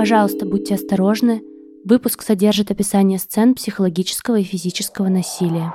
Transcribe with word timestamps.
Пожалуйста, 0.00 0.46
будьте 0.46 0.76
осторожны. 0.76 1.42
Выпуск 1.84 2.22
содержит 2.22 2.70
описание 2.70 3.18
сцен 3.18 3.54
психологического 3.54 4.36
и 4.36 4.44
физического 4.44 5.08
насилия. 5.08 5.74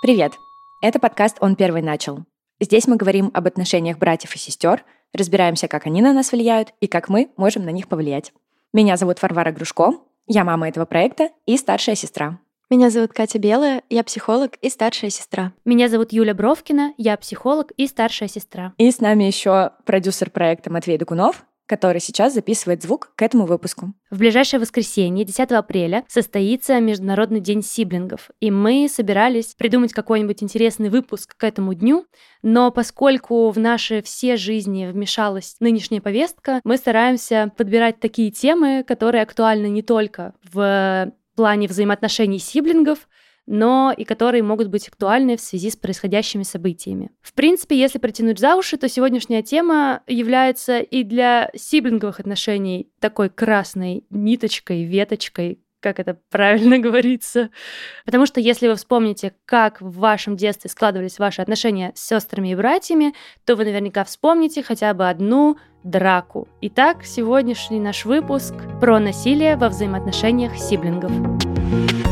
Привет! 0.00 0.34
Это 0.80 1.00
подкаст 1.00 1.38
«Он 1.40 1.56
первый 1.56 1.82
начал». 1.82 2.20
Здесь 2.60 2.86
мы 2.86 2.94
говорим 2.94 3.32
об 3.34 3.48
отношениях 3.48 3.98
братьев 3.98 4.36
и 4.36 4.38
сестер, 4.38 4.84
разбираемся, 5.12 5.66
как 5.66 5.88
они 5.88 6.02
на 6.02 6.12
нас 6.12 6.30
влияют 6.30 6.72
и 6.80 6.86
как 6.86 7.08
мы 7.08 7.32
можем 7.36 7.64
на 7.64 7.70
них 7.70 7.88
повлиять. 7.88 8.32
Меня 8.72 8.96
зовут 8.96 9.20
Варвара 9.20 9.50
Грушко, 9.50 9.94
я 10.28 10.44
мама 10.44 10.68
этого 10.68 10.84
проекта 10.84 11.30
и 11.46 11.56
старшая 11.56 11.96
сестра. 11.96 12.38
Меня 12.70 12.90
зовут 12.90 13.12
Катя 13.12 13.40
Белая, 13.40 13.82
я 13.90 14.04
психолог 14.04 14.54
и 14.60 14.70
старшая 14.70 15.10
сестра. 15.10 15.52
Меня 15.64 15.88
зовут 15.88 16.12
Юля 16.12 16.32
Бровкина, 16.32 16.94
я 16.96 17.16
психолог 17.16 17.72
и 17.76 17.88
старшая 17.88 18.28
сестра. 18.28 18.72
И 18.78 18.88
с 18.88 19.00
нами 19.00 19.24
еще 19.24 19.72
продюсер 19.84 20.30
проекта 20.30 20.70
Матвей 20.70 20.96
Докунов, 20.96 21.44
который 21.66 22.00
сейчас 22.00 22.34
записывает 22.34 22.82
звук 22.82 23.12
к 23.16 23.22
этому 23.22 23.46
выпуску. 23.46 23.94
В 24.10 24.18
ближайшее 24.18 24.60
воскресенье, 24.60 25.24
10 25.24 25.52
апреля, 25.52 26.04
состоится 26.08 26.80
Международный 26.80 27.40
день 27.40 27.62
сиблингов, 27.62 28.30
и 28.40 28.50
мы 28.50 28.88
собирались 28.90 29.54
придумать 29.54 29.92
какой-нибудь 29.92 30.42
интересный 30.42 30.88
выпуск 30.88 31.36
к 31.36 31.44
этому 31.44 31.74
дню, 31.74 32.06
но 32.42 32.70
поскольку 32.70 33.50
в 33.50 33.58
наши 33.58 34.02
все 34.02 34.36
жизни 34.36 34.86
вмешалась 34.86 35.56
нынешняя 35.60 36.00
повестка, 36.00 36.60
мы 36.64 36.76
стараемся 36.76 37.52
подбирать 37.56 38.00
такие 38.00 38.30
темы, 38.30 38.84
которые 38.86 39.22
актуальны 39.22 39.66
не 39.66 39.82
только 39.82 40.34
в 40.42 41.12
плане 41.34 41.68
взаимоотношений 41.68 42.38
сиблингов, 42.38 43.08
но 43.46 43.92
и 43.96 44.04
которые 44.04 44.42
могут 44.42 44.68
быть 44.68 44.88
актуальны 44.88 45.36
в 45.36 45.40
связи 45.40 45.70
с 45.70 45.76
происходящими 45.76 46.42
событиями. 46.42 47.10
В 47.20 47.32
принципе, 47.32 47.78
если 47.78 47.98
протянуть 47.98 48.38
за 48.38 48.56
уши, 48.56 48.76
то 48.76 48.88
сегодняшняя 48.88 49.42
тема 49.42 50.02
является 50.06 50.78
и 50.78 51.02
для 51.02 51.50
сиблинговых 51.54 52.20
отношений 52.20 52.90
такой 53.00 53.30
красной 53.30 54.04
ниточкой, 54.10 54.84
веточкой, 54.84 55.60
как 55.82 55.98
это 55.98 56.18
правильно 56.30 56.78
говорится. 56.80 57.50
Потому 58.06 58.24
что 58.24 58.40
если 58.40 58.68
вы 58.68 58.76
вспомните, 58.76 59.34
как 59.44 59.82
в 59.82 59.98
вашем 59.98 60.36
детстве 60.36 60.70
складывались 60.70 61.18
ваши 61.18 61.42
отношения 61.42 61.92
с 61.94 62.06
сестрами 62.06 62.52
и 62.52 62.54
братьями, 62.54 63.14
то 63.44 63.56
вы 63.56 63.64
наверняка 63.64 64.04
вспомните 64.04 64.62
хотя 64.62 64.94
бы 64.94 65.08
одну 65.08 65.58
драку. 65.82 66.48
Итак, 66.60 67.04
сегодняшний 67.04 67.80
наш 67.80 68.04
выпуск 68.04 68.54
про 68.80 69.00
насилие 69.00 69.56
во 69.56 69.68
взаимоотношениях 69.68 70.56
сиблингов. 70.56 71.10
Он 71.10 72.11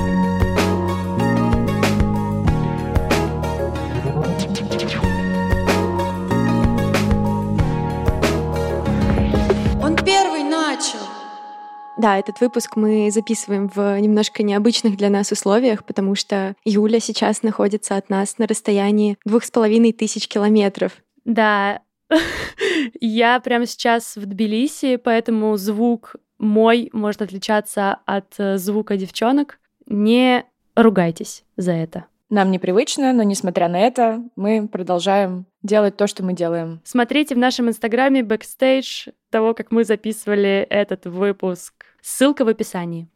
Да, 12.01 12.19
этот 12.19 12.41
выпуск 12.41 12.77
мы 12.77 13.11
записываем 13.11 13.69
в 13.69 14.01
немножко 14.01 14.43
необычных 14.43 14.97
для 14.97 15.11
нас 15.11 15.33
условиях, 15.33 15.84
потому 15.84 16.15
что 16.15 16.55
Юля 16.65 16.98
сейчас 16.98 17.43
находится 17.43 17.97
от 17.97 18.09
нас 18.09 18.39
на 18.39 18.47
расстоянии 18.47 19.19
двух 19.27 19.45
с 19.45 19.51
половиной 19.51 19.93
тысяч 19.93 20.27
километров. 20.27 20.93
Да, 21.27 21.83
Я 23.03 23.39
прямо 23.41 23.67
сейчас 23.67 24.17
в 24.17 24.25
Тбилиси, 24.25 24.97
поэтому 24.97 25.59
звук 25.59 26.17
мой 26.39 26.89
может 26.95 27.21
отличаться 27.21 27.98
от 28.06 28.33
э, 28.39 28.56
звука 28.56 28.97
девчонок. 28.97 29.59
Не 29.84 30.47
ругайтесь 30.75 31.45
за 31.59 31.73
это. 31.73 32.06
Нам 32.31 32.51
непривычно, 32.51 33.12
но 33.12 33.25
несмотря 33.25 33.69
на 33.69 33.78
это, 33.78 34.23
мы 34.37 34.69
продолжаем 34.69 35.47
делать 35.62 35.97
то, 35.98 36.06
что 36.06 36.25
мы 36.25 36.33
делаем. 36.33 36.81
Смотрите 36.84 37.34
в 37.34 37.39
нашем 37.39 37.69
инстаграме 37.69 38.23
бэкстейдж 38.23 39.09
того, 39.31 39.53
как 39.53 39.71
мы 39.71 39.84
записывали 39.84 40.67
этот 40.71 41.06
выпуск. 41.06 41.89
Ссылка 42.03 42.45
в 42.45 42.48
описании. 42.48 43.09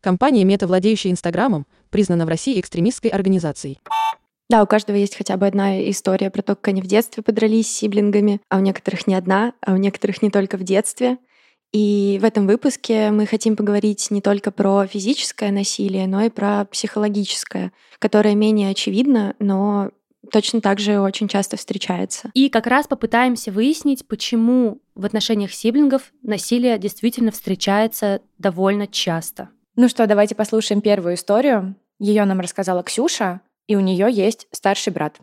Компания 0.00 0.44
Мета, 0.44 0.66
владеющая 0.66 1.10
Инстаграмом, 1.10 1.66
признана 1.90 2.26
в 2.26 2.28
России 2.28 2.60
экстремистской 2.60 3.10
организацией. 3.10 3.78
Да, 4.48 4.62
у 4.62 4.66
каждого 4.66 4.96
есть 4.96 5.16
хотя 5.16 5.36
бы 5.36 5.46
одна 5.46 5.88
история 5.90 6.30
про 6.30 6.42
то, 6.42 6.54
как 6.54 6.68
они 6.68 6.80
в 6.80 6.86
детстве 6.86 7.22
подрались 7.22 7.68
с 7.68 7.76
сиблингами, 7.76 8.40
а 8.48 8.58
у 8.58 8.60
некоторых 8.60 9.06
не 9.08 9.14
одна, 9.14 9.54
а 9.60 9.72
у 9.72 9.76
некоторых 9.76 10.22
не 10.22 10.30
только 10.30 10.56
в 10.56 10.62
детстве. 10.62 11.18
И 11.72 12.18
в 12.22 12.24
этом 12.24 12.46
выпуске 12.46 13.10
мы 13.10 13.26
хотим 13.26 13.56
поговорить 13.56 14.10
не 14.10 14.20
только 14.20 14.52
про 14.52 14.86
физическое 14.86 15.50
насилие, 15.50 16.06
но 16.06 16.22
и 16.22 16.30
про 16.30 16.64
психологическое, 16.64 17.72
которое 17.98 18.36
менее 18.36 18.70
очевидно, 18.70 19.34
но 19.40 19.90
точно 20.30 20.60
так 20.60 20.78
же 20.78 21.00
очень 21.00 21.28
часто 21.28 21.56
встречается. 21.56 22.30
И 22.34 22.48
как 22.48 22.66
раз 22.66 22.86
попытаемся 22.86 23.50
выяснить, 23.50 24.06
почему 24.06 24.78
в 24.94 25.04
отношениях 25.04 25.52
сиблингов 25.52 26.12
насилие 26.22 26.78
действительно 26.78 27.30
встречается 27.30 28.20
довольно 28.38 28.86
часто. 28.86 29.48
Ну 29.76 29.88
что, 29.88 30.06
давайте 30.06 30.34
послушаем 30.34 30.80
первую 30.80 31.14
историю. 31.14 31.74
Ее 31.98 32.24
нам 32.24 32.40
рассказала 32.40 32.82
Ксюша, 32.82 33.40
и 33.66 33.76
у 33.76 33.80
нее 33.80 34.08
есть 34.10 34.46
старший 34.52 34.92
брат. 34.92 35.18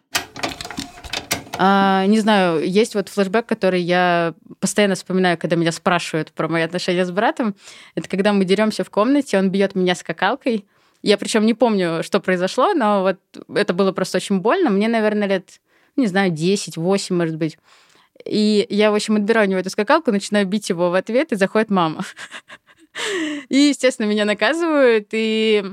А, 1.57 2.05
не 2.07 2.19
знаю, 2.19 2.67
есть 2.67 2.95
вот 2.95 3.09
флешбэк, 3.09 3.45
который 3.45 3.81
я 3.81 4.33
постоянно 4.59 4.95
вспоминаю, 4.95 5.37
когда 5.37 5.55
меня 5.55 5.71
спрашивают 5.71 6.31
про 6.31 6.47
мои 6.47 6.63
отношения 6.63 7.05
с 7.05 7.11
братом. 7.11 7.55
Это 7.95 8.09
когда 8.09 8.33
мы 8.33 8.43
деремся 8.45 8.83
в 8.83 8.89
комнате, 8.89 9.37
он 9.37 9.49
бьет 9.49 9.75
меня 9.75 9.95
скакалкой. 9.95 10.65
Я 11.03 11.17
причем 11.17 11.45
не 11.45 11.53
помню, 11.53 12.01
что 12.01 12.21
произошло, 12.21 12.73
но 12.73 13.01
вот 13.01 13.19
это 13.55 13.73
было 13.73 13.91
просто 13.91 14.17
очень 14.17 14.39
больно. 14.39 14.69
Мне, 14.69 14.87
наверное, 14.87 15.27
лет, 15.27 15.59
не 15.97 16.07
знаю, 16.07 16.31
10, 16.31 16.77
8, 16.77 17.15
может 17.15 17.35
быть. 17.35 17.57
И 18.25 18.65
я, 18.69 18.89
в 18.89 18.95
общем, 18.95 19.17
отбираю 19.17 19.47
у 19.47 19.49
него 19.51 19.59
эту 19.59 19.69
скакалку, 19.69 20.11
начинаю 20.11 20.47
бить 20.47 20.69
его 20.69 20.89
в 20.89 20.93
ответ, 20.93 21.33
и 21.33 21.35
заходит 21.35 21.69
мама. 21.69 22.05
И, 23.49 23.57
естественно, 23.57 24.05
меня 24.05 24.23
наказывают, 24.23 25.07
и 25.13 25.63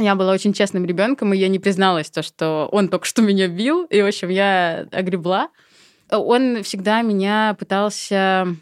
я 0.00 0.16
была 0.16 0.32
очень 0.32 0.52
честным 0.52 0.84
ребенком, 0.84 1.32
и 1.32 1.38
я 1.38 1.46
не 1.46 1.60
призналась 1.60 2.10
то, 2.10 2.22
что 2.22 2.68
он 2.72 2.88
только 2.88 3.06
что 3.06 3.22
меня 3.22 3.46
бил, 3.46 3.84
и, 3.84 4.02
в 4.02 4.06
общем, 4.06 4.28
я 4.28 4.88
огребла. 4.90 5.50
Он 6.10 6.64
всегда 6.64 7.02
меня 7.02 7.54
пытался 7.58 8.56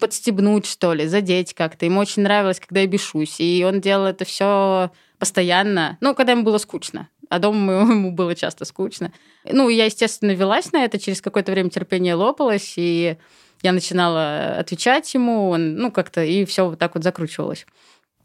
подстебнуть, 0.00 0.66
что 0.66 0.94
ли, 0.94 1.06
задеть 1.06 1.54
как-то. 1.54 1.84
Ему 1.84 2.00
очень 2.00 2.22
нравилось, 2.22 2.60
когда 2.60 2.80
я 2.80 2.86
бешусь. 2.86 3.40
И 3.40 3.64
он 3.66 3.80
делал 3.80 4.06
это 4.06 4.24
все 4.24 4.90
постоянно. 5.24 5.96
Ну, 6.02 6.14
когда 6.14 6.32
ему 6.32 6.42
было 6.42 6.58
скучно. 6.58 7.08
А 7.30 7.38
дома 7.38 7.72
ему 7.80 8.12
было 8.20 8.34
часто 8.34 8.66
скучно. 8.66 9.10
Ну, 9.50 9.70
я, 9.70 9.86
естественно, 9.86 10.32
велась 10.32 10.70
на 10.72 10.84
это. 10.84 10.98
Через 10.98 11.22
какое-то 11.22 11.50
время 11.50 11.70
терпение 11.70 12.14
лопалось, 12.14 12.74
и 12.76 13.16
я 13.62 13.72
начинала 13.72 14.56
отвечать 14.58 15.14
ему, 15.14 15.48
он, 15.48 15.76
ну, 15.76 15.90
как-то, 15.90 16.22
и 16.22 16.44
все 16.44 16.68
вот 16.68 16.78
так 16.78 16.94
вот 16.94 17.04
закручивалось. 17.04 17.64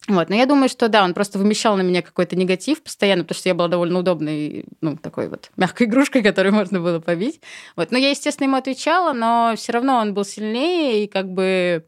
Вот. 0.10 0.28
Но 0.28 0.36
я 0.36 0.46
думаю, 0.46 0.68
что 0.68 0.90
да, 0.90 1.06
он 1.06 1.14
просто 1.14 1.40
вымещал 1.40 1.78
на 1.78 1.84
меня 1.84 2.02
какой-то 2.02 2.36
негатив 2.36 2.84
постоянно, 2.84 3.24
потому 3.24 3.40
что 3.40 3.48
я 3.48 3.56
была 3.56 3.70
довольно 3.70 4.00
удобной, 4.00 4.66
ну, 4.82 4.98
такой 4.98 5.30
вот 5.30 5.52
мягкой 5.56 5.88
игрушкой, 5.88 6.22
которую 6.22 6.54
можно 6.54 6.82
было 6.82 7.00
побить. 7.00 7.40
Вот. 7.78 7.92
Но 7.92 7.98
я, 7.98 8.10
естественно, 8.10 8.48
ему 8.48 8.58
отвечала, 8.58 9.14
но 9.14 9.54
все 9.56 9.72
равно 9.72 10.00
он 10.00 10.14
был 10.14 10.26
сильнее, 10.26 11.06
и 11.06 11.08
как 11.08 11.32
бы 11.32 11.86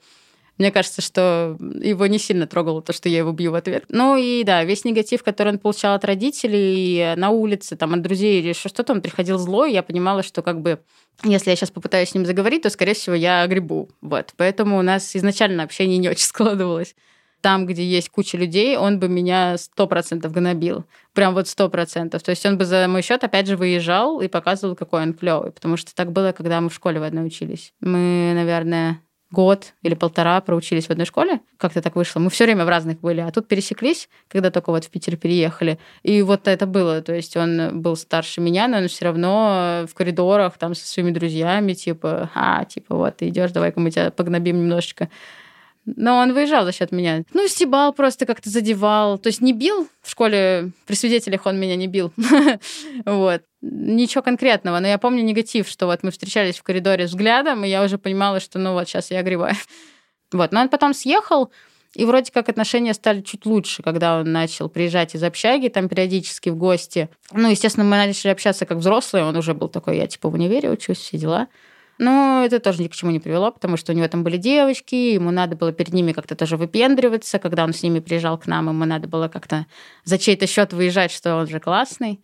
мне 0.61 0.71
кажется, 0.71 1.01
что 1.01 1.57
его 1.59 2.05
не 2.05 2.19
сильно 2.19 2.45
трогало 2.45 2.83
то, 2.83 2.93
что 2.93 3.09
я 3.09 3.17
его 3.17 3.31
бью 3.31 3.51
в 3.51 3.55
ответ. 3.55 3.85
Ну 3.89 4.15
и 4.15 4.43
да, 4.43 4.63
весь 4.63 4.85
негатив, 4.85 5.23
который 5.23 5.53
он 5.53 5.57
получал 5.57 5.95
от 5.95 6.05
родителей 6.05 7.15
на 7.15 7.31
улице, 7.31 7.75
там, 7.75 7.95
от 7.95 8.03
друзей 8.03 8.39
или 8.39 8.53
что-то, 8.53 8.93
он 8.93 9.01
приходил 9.01 9.39
злой, 9.39 9.73
я 9.73 9.81
понимала, 9.81 10.21
что 10.21 10.43
как 10.43 10.61
бы 10.61 10.79
если 11.23 11.49
я 11.49 11.55
сейчас 11.55 11.71
попытаюсь 11.71 12.09
с 12.09 12.13
ним 12.13 12.27
заговорить, 12.27 12.61
то, 12.61 12.69
скорее 12.69 12.93
всего, 12.93 13.15
я 13.15 13.41
огребу. 13.41 13.89
Вот. 14.01 14.33
Поэтому 14.37 14.77
у 14.77 14.83
нас 14.83 15.15
изначально 15.15 15.63
общение 15.63 15.97
не 15.97 16.09
очень 16.09 16.25
складывалось 16.27 16.95
там, 17.41 17.65
где 17.65 17.83
есть 17.83 18.09
куча 18.09 18.37
людей, 18.37 18.77
он 18.77 18.99
бы 18.99 19.09
меня 19.09 19.57
сто 19.57 19.87
процентов 19.87 20.31
гнобил. 20.31 20.85
Прям 21.13 21.33
вот 21.33 21.47
сто 21.47 21.69
процентов. 21.69 22.21
То 22.21 22.29
есть 22.29 22.45
он 22.45 22.59
бы 22.59 22.65
за 22.65 22.87
мой 22.87 23.01
счет 23.01 23.23
опять 23.23 23.47
же 23.47 23.57
выезжал 23.57 24.21
и 24.21 24.27
показывал, 24.27 24.75
какой 24.75 25.01
он 25.01 25.15
клевый. 25.15 25.51
Потому 25.51 25.75
что 25.75 25.95
так 25.95 26.11
было, 26.11 26.33
когда 26.33 26.61
мы 26.61 26.69
в 26.69 26.73
школе 26.75 26.99
в 26.99 27.03
одной 27.03 27.25
учились. 27.25 27.73
Мы, 27.79 28.33
наверное, 28.35 29.01
год 29.31 29.73
или 29.81 29.95
полтора 29.95 30.39
проучились 30.41 30.87
в 30.87 30.91
одной 30.91 31.05
школе. 31.05 31.41
Как-то 31.57 31.81
так 31.81 31.95
вышло. 31.95 32.19
Мы 32.19 32.29
все 32.29 32.45
время 32.45 32.65
в 32.65 32.69
разных 32.69 32.99
были. 32.99 33.21
А 33.21 33.31
тут 33.31 33.47
пересеклись, 33.47 34.09
когда 34.27 34.51
только 34.51 34.71
вот 34.71 34.85
в 34.85 34.89
Питер 34.89 35.15
переехали. 35.15 35.79
И 36.03 36.21
вот 36.21 36.47
это 36.47 36.65
было. 36.65 37.01
То 37.01 37.13
есть 37.13 37.37
он 37.37 37.81
был 37.81 37.95
старше 37.95 38.41
меня, 38.41 38.67
но 38.67 38.77
он 38.77 38.87
все 38.87 39.05
равно 39.05 39.85
в 39.89 39.93
коридорах 39.93 40.57
там 40.57 40.75
со 40.75 40.85
своими 40.85 41.11
друзьями, 41.11 41.73
типа, 41.73 42.29
а, 42.35 42.65
типа, 42.65 42.95
вот, 42.95 43.17
ты 43.17 43.29
идешь, 43.29 43.51
давай-ка 43.51 43.79
мы 43.79 43.91
тебя 43.91 44.11
погнобим 44.11 44.57
немножечко. 44.57 45.09
Но 45.85 46.17
он 46.17 46.33
выезжал 46.33 46.65
за 46.65 46.71
счет 46.71 46.91
меня. 46.91 47.23
Ну, 47.33 47.47
стебал 47.47 47.93
просто 47.93 48.25
как-то 48.25 48.49
задевал. 48.49 49.17
То 49.17 49.27
есть 49.27 49.41
не 49.41 49.53
бил. 49.53 49.87
В 50.01 50.11
школе 50.11 50.71
при 50.85 50.95
свидетелях 50.95 51.45
он 51.45 51.59
меня 51.59 51.75
не 51.75 51.87
бил. 51.87 52.13
вот. 53.05 53.41
Ничего 53.61 54.23
конкретного. 54.23 54.79
Но 54.79 54.87
я 54.87 54.97
помню 54.97 55.23
негатив, 55.23 55.67
что 55.67 55.85
вот 55.85 56.03
мы 56.03 56.11
встречались 56.11 56.57
в 56.57 56.63
коридоре 56.63 57.05
взглядом, 57.05 57.63
и 57.63 57.69
я 57.69 57.83
уже 57.83 57.97
понимала, 57.97 58.39
что 58.39 58.59
ну 58.59 58.73
вот 58.73 58.87
сейчас 58.87 59.11
я 59.11 59.19
огреваю. 59.19 59.55
вот. 60.31 60.51
Но 60.51 60.61
он 60.61 60.69
потом 60.69 60.93
съехал, 60.93 61.51
и 61.93 62.05
вроде 62.05 62.31
как 62.31 62.47
отношения 62.49 62.93
стали 62.93 63.21
чуть 63.21 63.45
лучше, 63.45 63.83
когда 63.83 64.19
он 64.19 64.31
начал 64.31 64.69
приезжать 64.69 65.13
из 65.13 65.23
общаги, 65.23 65.67
там 65.67 65.89
периодически 65.89 66.49
в 66.49 66.55
гости. 66.55 67.09
Ну, 67.31 67.49
естественно, 67.49 67.83
мы 67.83 67.97
начали 67.97 68.31
общаться 68.31 68.65
как 68.65 68.77
взрослые, 68.77 69.25
он 69.25 69.35
уже 69.35 69.53
был 69.53 69.67
такой, 69.67 69.97
я 69.97 70.07
типа 70.07 70.29
в 70.29 70.33
универе 70.33 70.69
учусь, 70.69 70.99
все 70.99 71.17
дела. 71.17 71.47
Но 71.97 72.43
это 72.43 72.59
тоже 72.59 72.81
ни 72.81 72.87
к 72.87 72.93
чему 72.93 73.11
не 73.11 73.19
привело, 73.19 73.51
потому 73.51 73.77
что 73.77 73.91
у 73.91 73.95
него 73.95 74.07
там 74.07 74.23
были 74.23 74.37
девочки, 74.37 74.95
ему 74.95 75.29
надо 75.29 75.55
было 75.55 75.71
перед 75.71 75.93
ними 75.93 76.13
как-то 76.13 76.35
тоже 76.35 76.57
выпендриваться. 76.57 77.37
Когда 77.37 77.63
он 77.63 77.73
с 77.73 77.83
ними 77.83 77.99
приезжал 77.99 78.39
к 78.39 78.47
нам, 78.47 78.69
ему 78.69 78.85
надо 78.85 79.07
было 79.07 79.27
как-то 79.27 79.67
за 80.03 80.17
чей-то 80.17 80.47
счет 80.47 80.73
выезжать, 80.73 81.11
что 81.11 81.35
он 81.35 81.47
же 81.47 81.59
классный. 81.59 82.19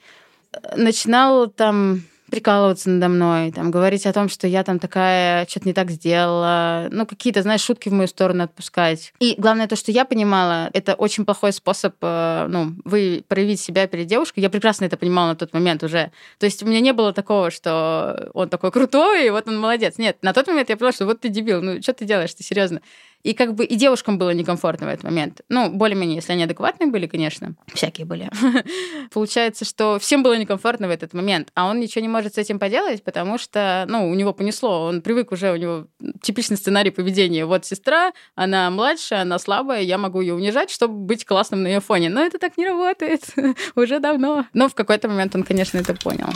Начинал 0.76 1.48
там 1.48 2.02
прикалываться 2.30 2.90
надо 2.90 3.08
мной, 3.08 3.52
там, 3.52 3.72
говорить 3.72 4.06
о 4.06 4.14
том, 4.14 4.30
что 4.30 4.48
я 4.48 4.64
там 4.64 4.80
такая, 4.80 5.46
что-то 5.48 5.68
не 5.68 5.74
так 5.74 5.92
сделала, 5.92 6.88
ну, 6.92 7.06
какие-то, 7.06 7.42
знаешь, 7.42 7.62
шутки 7.62 7.90
в 7.90 7.94
мою 7.94 8.08
сторону 8.08 8.44
отпускать. 8.44 9.14
И 9.20 9.36
главное 9.38 9.68
то, 9.68 9.76
что 9.76 9.92
я 9.92 10.06
понимала, 10.06 10.70
это 10.74 10.96
очень 10.96 11.26
плохой 11.26 11.54
способ, 11.54 11.96
э, 12.02 12.48
ну, 12.50 12.74
вы 12.84 13.24
проявить 13.28 13.62
себя 13.62 13.88
перед 13.88 14.08
девушкой. 14.08 14.42
Я 14.42 14.50
прекрасно 14.50 14.86
это 14.86 14.98
понимала 14.98 15.30
на 15.30 15.36
тот 15.36 15.54
момент 15.54 15.84
уже. 15.84 16.12
То 16.40 16.46
есть 16.46 16.62
у 16.64 16.68
меня 16.68 16.80
не 16.82 16.94
было 16.94 17.14
такого, 17.14 17.50
что 17.50 18.30
он 18.34 18.50
такой 18.50 18.72
крутой, 18.72 19.28
и 19.28 19.30
вот 19.30 19.48
он 19.48 19.60
молодец. 19.60 19.98
Нет, 19.98 20.18
на 20.22 20.34
тот 20.34 20.48
момент 20.48 20.70
я 20.70 20.78
поняла, 20.78 20.92
что 20.92 21.06
вот 21.06 21.22
ты 21.22 21.30
дебил, 21.30 21.62
ну, 21.62 21.82
что 21.82 21.94
ты 21.94 22.06
делаешь, 22.06 22.34
ты 22.34 22.44
серьезно? 22.44 22.82
И 23.28 23.34
как 23.34 23.56
бы 23.56 23.66
и 23.66 23.76
девушкам 23.76 24.18
было 24.18 24.30
некомфортно 24.30 24.88
в 24.88 24.90
этот 24.90 25.04
момент. 25.04 25.42
Ну, 25.50 25.70
более-менее, 25.70 26.16
если 26.16 26.32
они 26.32 26.44
адекватные 26.44 26.90
были, 26.90 27.08
конечно. 27.08 27.56
Всякие 27.74 28.06
были. 28.06 28.30
Получается, 29.14 29.66
что 29.66 30.00
всем 30.00 30.24
было 30.24 30.38
некомфортно 30.38 30.88
в 30.88 30.92
этот 30.92 31.14
момент, 31.14 31.50
а 31.54 31.70
он 31.70 31.82
ничего 31.82 32.02
не 32.02 32.08
может 32.08 32.36
с 32.36 32.38
этим 32.38 32.58
поделать, 32.58 33.04
потому 33.04 33.38
что, 33.38 33.86
ну, 33.90 34.10
у 34.10 34.14
него 34.14 34.32
понесло, 34.32 34.86
он 34.86 35.02
привык 35.02 35.34
уже, 35.34 35.52
у 35.52 35.58
него 35.58 35.88
типичный 36.22 36.56
сценарий 36.56 36.90
поведения. 36.90 37.46
Вот 37.46 37.66
сестра, 37.66 38.14
она 38.36 38.70
младшая, 38.70 39.24
она 39.24 39.40
слабая, 39.40 39.82
я 39.82 39.98
могу 39.98 40.22
ее 40.22 40.34
унижать, 40.34 40.70
чтобы 40.70 40.94
быть 40.94 41.26
классным 41.26 41.64
на 41.64 41.68
ее 41.68 41.82
фоне. 41.82 42.10
Но 42.10 42.22
это 42.22 42.40
так 42.40 42.58
не 42.58 42.66
работает 42.66 43.24
уже 43.76 44.00
давно. 44.00 44.46
Но 44.54 44.70
в 44.70 44.74
какой-то 44.74 45.10
момент 45.10 45.36
он, 45.36 45.44
конечно, 45.44 45.78
это 45.78 45.94
понял. 45.94 46.30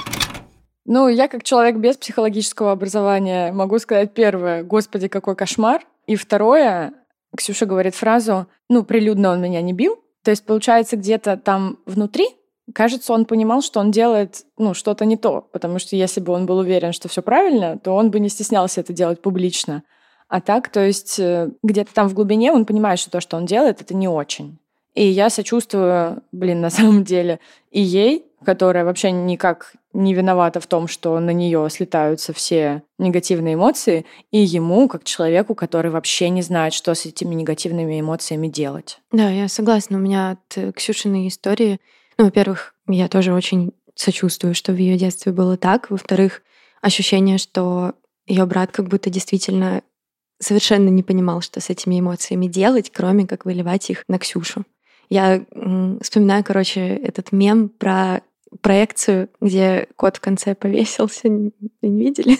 Ну, 0.85 1.07
я 1.07 1.29
как 1.29 1.43
человек 1.43 1.77
без 1.77 1.95
психологического 1.95 2.73
образования 2.73 3.53
могу 3.53 3.79
сказать 3.79 4.13
первое, 4.13 4.63
господи, 4.63 5.07
какой 5.07 5.37
кошмар. 5.37 5.83
И 6.05 6.15
второе, 6.15 6.93
Ксюша 7.35 7.65
говорит 7.65 7.95
фразу, 7.95 8.47
ну, 8.69 8.83
прилюдно 8.83 9.31
он 9.31 9.41
меня 9.41 9.61
не 9.61 9.73
бил. 9.73 9.99
То 10.23 10.31
есть, 10.31 10.45
получается, 10.45 10.97
где-то 10.97 11.37
там 11.37 11.79
внутри, 11.85 12.27
кажется, 12.73 13.13
он 13.13 13.25
понимал, 13.25 13.61
что 13.61 13.79
он 13.79 13.91
делает, 13.91 14.45
ну, 14.57 14.73
что-то 14.73 15.05
не 15.05 15.17
то. 15.17 15.41
Потому 15.51 15.79
что 15.79 15.95
если 15.95 16.19
бы 16.19 16.33
он 16.33 16.45
был 16.45 16.57
уверен, 16.57 16.93
что 16.93 17.07
все 17.07 17.21
правильно, 17.21 17.77
то 17.77 17.95
он 17.95 18.11
бы 18.11 18.19
не 18.19 18.29
стеснялся 18.29 18.81
это 18.81 18.93
делать 18.93 19.21
публично. 19.21 19.83
А 20.27 20.39
так, 20.39 20.69
то 20.69 20.85
есть, 20.85 21.19
э, 21.19 21.49
где-то 21.61 21.93
там 21.93 22.07
в 22.07 22.13
глубине 22.13 22.53
он 22.53 22.65
понимает, 22.65 22.99
что 22.99 23.11
то, 23.11 23.19
что 23.19 23.35
он 23.35 23.45
делает, 23.45 23.81
это 23.81 23.93
не 23.93 24.07
очень. 24.07 24.59
И 24.93 25.05
я 25.05 25.29
сочувствую, 25.29 26.23
блин, 26.31 26.61
на 26.61 26.69
самом 26.69 27.03
деле, 27.03 27.39
и 27.69 27.81
ей, 27.81 28.25
которая 28.45 28.85
вообще 28.85 29.11
никак 29.11 29.73
не 29.93 30.13
виновата 30.13 30.59
в 30.59 30.67
том, 30.67 30.87
что 30.87 31.19
на 31.19 31.31
нее 31.31 31.67
слетаются 31.69 32.33
все 32.33 32.83
негативные 32.97 33.55
эмоции, 33.55 34.05
и 34.31 34.39
ему, 34.39 34.87
как 34.87 35.03
человеку, 35.03 35.53
который 35.53 35.91
вообще 35.91 36.29
не 36.29 36.41
знает, 36.41 36.73
что 36.73 36.93
с 36.93 37.05
этими 37.05 37.35
негативными 37.35 37.99
эмоциями 37.99 38.47
делать. 38.47 38.99
Да, 39.11 39.29
я 39.29 39.47
согласна. 39.47 39.97
У 39.97 40.01
меня 40.01 40.31
от 40.31 40.57
э, 40.57 40.71
Ксюшиной 40.71 41.27
истории, 41.27 41.79
ну, 42.17 42.25
во-первых, 42.25 42.73
я 42.87 43.07
тоже 43.07 43.33
очень 43.33 43.73
сочувствую, 43.95 44.55
что 44.55 44.71
в 44.71 44.77
ее 44.77 44.97
детстве 44.97 45.31
было 45.31 45.57
так. 45.57 45.89
Во-вторых, 45.89 46.41
ощущение, 46.81 47.37
что 47.37 47.93
ее 48.25 48.45
брат 48.45 48.71
как 48.71 48.87
будто 48.87 49.09
действительно 49.09 49.81
совершенно 50.39 50.89
не 50.89 51.03
понимал, 51.03 51.41
что 51.41 51.59
с 51.59 51.69
этими 51.69 51.99
эмоциями 51.99 52.47
делать, 52.47 52.91
кроме 52.91 53.27
как 53.27 53.45
выливать 53.45 53.89
их 53.89 54.03
на 54.07 54.17
Ксюшу. 54.17 54.65
Я 55.09 55.43
вспоминаю, 56.01 56.43
короче, 56.43 56.95
этот 56.95 57.31
мем 57.31 57.69
про 57.69 58.21
проекцию, 58.61 59.29
где 59.39 59.87
кот 59.95 60.17
в 60.17 60.19
конце 60.19 60.55
повесился. 60.55 61.29
Не, 61.29 61.51
не 61.81 62.03
видели? 62.03 62.37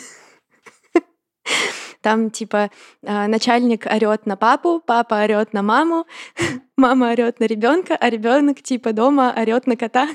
Там 2.01 2.31
типа 2.31 2.71
а, 3.05 3.27
начальник 3.27 3.85
орет 3.85 4.25
на 4.25 4.35
папу, 4.35 4.81
папа 4.85 5.23
орет 5.23 5.53
на 5.53 5.61
маму, 5.61 6.07
мама 6.77 7.11
орет 7.11 7.39
на 7.39 7.45
ребенка, 7.45 7.95
а 7.95 8.09
ребенок 8.09 8.61
типа 8.61 8.91
дома 8.91 9.33
орет 9.37 9.67
на 9.67 9.75
кота. 9.75 10.07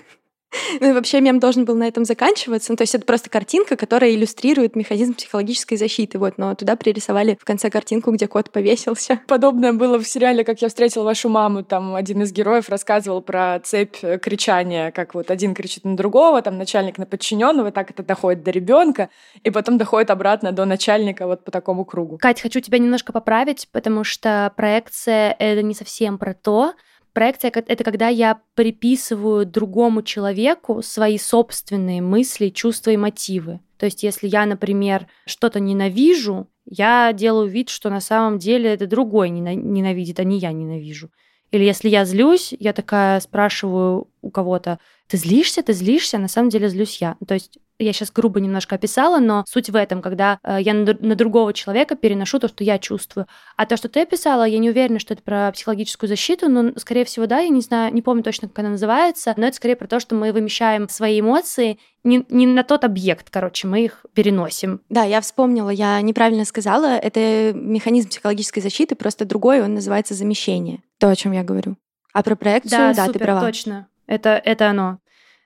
Ну 0.81 0.91
и 0.91 0.93
вообще 0.93 1.21
мем 1.21 1.39
должен 1.39 1.65
был 1.65 1.75
на 1.75 1.89
этом 1.89 2.05
заканчиваться. 2.05 2.73
Ну, 2.73 2.77
то 2.77 2.83
есть 2.83 2.95
это 2.95 3.05
просто 3.05 3.31
картинка, 3.31 3.77
которая 3.77 4.11
иллюстрирует 4.11 4.77
механизм 4.77 5.15
психологической 5.15 5.79
защиты. 5.79 6.19
Вот, 6.19 6.39
но 6.39 6.55
туда 6.55 6.77
пририсовали 6.77 7.37
в 7.41 7.45
конце 7.45 7.71
картинку, 7.71 8.11
где 8.13 8.27
кот 8.27 8.51
повесился. 8.51 9.21
Подобное 9.29 9.73
было 9.73 9.99
в 9.99 10.07
сериале 10.07 10.45
«Как 10.45 10.63
я 10.63 10.69
встретил 10.69 11.05
вашу 11.05 11.29
маму». 11.29 11.63
Там 11.63 11.95
один 11.95 12.23
из 12.23 12.33
героев 12.33 12.69
рассказывал 12.69 13.23
про 13.23 13.61
цепь 13.61 13.97
э, 14.03 14.19
кричания, 14.19 14.91
как 14.91 15.15
вот 15.15 15.31
один 15.31 15.55
кричит 15.55 15.85
на 15.85 15.97
другого, 15.97 16.43
там 16.43 16.59
начальник 16.59 16.99
на 16.99 17.07
подчиненного, 17.07 17.71
так 17.71 17.91
это 17.91 18.03
доходит 18.03 18.43
до 18.43 18.51
ребенка, 18.51 19.09
и 19.43 19.51
потом 19.51 19.79
доходит 19.79 20.11
обратно 20.11 20.53
до 20.53 20.65
начальника 20.65 21.27
вот 21.27 21.45
по 21.45 21.51
такому 21.51 21.85
кругу. 21.85 22.19
Кать, 22.19 22.41
хочу 22.41 22.61
тебя 22.61 22.79
немножко 22.79 23.13
поправить, 23.13 23.69
потому 23.73 24.05
что 24.05 24.53
проекция— 24.57 25.35
это 25.39 25.63
не 25.63 25.75
совсем 25.75 26.19
про 26.19 26.35
то, 26.35 26.75
Проекция— 27.17 27.51
это 27.55 27.83
когда 27.83 28.09
я 28.09 28.43
приписываю 28.57 29.47
другому 29.47 30.03
человеку 30.03 30.83
свои 30.83 31.17
собственные 31.17 32.03
мысли, 32.03 32.51
чувства 32.51 32.91
и 32.91 32.99
мотивы. 32.99 33.61
То 33.79 33.87
есть 33.87 34.03
если 34.03 34.29
я, 34.29 34.45
например, 34.45 35.07
что-то 35.25 35.59
ненавижу, 35.59 36.47
я 36.67 37.15
делаю 37.15 37.49
вид, 37.49 37.71
что 37.71 37.89
на 37.89 38.01
самом 38.01 38.39
деле 38.39 38.69
это 38.69 38.87
другой 38.87 39.31
ненавидит, 39.31 40.21
а 40.21 40.25
не 40.25 40.39
я 40.39 40.53
ненавижу. 40.53 41.11
Или 41.51 41.65
если 41.65 41.89
я 41.89 42.05
злюсь, 42.05 42.55
я 42.59 42.73
такая 42.73 43.21
спрашиваю 43.21 44.09
у 44.23 44.31
кого-то, 44.31 44.79
ты 45.07 45.17
злишься, 45.17 45.63
ты 45.63 45.73
злишься, 45.73 46.19
на 46.19 46.29
самом 46.29 46.51
деле 46.51 46.69
злюсь 46.69 47.01
я. 47.01 47.17
То 47.27 47.35
есть 47.35 47.59
я 47.79 47.93
сейчас 47.93 48.11
грубо 48.11 48.41
немножко 48.41 48.77
описала, 48.77 49.19
но 49.19 49.45
суть 49.47 49.71
в 49.71 49.77
этом, 49.77 50.01
когда 50.01 50.39
э, 50.43 50.59
я 50.61 50.73
на 50.73 51.15
другого 51.15 51.53
человека 51.53 51.95
переношу 51.95 52.39
то, 52.39 52.49
что 52.49 52.65
я 52.65 52.79
чувствую. 52.79 53.27
А 53.57 53.67
то, 53.67 53.77
что 53.77 53.89
ты 53.89 54.01
описала, 54.01 54.45
я 54.45 54.59
не 54.59 54.71
уверена, 54.71 54.99
что 54.99 55.15
это 55.15 55.23
про 55.23 55.53
психологическую 55.53 56.09
защиту, 56.09 56.49
но, 56.49 56.73
скорее 56.77 57.05
всего, 57.05 57.27
да, 57.27 57.41
я 57.41 57.49
не 57.49 57.61
знаю, 57.61 57.93
не 57.93 58.03
помню 58.03 58.23
точно, 58.23 58.49
как 58.49 58.61
она 58.61 58.71
называется, 58.71 59.35
но 59.37 59.47
это 59.47 59.57
скорее 59.57 59.77
про 59.77 59.87
то, 59.87 60.01
что 60.01 60.15
мы 60.15 60.33
вымещаем 60.33 60.89
свои 60.89 61.21
эмоции 61.21 61.79
не, 62.03 62.25
не 62.29 62.47
на 62.47 62.63
тот 62.63 62.85
объект, 62.85 63.31
короче, 63.31 63.67
мы 63.67 63.85
их 63.85 64.07
переносим. 64.15 64.81
Да, 64.89 65.03
я 65.03 65.21
вспомнила, 65.21 65.71
я 65.71 66.01
неправильно 66.01 66.45
сказала, 66.45 66.97
это 66.97 67.53
механизм 67.53 68.09
психологической 68.09 68.63
защиты, 68.63 68.95
просто 68.95 69.25
другой, 69.25 69.61
он 69.61 69.75
называется 69.75 70.15
замещение. 70.15 70.81
То, 70.99 71.09
о 71.09 71.17
чем 71.17 71.33
я 71.33 71.43
говорю. 71.43 71.77
А 72.13 72.23
про 72.23 72.37
проекцию, 72.37 72.71
да, 72.71 72.95
да 72.95 73.07
супер, 73.07 73.19
ты 73.21 73.25
права. 73.25 73.41
точно. 73.41 73.89
Это, 74.07 74.41
это 74.43 74.71
оно. 74.71 74.99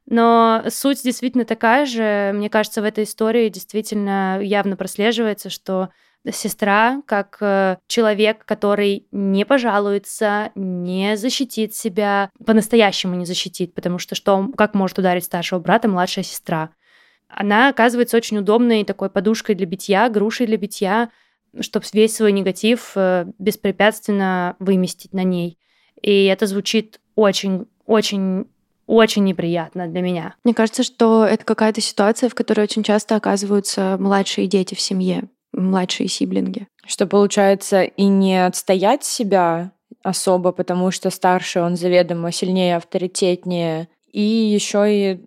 Но 0.06 0.64
суть 0.68 1.02
действительно 1.02 1.44
такая 1.44 1.86
же. 1.86 2.32
Мне 2.34 2.50
кажется, 2.50 2.82
в 2.82 2.84
этой 2.84 3.04
истории 3.04 3.48
действительно 3.48 4.40
явно 4.40 4.76
прослеживается, 4.76 5.50
что 5.50 5.90
сестра, 6.30 7.02
как 7.06 7.38
э, 7.40 7.78
человек, 7.86 8.44
который 8.44 9.06
не 9.10 9.44
пожалуется, 9.46 10.50
не 10.54 11.16
защитит 11.16 11.74
себя, 11.74 12.30
по-настоящему 12.44 13.14
не 13.14 13.24
защитит, 13.24 13.74
потому 13.74 13.98
что 13.98 14.14
что, 14.14 14.48
как 14.56 14.74
может 14.74 14.98
ударить 14.98 15.24
старшего 15.24 15.60
брата 15.60 15.88
младшая 15.88 16.24
сестра? 16.24 16.70
Она 17.28 17.68
оказывается 17.68 18.16
очень 18.16 18.38
удобной 18.38 18.84
такой 18.84 19.08
подушкой 19.08 19.54
для 19.54 19.66
битья, 19.66 20.08
грушей 20.08 20.46
для 20.46 20.56
битья, 20.56 21.10
чтобы 21.58 21.86
весь 21.92 22.16
свой 22.16 22.32
негатив 22.32 22.92
э, 22.94 23.26
беспрепятственно 23.38 24.56
выместить 24.58 25.12
на 25.12 25.24
ней. 25.24 25.58
И 26.02 26.24
это 26.26 26.46
звучит 26.46 27.00
очень, 27.14 27.66
очень 27.86 28.46
очень 28.86 29.22
неприятно 29.22 29.86
для 29.86 30.00
меня. 30.00 30.34
Мне 30.42 30.52
кажется, 30.52 30.82
что 30.82 31.24
это 31.24 31.44
какая-то 31.44 31.80
ситуация, 31.80 32.28
в 32.28 32.34
которой 32.34 32.62
очень 32.62 32.82
часто 32.82 33.14
оказываются 33.14 33.96
младшие 34.00 34.48
дети 34.48 34.74
в 34.74 34.80
семье, 34.80 35.28
младшие 35.52 36.08
сиблинги. 36.08 36.66
Что 36.84 37.06
получается 37.06 37.82
и 37.82 38.02
не 38.02 38.44
отстоять 38.44 39.04
себя 39.04 39.70
особо, 40.02 40.50
потому 40.50 40.90
что 40.90 41.10
старший 41.10 41.62
он 41.62 41.76
заведомо 41.76 42.32
сильнее, 42.32 42.76
авторитетнее, 42.76 43.88
и 44.10 44.20
еще 44.20 44.86
и 44.88 45.20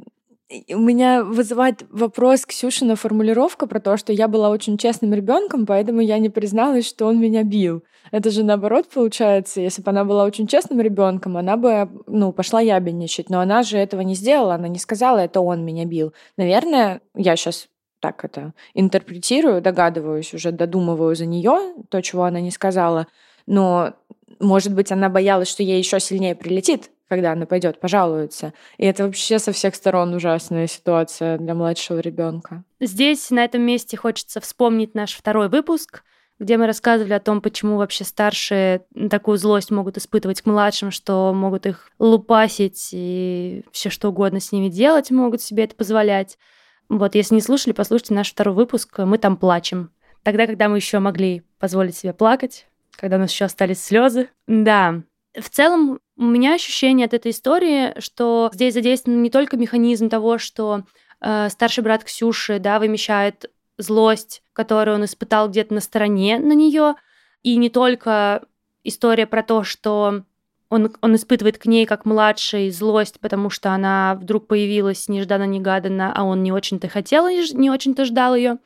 у 0.70 0.80
меня 0.80 1.24
вызывает 1.24 1.86
вопрос 1.90 2.46
Ксюшина 2.46 2.96
формулировка 2.96 3.68
про 3.68 3.80
то, 3.80 3.98
что 3.98 4.14
я 4.14 4.28
была 4.28 4.50
очень 4.50 4.78
честным 4.78 5.14
ребенком, 5.14 5.66
поэтому 5.66 6.02
я 6.02 6.18
не 6.20 6.30
призналась, 6.30 6.88
что 6.88 7.08
он 7.08 7.20
меня 7.20 7.44
бил. 7.44 7.84
Это 8.12 8.30
же 8.30 8.44
наоборот 8.44 8.88
получается, 8.94 9.62
если 9.62 9.82
бы 9.82 9.90
она 9.90 10.04
была 10.06 10.26
очень 10.26 10.48
честным 10.48 10.82
ребенком, 10.82 11.38
она 11.38 11.58
бы, 11.58 11.90
ну, 12.08 12.32
пошла 12.32 12.62
ябедничать, 12.62 13.30
но 13.30 13.40
она 13.40 13.64
же 13.64 13.78
этого 13.78 14.02
не 14.02 14.16
сделала, 14.16 14.56
она 14.56 14.68
не 14.68 14.80
сказала, 14.80 15.20
это 15.20 15.42
он 15.42 15.66
меня 15.66 15.86
бил. 15.86 16.14
Наверное, 16.38 17.02
я 17.16 17.36
сейчас 17.36 17.68
так 18.00 18.26
это 18.26 18.54
интерпретирую, 18.74 19.62
догадываюсь, 19.62 20.34
уже 20.34 20.52
додумываю 20.52 21.16
за 21.16 21.26
нее 21.26 21.74
то, 21.90 22.02
чего 22.02 22.26
она 22.26 22.42
не 22.42 22.52
сказала, 22.52 23.08
но 23.48 23.94
может 24.40 24.74
быть, 24.74 24.92
она 24.92 25.10
боялась, 25.10 25.48
что 25.48 25.64
ей 25.64 25.78
еще 25.78 26.00
сильнее 26.00 26.36
прилетит, 26.36 26.92
когда 27.10 27.34
она 27.34 27.46
пойдет 27.46 27.80
пожалуется. 27.80 28.54
И 28.78 28.86
это 28.86 29.06
вообще 29.06 29.40
со 29.40 29.52
всех 29.52 29.76
сторон 29.76 30.14
ужасная 30.14 30.68
ситуация 30.68 31.38
для 31.38 31.54
младшего 31.54 32.00
ребенка. 32.00 32.64
Здесь, 32.80 33.30
на 33.30 33.44
этом 33.44 33.62
месте, 33.62 33.98
хочется 33.98 34.40
вспомнить 34.42 34.96
наш 34.96 35.14
второй 35.14 35.50
выпуск, 35.50 36.04
где 36.40 36.58
мы 36.58 36.68
рассказывали 36.68 37.14
о 37.14 37.20
том, 37.20 37.42
почему 37.42 37.78
вообще 37.78 38.04
старшие 38.04 38.86
такую 39.10 39.38
злость 39.38 39.72
могут 39.72 39.98
испытывать 39.98 40.42
к 40.42 40.46
младшим, 40.46 40.92
что 40.92 41.34
могут 41.34 41.66
их 41.66 41.92
лупасить 42.00 42.90
и 42.92 43.64
все 43.72 43.90
что 43.90 44.10
угодно 44.10 44.40
с 44.40 44.52
ними 44.52 44.70
делать, 44.70 45.12
могут 45.12 45.42
себе 45.42 45.66
это 45.66 45.76
позволять. 45.76 46.38
Вот, 46.90 47.16
если 47.16 47.36
не 47.36 47.42
слушали, 47.42 47.74
послушайте 47.74 48.14
наш 48.14 48.32
второй 48.32 48.56
выпуск, 48.56 49.00
мы 49.00 49.18
там 49.18 49.38
плачем. 49.38 49.92
Тогда, 50.24 50.48
когда 50.48 50.70
мы 50.70 50.78
еще 50.78 51.00
могли 51.00 51.44
позволить 51.60 51.96
себе 51.96 52.14
плакать, 52.14 52.68
когда 52.96 53.18
у 53.18 53.20
нас 53.20 53.32
еще 53.32 53.46
остались 53.46 53.84
слезы. 53.84 54.30
Да, 54.48 55.04
в 55.40 55.50
целом 55.50 56.00
у 56.18 56.24
меня 56.24 56.54
ощущение 56.54 57.06
от 57.06 57.14
этой 57.14 57.32
истории, 57.32 58.00
что 58.00 58.50
здесь 58.54 58.74
задействован 58.74 59.22
не 59.22 59.30
только 59.30 59.58
механизм 59.58 60.10
того, 60.10 60.38
что 60.38 60.84
э, 61.22 61.50
старший 61.50 61.84
брат 61.84 62.04
Ксюши, 62.04 62.60
да, 62.60 62.80
вымещает 62.80 63.52
злость, 63.78 64.44
которую 64.54 64.96
он 64.96 65.06
испытал 65.06 65.50
где-то 65.50 65.74
на 65.74 65.82
стороне 65.82 66.38
на 66.38 66.54
нее, 66.54 66.96
и 67.42 67.58
не 67.58 67.70
только 67.70 68.46
история 68.84 69.26
про 69.26 69.44
то, 69.44 69.64
что 69.64 70.24
он, 70.70 70.94
он 71.02 71.16
испытывает 71.16 71.58
к 71.58 71.66
ней 71.66 71.86
как 71.86 72.06
младший 72.06 72.70
злость, 72.72 73.20
потому 73.20 73.50
что 73.50 73.72
она 73.72 74.18
вдруг 74.20 74.48
появилась 74.48 75.08
нежданно-негаданно, 75.08 76.12
а 76.16 76.24
он 76.24 76.44
не 76.44 76.52
очень-то 76.52 76.88
хотел 76.88 77.28
не 77.28 77.70
очень-то 77.70 78.06
ждал 78.06 78.36
ее. 78.36 78.58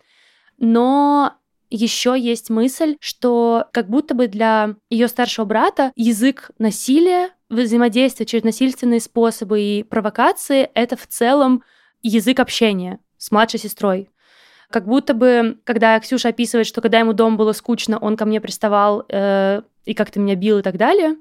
Но 0.58 1.34
еще 1.70 2.16
есть 2.18 2.50
мысль, 2.50 2.98
что 3.00 3.66
как 3.74 3.90
будто 3.90 4.14
бы 4.14 4.28
для 4.28 4.76
ее 4.90 5.08
старшего 5.08 5.46
брата 5.46 5.92
язык 5.96 6.52
насилия, 6.60 7.30
взаимодействие 7.50 8.26
через 8.26 8.44
насильственные 8.44 9.00
способы 9.00 9.62
и 9.62 9.84
провокации— 9.84 10.70
это 10.74 10.96
в 10.96 11.08
целом 11.08 11.64
язык 12.02 12.40
общения 12.40 13.00
с 13.18 13.32
младшей 13.32 13.60
сестрой. 13.60 14.10
Как 14.70 14.86
будто 14.86 15.14
бы, 15.14 15.60
когда 15.64 16.00
Ксюша 16.00 16.30
описывает, 16.30 16.68
что 16.68 16.82
когда 16.82 17.00
ему 17.00 17.14
дом 17.14 17.38
было 17.38 17.54
скучно, 17.54 17.98
он 17.98 18.18
ко 18.18 18.26
мне 18.26 18.42
приставал 18.42 19.06
э, 19.08 19.62
и 19.86 19.94
как-то 19.94 20.20
меня 20.20 20.36
бил 20.36 20.60
и 20.60 20.62
так 20.62 20.78
далее, 20.78 21.16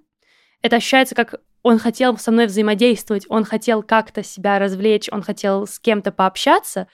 это 0.63 0.77
ощущается 0.77 1.15
как 1.15 1.37
он 1.63 1.79
хотел 1.79 2.17
со 2.17 2.31
мной 2.31 2.47
взаимодействовать, 2.47 3.27
он 3.29 3.45
хотел 3.45 3.83
как-то 3.83 4.23
себя 4.23 4.61
развлечь, 4.61 5.09
он 5.11 5.23
хотел 5.23 5.67
с 5.67 5.81
кем-то 5.81 6.13
пообщаться, 6.13 6.87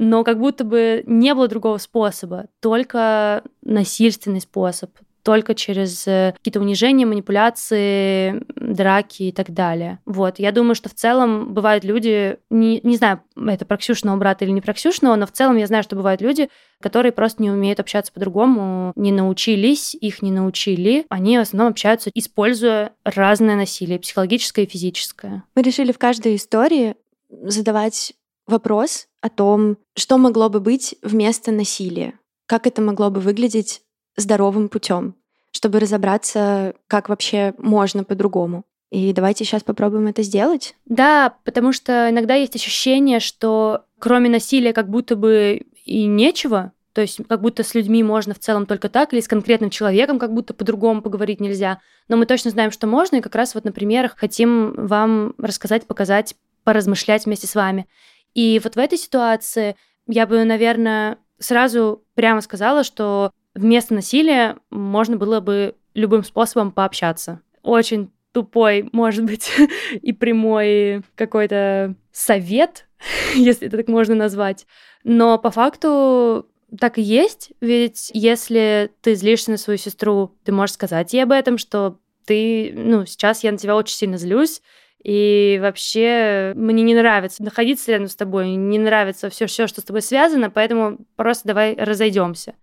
но 0.00 0.24
как 0.24 0.38
будто 0.38 0.64
бы 0.64 1.04
не 1.06 1.34
было 1.34 1.46
другого 1.46 1.76
способа, 1.76 2.46
только 2.60 3.44
насильственный 3.62 4.40
способ, 4.40 4.90
только 5.22 5.54
через 5.54 6.08
э, 6.08 6.32
какие-то 6.38 6.60
унижения, 6.60 7.04
манипуляции, 7.04 8.42
драки 8.56 9.24
и 9.24 9.32
так 9.32 9.50
далее. 9.50 9.98
Вот, 10.06 10.38
я 10.38 10.52
думаю, 10.52 10.74
что 10.74 10.88
в 10.88 10.94
целом 10.94 11.52
бывают 11.52 11.84
люди, 11.84 12.38
не, 12.48 12.80
не 12.82 12.96
знаю, 12.96 13.20
это 13.36 13.66
про 13.66 13.76
Ксюшного 13.76 14.16
брата 14.16 14.46
или 14.46 14.52
не 14.52 14.62
про 14.62 14.72
Ксюшного, 14.72 15.16
но 15.16 15.26
в 15.26 15.32
целом 15.32 15.58
я 15.58 15.66
знаю, 15.66 15.82
что 15.82 15.96
бывают 15.96 16.22
люди, 16.22 16.48
которые 16.80 17.12
просто 17.12 17.42
не 17.42 17.50
умеют 17.50 17.78
общаться 17.78 18.10
по-другому, 18.10 18.92
не 18.96 19.12
научились, 19.12 19.94
их 19.94 20.22
не 20.22 20.30
научили. 20.30 21.04
Они 21.10 21.36
в 21.36 21.42
основном 21.42 21.72
общаются, 21.72 22.10
используя 22.14 22.94
разное 23.04 23.56
насилие, 23.56 23.98
психологическое 23.98 24.62
и 24.62 24.68
физическое. 24.68 25.44
Мы 25.54 25.60
решили 25.60 25.92
в 25.92 25.98
каждой 25.98 26.36
истории 26.36 26.96
задавать 27.28 28.14
вопрос 28.50 29.06
о 29.20 29.30
том, 29.30 29.78
что 29.96 30.18
могло 30.18 30.48
бы 30.48 30.60
быть 30.60 30.96
вместо 31.02 31.52
насилия, 31.52 32.18
как 32.46 32.66
это 32.66 32.82
могло 32.82 33.10
бы 33.10 33.20
выглядеть 33.20 33.82
здоровым 34.16 34.68
путем, 34.68 35.14
чтобы 35.52 35.80
разобраться, 35.80 36.74
как 36.86 37.08
вообще 37.08 37.54
можно 37.58 38.04
по-другому. 38.04 38.64
И 38.90 39.12
давайте 39.12 39.44
сейчас 39.44 39.62
попробуем 39.62 40.08
это 40.08 40.22
сделать. 40.22 40.74
Да, 40.84 41.36
потому 41.44 41.72
что 41.72 42.10
иногда 42.10 42.34
есть 42.34 42.56
ощущение, 42.56 43.20
что 43.20 43.84
кроме 43.98 44.28
насилия 44.28 44.72
как 44.72 44.90
будто 44.90 45.14
бы 45.14 45.62
и 45.84 46.06
нечего, 46.06 46.72
то 46.92 47.00
есть 47.00 47.20
как 47.28 47.40
будто 47.40 47.62
с 47.62 47.74
людьми 47.74 48.02
можно 48.02 48.34
в 48.34 48.40
целом 48.40 48.66
только 48.66 48.88
так, 48.88 49.12
или 49.12 49.20
с 49.20 49.28
конкретным 49.28 49.70
человеком 49.70 50.18
как 50.18 50.34
будто 50.34 50.54
по-другому 50.54 51.02
поговорить 51.02 51.40
нельзя. 51.40 51.80
Но 52.08 52.16
мы 52.16 52.26
точно 52.26 52.50
знаем, 52.50 52.72
что 52.72 52.88
можно, 52.88 53.16
и 53.16 53.20
как 53.20 53.36
раз 53.36 53.54
вот 53.54 53.64
на 53.64 53.70
примерах 53.70 54.16
хотим 54.16 54.74
вам 54.74 55.34
рассказать, 55.38 55.86
показать, 55.86 56.34
поразмышлять 56.64 57.26
вместе 57.26 57.46
с 57.46 57.54
вами. 57.54 57.86
И 58.34 58.60
вот 58.62 58.74
в 58.74 58.78
этой 58.78 58.98
ситуации 58.98 59.76
я 60.06 60.26
бы, 60.26 60.44
наверное, 60.44 61.18
сразу 61.38 62.04
прямо 62.14 62.40
сказала, 62.40 62.84
что 62.84 63.32
вместо 63.54 63.94
насилия 63.94 64.56
можно 64.70 65.16
было 65.16 65.40
бы 65.40 65.74
любым 65.94 66.24
способом 66.24 66.72
пообщаться. 66.72 67.40
Очень 67.62 68.10
тупой, 68.32 68.88
может 68.92 69.24
быть, 69.24 69.50
и 70.02 70.12
прямой 70.12 71.02
какой-то 71.16 71.94
совет, 72.12 72.86
если 73.34 73.68
это 73.68 73.78
так 73.78 73.88
можно 73.88 74.14
назвать. 74.14 74.66
Но 75.04 75.38
по 75.38 75.50
факту 75.50 76.46
так 76.78 76.98
и 76.98 77.02
есть, 77.02 77.52
ведь 77.60 78.10
если 78.14 78.92
ты 79.00 79.14
злишься 79.14 79.50
на 79.50 79.56
свою 79.56 79.78
сестру, 79.78 80.36
ты 80.44 80.52
можешь 80.52 80.74
сказать 80.74 81.12
ей 81.12 81.22
об 81.22 81.32
этом, 81.32 81.58
что 81.58 81.98
ты, 82.26 82.72
ну, 82.74 83.06
сейчас 83.06 83.42
я 83.42 83.50
на 83.50 83.58
тебя 83.58 83.74
очень 83.74 83.96
сильно 83.96 84.16
злюсь, 84.16 84.62
и 85.02 85.58
вообще 85.62 86.52
мне 86.56 86.82
не 86.82 86.94
нравится 86.94 87.42
находиться 87.42 87.90
рядом 87.90 88.08
с 88.08 88.16
тобой, 88.16 88.50
не 88.50 88.78
нравится 88.78 89.30
все, 89.30 89.46
все, 89.46 89.66
что 89.66 89.80
с 89.80 89.84
тобой 89.84 90.02
связано, 90.02 90.50
поэтому 90.50 90.98
просто 91.16 91.48
давай 91.48 91.74
разойдемся. 91.74 92.54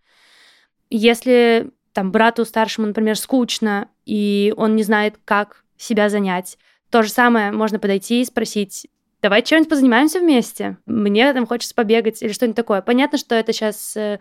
Если 0.90 1.72
там 1.94 2.12
брату 2.12 2.46
старшему, 2.46 2.88
например, 2.88 3.18
скучно, 3.18 3.90
и 4.06 4.54
он 4.56 4.76
не 4.76 4.84
знает, 4.84 5.16
как 5.26 5.64
себя 5.78 6.10
занять, 6.10 6.58
то 6.92 7.02
же 7.02 7.10
самое 7.10 7.52
можно 7.52 7.80
подойти 7.80 8.22
и 8.22 8.26
спросить, 8.26 8.88
давай 9.22 9.42
чем-нибудь 9.42 9.70
позанимаемся 9.70 10.20
вместе. 10.20 10.78
Мне 10.86 11.34
там 11.34 11.48
хочется 11.48 11.74
побегать 11.74 12.22
или 12.22 12.32
что-нибудь 12.32 12.56
такое. 12.56 12.82
Понятно, 12.82 13.18
что 13.18 13.34
это 13.34 13.52
сейчас 13.52 13.98
э, 13.98 14.20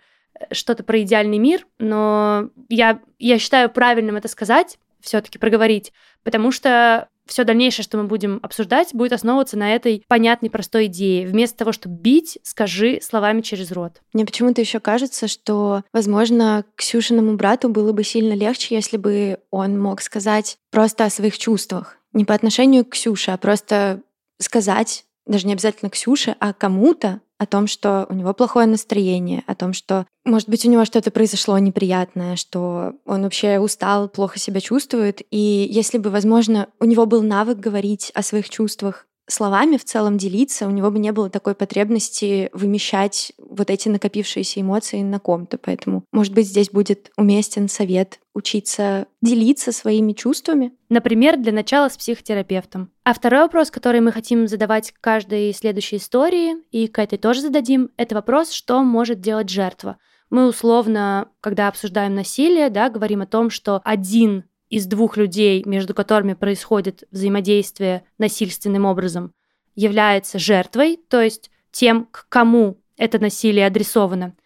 что-то 0.53 0.85
про 0.85 1.03
идеальный 1.03 1.39
мир, 1.39 1.67
но 1.79 2.49
я, 2.71 3.01
я 3.19 3.39
считаю 3.39 3.71
правильным 3.71 4.17
это 4.17 4.29
сказать, 4.29 4.79
все-таки 5.01 5.39
проговорить, 5.39 5.93
потому 6.25 6.51
что 6.51 7.09
все 7.27 7.45
дальнейшее, 7.45 7.85
что 7.85 7.99
мы 7.99 8.05
будем 8.05 8.41
обсуждать, 8.43 8.95
будет 8.95 9.13
основываться 9.13 9.59
на 9.59 9.75
этой 9.75 10.03
понятной, 10.09 10.51
простой 10.51 10.87
идее. 10.87 11.27
Вместо 11.27 11.59
того, 11.59 11.73
чтобы 11.73 11.97
бить, 11.97 12.39
скажи 12.43 13.01
словами 13.03 13.41
через 13.41 13.73
рот. 13.73 14.01
Мне 14.13 14.25
почему-то 14.25 14.61
еще 14.61 14.81
кажется, 14.81 15.29
что, 15.29 15.83
возможно, 15.93 16.65
Ксюшиному 16.77 17.37
брату 17.37 17.69
было 17.69 17.93
бы 17.93 18.05
сильно 18.05 18.35
легче, 18.35 18.75
если 18.75 18.97
бы 18.97 19.39
он 19.51 19.81
мог 19.81 20.01
сказать 20.01 20.59
просто 20.71 21.05
о 21.05 21.11
своих 21.11 21.39
чувствах. 21.39 21.99
Не 22.13 22.25
по 22.25 22.35
отношению 22.35 22.85
к 22.85 22.91
Ксюше, 22.91 23.33
а 23.33 23.37
просто 23.37 24.03
сказать, 24.39 25.05
даже 25.27 25.47
не 25.47 25.53
обязательно 25.53 25.91
Ксюше, 25.91 26.37
а 26.41 26.53
кому-то 26.53 27.21
о 27.39 27.47
том, 27.47 27.67
что 27.67 28.07
у 28.09 28.15
него 28.15 28.33
плохое 28.33 28.67
настроение, 28.67 29.45
о 29.47 29.55
том, 29.55 29.73
что, 29.73 30.07
может 30.25 30.49
быть, 30.49 30.65
у 30.65 30.71
него 30.71 30.85
что-то 30.85 31.11
произошло 31.11 31.59
неприятное, 31.59 32.37
что 32.37 32.95
он 33.05 33.23
вообще 33.23 33.59
устал, 33.59 34.09
плохо 34.09 34.39
себя 34.39 34.61
чувствует. 34.61 35.23
И 35.31 35.69
если 35.71 35.99
бы, 35.99 36.11
возможно, 36.11 36.69
у 36.81 36.85
него 36.85 37.07
был 37.07 37.23
навык 37.23 37.59
говорить 37.59 38.11
о 38.15 38.23
своих 38.23 38.49
чувствах 38.49 39.06
словами 39.29 39.77
в 39.77 39.85
целом 39.85 40.19
делиться, 40.19 40.67
у 40.67 40.71
него 40.71 40.91
бы 40.91 40.99
не 40.99 41.13
было 41.13 41.31
такой 41.31 41.55
потребности 41.55 42.51
вымещать 42.53 43.33
вот 43.39 43.71
эти 43.71 43.89
накопившиеся 43.89 44.61
эмоции 44.61 45.03
на 45.03 45.19
ком-то. 45.19 45.59
Поэтому, 45.59 46.05
может 46.13 46.33
быть, 46.33 46.47
здесь 46.47 46.71
будет 46.71 47.11
уместен 47.17 47.69
совет 47.69 48.21
учиться 48.35 49.07
делиться 49.23 49.73
своими 49.73 50.13
чувствами. 50.13 50.73
Например, 50.89 51.37
для 51.37 51.53
начала 51.53 51.89
с 51.89 51.97
психотерапевтом. 51.97 52.91
А 53.05 53.15
второй 53.15 53.41
вопрос, 53.41 53.71
который 53.71 54.01
мы 54.01 54.13
хотим 54.13 54.47
задавать 54.47 54.93
каждой 55.01 55.53
следующей 55.55 55.97
истории, 55.97 56.57
и 56.71 56.87
к 56.87 56.99
этой 56.99 57.19
тоже 57.19 57.41
зададим, 57.41 57.91
это 57.97 58.15
вопрос, 58.15 58.51
что 58.51 58.83
может 58.83 59.21
делать 59.21 59.49
жертва. 59.49 59.99
Мы 60.29 60.49
условно, 60.49 61.29
когда 61.41 61.69
обсуждаем 61.69 62.15
насилие, 62.15 62.69
да, 62.69 62.91
говорим 62.91 63.23
о 63.23 63.27
том, 63.27 63.49
что 63.49 63.81
один 63.85 64.45
из 64.77 64.85
двух 64.85 65.17
людей, 65.17 65.63
между 65.65 65.95
которыми 65.95 66.35
происходит 66.35 67.05
взаимодействие 67.11 68.05
насильственным 68.19 68.85
образом, 68.85 69.33
является 69.75 70.39
жертвой, 70.39 71.01
то 71.09 71.23
есть 71.23 71.51
тем, 71.71 72.05
к 72.11 72.27
кому 72.29 72.79
это 72.99 73.19
насилие 73.19 73.67
адресовано, 73.67 74.37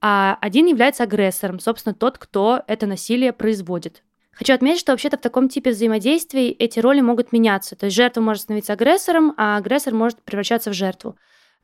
а 0.00 0.38
один 0.40 0.66
является 0.66 1.04
агрессором, 1.04 1.60
собственно, 1.60 1.94
тот, 1.94 2.18
кто 2.18 2.64
это 2.66 2.86
насилие 2.86 3.32
производит. 3.32 4.02
Хочу 4.32 4.54
отметить, 4.54 4.80
что 4.80 4.92
вообще-то 4.92 5.18
в 5.18 5.20
таком 5.20 5.48
типе 5.48 5.70
взаимодействий 5.70 6.48
эти 6.50 6.80
роли 6.80 7.00
могут 7.00 7.30
меняться. 7.30 7.76
То 7.76 7.86
есть 7.86 7.96
жертва 7.96 8.20
может 8.20 8.42
становиться 8.42 8.72
агрессором, 8.72 9.34
а 9.36 9.56
агрессор 9.56 9.94
может 9.94 10.20
превращаться 10.22 10.70
в 10.70 10.74
жертву. 10.74 11.16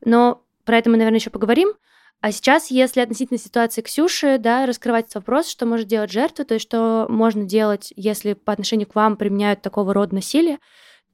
Но 0.03 0.43
про 0.63 0.77
это 0.77 0.89
мы, 0.89 0.95
наверное, 0.95 1.19
еще 1.19 1.29
поговорим. 1.29 1.73
А 2.23 2.31
сейчас, 2.31 2.71
если 2.71 3.01
относительно 3.01 3.37
ситуации 3.37 3.81
Ксюши, 3.81 4.37
да, 4.37 4.65
раскрывать 4.65 5.13
вопрос, 5.13 5.49
что 5.49 5.65
может 5.65 5.87
делать 5.87 6.09
жертва, 6.09 6.45
то 6.45 6.53
есть 6.53 6.65
что 6.65 7.05
можно 7.09 7.43
делать, 7.43 7.91
если 7.97 8.31
по 8.31 8.53
отношению 8.53 8.87
к 8.87 8.95
вам 8.95 9.17
применяют 9.17 9.61
такого 9.61 9.93
рода 9.93 10.15
насилие, 10.15 10.59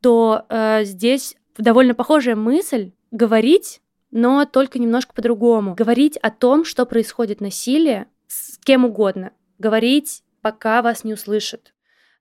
то 0.02 0.46
э, 0.50 0.84
здесь 0.84 1.36
довольно 1.58 1.96
похожая 1.96 2.36
мысль 2.36 2.92
говорить, 3.10 3.82
но 4.12 4.46
только 4.46 4.78
немножко 4.78 5.16
по-другому. 5.16 5.74
Говорить 5.74 6.16
о 6.18 6.30
том, 6.30 6.64
что 6.64 6.86
происходит 6.86 7.42
насилие 7.42 8.06
с 8.28 8.60
кем 8.60 8.86
угодно. 8.86 9.32
Говорить, 9.58 10.22
пока 10.44 10.84
вас 10.84 11.04
не 11.04 11.14
услышат. 11.14 11.74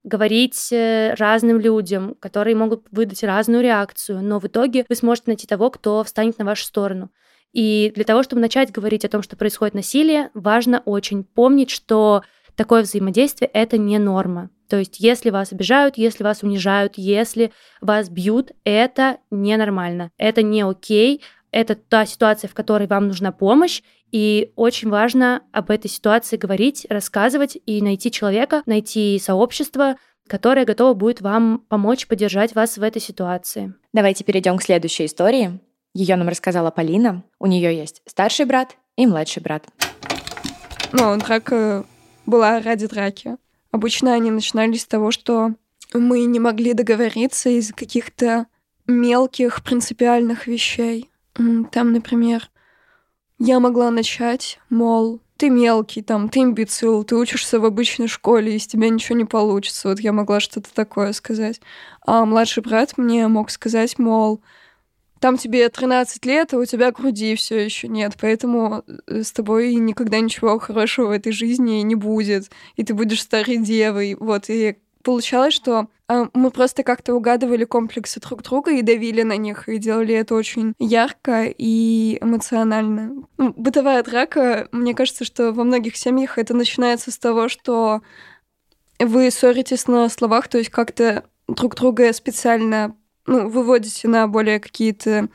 Говорить 0.02 0.72
э, 0.72 1.12
разным 1.18 1.60
людям, 1.60 2.14
которые 2.20 2.56
могут 2.56 2.86
выдать 2.90 3.22
разную 3.22 3.62
реакцию, 3.62 4.22
но 4.22 4.38
в 4.38 4.46
итоге 4.46 4.86
вы 4.88 4.94
сможете 4.94 5.24
найти 5.26 5.46
того, 5.46 5.68
кто 5.70 6.02
встанет 6.04 6.38
на 6.38 6.46
вашу 6.46 6.64
сторону. 6.64 7.10
И 7.52 7.92
для 7.94 8.04
того, 8.04 8.22
чтобы 8.22 8.40
начать 8.40 8.70
говорить 8.70 9.04
о 9.04 9.08
том, 9.08 9.22
что 9.22 9.36
происходит 9.36 9.74
насилие, 9.74 10.30
важно 10.34 10.82
очень 10.84 11.24
помнить, 11.24 11.70
что 11.70 12.22
такое 12.56 12.82
взаимодействие— 12.82 13.50
это 13.52 13.78
не 13.78 13.98
норма. 13.98 14.50
То 14.68 14.76
есть 14.76 15.00
если 15.00 15.30
вас 15.30 15.52
обижают, 15.52 15.96
если 15.96 16.22
вас 16.24 16.42
унижают, 16.42 16.94
если 16.96 17.52
вас 17.80 18.10
бьют, 18.10 18.52
это 18.64 19.18
ненормально, 19.30 20.10
это 20.18 20.42
не 20.42 20.62
окей, 20.62 21.22
это 21.50 21.74
та 21.74 22.04
ситуация, 22.04 22.48
в 22.48 22.54
которой 22.54 22.86
вам 22.86 23.08
нужна 23.08 23.32
помощь, 23.32 23.82
и 24.12 24.52
очень 24.56 24.88
важно 24.88 25.42
об 25.52 25.70
этой 25.70 25.88
ситуации 25.88 26.36
говорить, 26.36 26.86
рассказывать 26.88 27.58
и 27.64 27.82
найти 27.82 28.10
человека, 28.10 28.62
найти 28.66 29.18
сообщество, 29.18 29.96
которое 30.26 30.66
готово 30.66 30.94
будет 30.94 31.20
вам 31.20 31.64
помочь 31.68 32.06
поддержать 32.06 32.54
вас 32.54 32.78
в 32.78 32.82
этой 32.82 33.00
ситуации. 33.00 33.74
Давайте 33.92 34.24
перейдем 34.24 34.58
к 34.58 34.62
следующей 34.62 35.06
истории. 35.06 35.60
Ее 35.94 36.16
нам 36.16 36.28
рассказала 36.28 36.70
Полина. 36.70 37.24
У 37.38 37.46
нее 37.46 37.76
есть 37.76 38.02
старший 38.06 38.46
брат 38.46 38.76
и 38.96 39.06
младший 39.06 39.42
брат. 39.42 39.66
Ну, 40.92 41.16
драка 41.18 41.84
была 42.26 42.60
ради 42.60 42.86
драки. 42.86 43.36
Обычно 43.70 44.14
они 44.14 44.30
начинались 44.30 44.82
с 44.82 44.86
того, 44.86 45.10
что 45.10 45.54
мы 45.92 46.24
не 46.24 46.40
могли 46.40 46.72
договориться 46.74 47.50
из 47.50 47.72
каких-то 47.72 48.46
мелких 48.86 49.62
принципиальных 49.62 50.46
вещей. 50.46 51.10
Там, 51.34 51.92
например, 51.92 52.50
я 53.38 53.60
могла 53.60 53.90
начать, 53.90 54.58
мол, 54.70 55.20
ты 55.36 55.50
мелкий, 55.50 56.02
там, 56.02 56.28
ты 56.28 56.40
имбецил, 56.40 57.04
ты 57.04 57.14
учишься 57.14 57.60
в 57.60 57.64
обычной 57.64 58.08
школе, 58.08 58.56
из 58.56 58.66
тебя 58.66 58.88
ничего 58.88 59.16
не 59.16 59.24
получится. 59.24 59.88
Вот 59.88 60.00
я 60.00 60.12
могла 60.12 60.40
что-то 60.40 60.74
такое 60.74 61.12
сказать. 61.12 61.60
А 62.04 62.24
младший 62.24 62.62
брат 62.62 62.98
мне 62.98 63.28
мог 63.28 63.50
сказать, 63.50 63.98
мол, 63.98 64.40
там 65.20 65.36
тебе 65.36 65.68
13 65.68 66.24
лет, 66.26 66.54
а 66.54 66.58
у 66.58 66.64
тебя 66.64 66.92
груди 66.92 67.34
все 67.34 67.64
еще 67.64 67.88
нет, 67.88 68.14
поэтому 68.20 68.84
э, 69.06 69.22
с 69.22 69.32
тобой 69.32 69.74
никогда 69.74 70.20
ничего 70.20 70.58
хорошего 70.58 71.08
в 71.08 71.10
этой 71.12 71.32
жизни 71.32 71.80
не 71.82 71.94
будет, 71.94 72.50
и 72.76 72.84
ты 72.84 72.94
будешь 72.94 73.22
старой 73.22 73.58
девой. 73.58 74.16
Вот, 74.18 74.48
и 74.48 74.76
получалось, 75.02 75.54
что 75.54 75.88
э, 76.08 76.26
мы 76.34 76.50
просто 76.50 76.82
как-то 76.82 77.14
угадывали 77.14 77.64
комплексы 77.64 78.20
друг 78.20 78.42
друга 78.42 78.72
и 78.72 78.82
давили 78.82 79.22
на 79.22 79.36
них, 79.36 79.68
и 79.68 79.78
делали 79.78 80.14
это 80.14 80.34
очень 80.34 80.74
ярко 80.78 81.44
и 81.46 82.18
эмоционально. 82.20 83.26
Ну, 83.38 83.54
бытовая 83.56 84.02
драка, 84.02 84.68
мне 84.72 84.94
кажется, 84.94 85.24
что 85.24 85.52
во 85.52 85.64
многих 85.64 85.96
семьях 85.96 86.38
это 86.38 86.54
начинается 86.54 87.10
с 87.10 87.18
того, 87.18 87.48
что 87.48 88.02
вы 88.98 89.30
ссоритесь 89.30 89.86
на 89.86 90.08
словах, 90.08 90.48
то 90.48 90.58
есть 90.58 90.70
как-то 90.70 91.24
друг 91.46 91.76
друга 91.76 92.12
специально 92.12 92.94
ну, 93.28 93.48
выводите 93.48 94.08
на 94.08 94.26
более 94.26 94.58
какие-то 94.58 95.28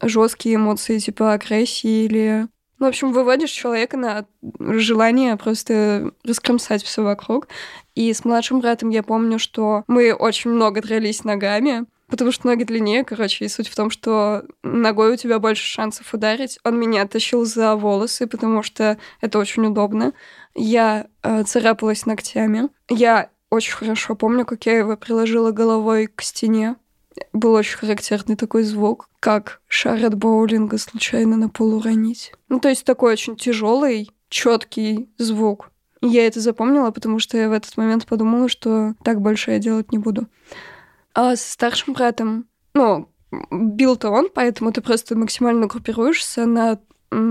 жесткие 0.00 0.56
эмоции, 0.56 0.98
типа 0.98 1.32
агрессии 1.32 2.04
или... 2.04 2.46
Ну, 2.78 2.86
в 2.86 2.88
общем, 2.90 3.12
выводишь 3.12 3.50
человека 3.50 3.96
на 3.96 4.26
желание 4.58 5.36
просто 5.36 6.12
раскромсать 6.24 6.82
все 6.82 7.02
вокруг. 7.02 7.48
И 7.94 8.12
с 8.12 8.24
младшим 8.24 8.60
братом 8.60 8.90
я 8.90 9.02
помню, 9.02 9.38
что 9.38 9.84
мы 9.86 10.12
очень 10.12 10.50
много 10.50 10.82
дрались 10.82 11.24
ногами, 11.24 11.86
потому 12.08 12.30
что 12.30 12.48
ноги 12.48 12.64
длиннее, 12.64 13.04
короче, 13.04 13.46
и 13.46 13.48
суть 13.48 13.68
в 13.68 13.76
том, 13.76 13.88
что 13.88 14.44
ногой 14.62 15.14
у 15.14 15.16
тебя 15.16 15.38
больше 15.38 15.64
шансов 15.64 16.12
ударить. 16.12 16.58
Он 16.62 16.78
меня 16.78 17.06
тащил 17.06 17.46
за 17.46 17.74
волосы, 17.74 18.26
потому 18.26 18.62
что 18.62 18.98
это 19.22 19.38
очень 19.38 19.64
удобно. 19.64 20.12
Я 20.54 21.06
э, 21.22 21.44
царапалась 21.44 22.04
ногтями. 22.04 22.68
Я 22.90 23.30
очень 23.48 23.72
хорошо 23.72 24.14
помню, 24.14 24.44
как 24.44 24.66
я 24.66 24.76
его 24.76 24.96
приложила 24.96 25.52
головой 25.52 26.08
к 26.08 26.20
стене, 26.20 26.76
был 27.32 27.52
очень 27.52 27.78
характерный 27.78 28.36
такой 28.36 28.62
звук, 28.62 29.08
как 29.20 29.60
шар 29.68 30.04
от 30.04 30.14
боулинга 30.14 30.78
случайно 30.78 31.36
на 31.36 31.48
пол 31.48 31.74
уронить. 31.74 32.32
Ну, 32.48 32.60
то 32.60 32.68
есть 32.68 32.84
такой 32.84 33.12
очень 33.12 33.36
тяжелый, 33.36 34.10
четкий 34.28 35.08
звук. 35.18 35.70
И 36.00 36.08
я 36.08 36.26
это 36.26 36.40
запомнила, 36.40 36.90
потому 36.90 37.18
что 37.18 37.38
я 37.38 37.48
в 37.48 37.52
этот 37.52 37.76
момент 37.76 38.06
подумала, 38.06 38.48
что 38.48 38.94
так 39.02 39.20
больше 39.20 39.52
я 39.52 39.58
делать 39.58 39.92
не 39.92 39.98
буду. 39.98 40.26
А 41.14 41.36
с 41.36 41.42
старшим 41.42 41.94
братом, 41.94 42.46
ну, 42.74 43.08
бил-то 43.50 44.10
он, 44.10 44.28
поэтому 44.32 44.72
ты 44.72 44.80
просто 44.80 45.16
максимально 45.16 45.66
группируешься 45.66 46.46
на 46.46 46.80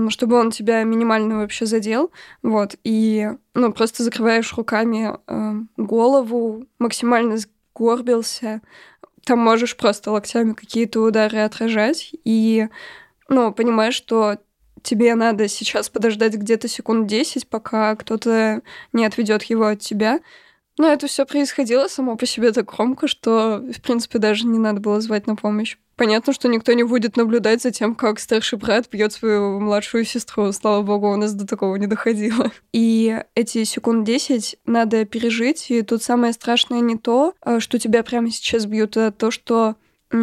чтобы 0.08 0.36
он 0.36 0.50
тебя 0.50 0.82
минимально 0.82 1.36
вообще 1.36 1.66
задел, 1.66 2.10
вот, 2.42 2.76
и, 2.84 3.28
ну, 3.52 3.72
просто 3.72 4.02
закрываешь 4.02 4.54
руками 4.54 5.12
э, 5.26 5.52
голову, 5.76 6.64
максимально 6.78 7.36
сгорбился, 7.36 8.62
там 9.24 9.38
можешь 9.38 9.76
просто 9.76 10.10
локтями 10.10 10.52
какие-то 10.52 11.00
удары 11.00 11.40
отражать, 11.40 12.10
и, 12.24 12.68
ну, 13.28 13.52
понимаешь, 13.52 13.94
что 13.94 14.38
тебе 14.82 15.14
надо 15.14 15.48
сейчас 15.48 15.88
подождать 15.88 16.34
где-то 16.34 16.68
секунд 16.68 17.06
10, 17.06 17.48
пока 17.48 17.96
кто-то 17.96 18.62
не 18.92 19.06
отведет 19.06 19.42
его 19.44 19.66
от 19.66 19.80
тебя, 19.80 20.20
но 20.78 20.88
это 20.88 21.06
все 21.06 21.24
происходило 21.24 21.88
само 21.88 22.16
по 22.16 22.26
себе 22.26 22.52
так 22.52 22.66
громко, 22.66 23.06
что, 23.06 23.58
в 23.58 23.80
принципе, 23.80 24.18
даже 24.18 24.46
не 24.46 24.58
надо 24.58 24.80
было 24.80 25.00
звать 25.00 25.26
на 25.26 25.36
помощь. 25.36 25.76
Понятно, 25.96 26.32
что 26.32 26.48
никто 26.48 26.72
не 26.72 26.82
будет 26.82 27.16
наблюдать 27.16 27.62
за 27.62 27.70
тем, 27.70 27.94
как 27.94 28.18
старший 28.18 28.58
брат 28.58 28.88
бьет 28.90 29.12
свою 29.12 29.60
младшую 29.60 30.04
сестру. 30.04 30.50
Слава 30.50 30.82
богу, 30.82 31.12
у 31.12 31.16
нас 31.16 31.34
до 31.34 31.46
такого 31.46 31.76
не 31.76 31.86
доходило. 31.86 32.50
И 32.72 33.16
эти 33.36 33.62
секунд 33.62 34.04
10 34.04 34.56
надо 34.66 35.04
пережить. 35.04 35.70
И 35.70 35.82
тут 35.82 36.02
самое 36.02 36.32
страшное 36.32 36.80
не 36.80 36.96
то, 36.96 37.34
а, 37.40 37.60
что 37.60 37.78
тебя 37.78 38.02
прямо 38.02 38.30
сейчас 38.30 38.66
бьют, 38.66 38.96
а 38.96 39.12
то, 39.12 39.30
что 39.30 39.76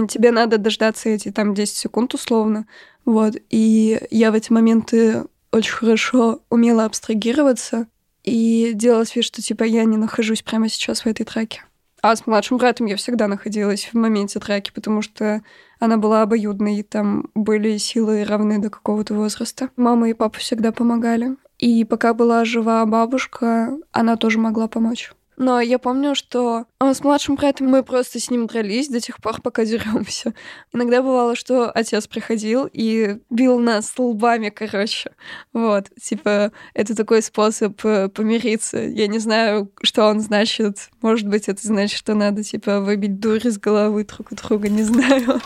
тебе 0.09 0.31
надо 0.31 0.57
дождаться 0.57 1.07
эти 1.07 1.31
там 1.31 1.53
10 1.53 1.75
секунд 1.75 2.13
условно. 2.13 2.67
Вот. 3.05 3.35
И 3.49 4.01
я 4.11 4.31
в 4.31 4.35
эти 4.35 4.51
моменты 4.51 5.23
очень 5.53 5.73
хорошо 5.73 6.41
умела 6.49 6.83
абстрагироваться 6.83 7.87
и 8.23 8.71
делать 8.73 9.15
вид, 9.15 9.25
что 9.25 9.41
типа 9.41 9.63
я 9.63 9.83
не 9.83 9.97
нахожусь 9.97 10.41
прямо 10.41 10.69
сейчас 10.69 11.01
в 11.01 11.07
этой 11.07 11.25
траке. 11.25 11.63
А 12.01 12.15
с 12.15 12.25
младшим 12.25 12.57
братом 12.57 12.87
я 12.87 12.95
всегда 12.95 13.27
находилась 13.27 13.85
в 13.85 13.93
моменте 13.93 14.39
драки, 14.39 14.71
потому 14.73 15.03
что 15.03 15.41
она 15.79 15.97
была 15.97 16.23
обоюдной, 16.23 16.77
и 16.77 16.83
там 16.83 17.29
были 17.35 17.77
силы 17.77 18.23
равны 18.23 18.59
до 18.59 18.71
какого-то 18.71 19.13
возраста. 19.13 19.69
Мама 19.75 20.09
и 20.09 20.13
папа 20.13 20.39
всегда 20.39 20.71
помогали. 20.71 21.35
И 21.59 21.85
пока 21.85 22.15
была 22.15 22.43
жива 22.43 22.83
бабушка, 22.85 23.77
она 23.91 24.15
тоже 24.15 24.39
могла 24.39 24.67
помочь. 24.67 25.13
Но 25.41 25.59
я 25.59 25.79
помню, 25.79 26.13
что 26.13 26.65
а, 26.77 26.93
с 26.93 27.03
младшим 27.03 27.33
братом 27.33 27.65
мы 27.65 27.81
просто 27.81 28.19
с 28.19 28.29
ним 28.29 28.45
дрались 28.45 28.89
до 28.89 29.01
тех 29.01 29.17
пор, 29.17 29.41
пока 29.41 29.65
деремся. 29.65 30.35
Иногда 30.71 31.01
бывало, 31.01 31.35
что 31.35 31.71
отец 31.71 32.05
приходил 32.05 32.69
и 32.71 33.17
бил 33.31 33.57
нас 33.57 33.91
лбами, 33.97 34.49
короче. 34.49 35.09
Вот, 35.51 35.89
типа, 35.99 36.51
это 36.75 36.95
такой 36.95 37.23
способ 37.23 37.83
э, 37.83 38.09
помириться. 38.09 38.77
Я 38.77 39.07
не 39.07 39.17
знаю, 39.17 39.71
что 39.81 40.05
он 40.05 40.19
значит. 40.19 40.91
Может 41.01 41.27
быть, 41.27 41.49
это 41.49 41.65
значит, 41.65 41.97
что 41.97 42.13
надо, 42.13 42.43
типа, 42.43 42.79
выбить 42.79 43.19
дурь 43.19 43.47
из 43.47 43.57
головы 43.57 44.05
друг 44.05 44.31
у 44.31 44.35
друга, 44.35 44.69
не 44.69 44.83
знаю. 44.83 45.41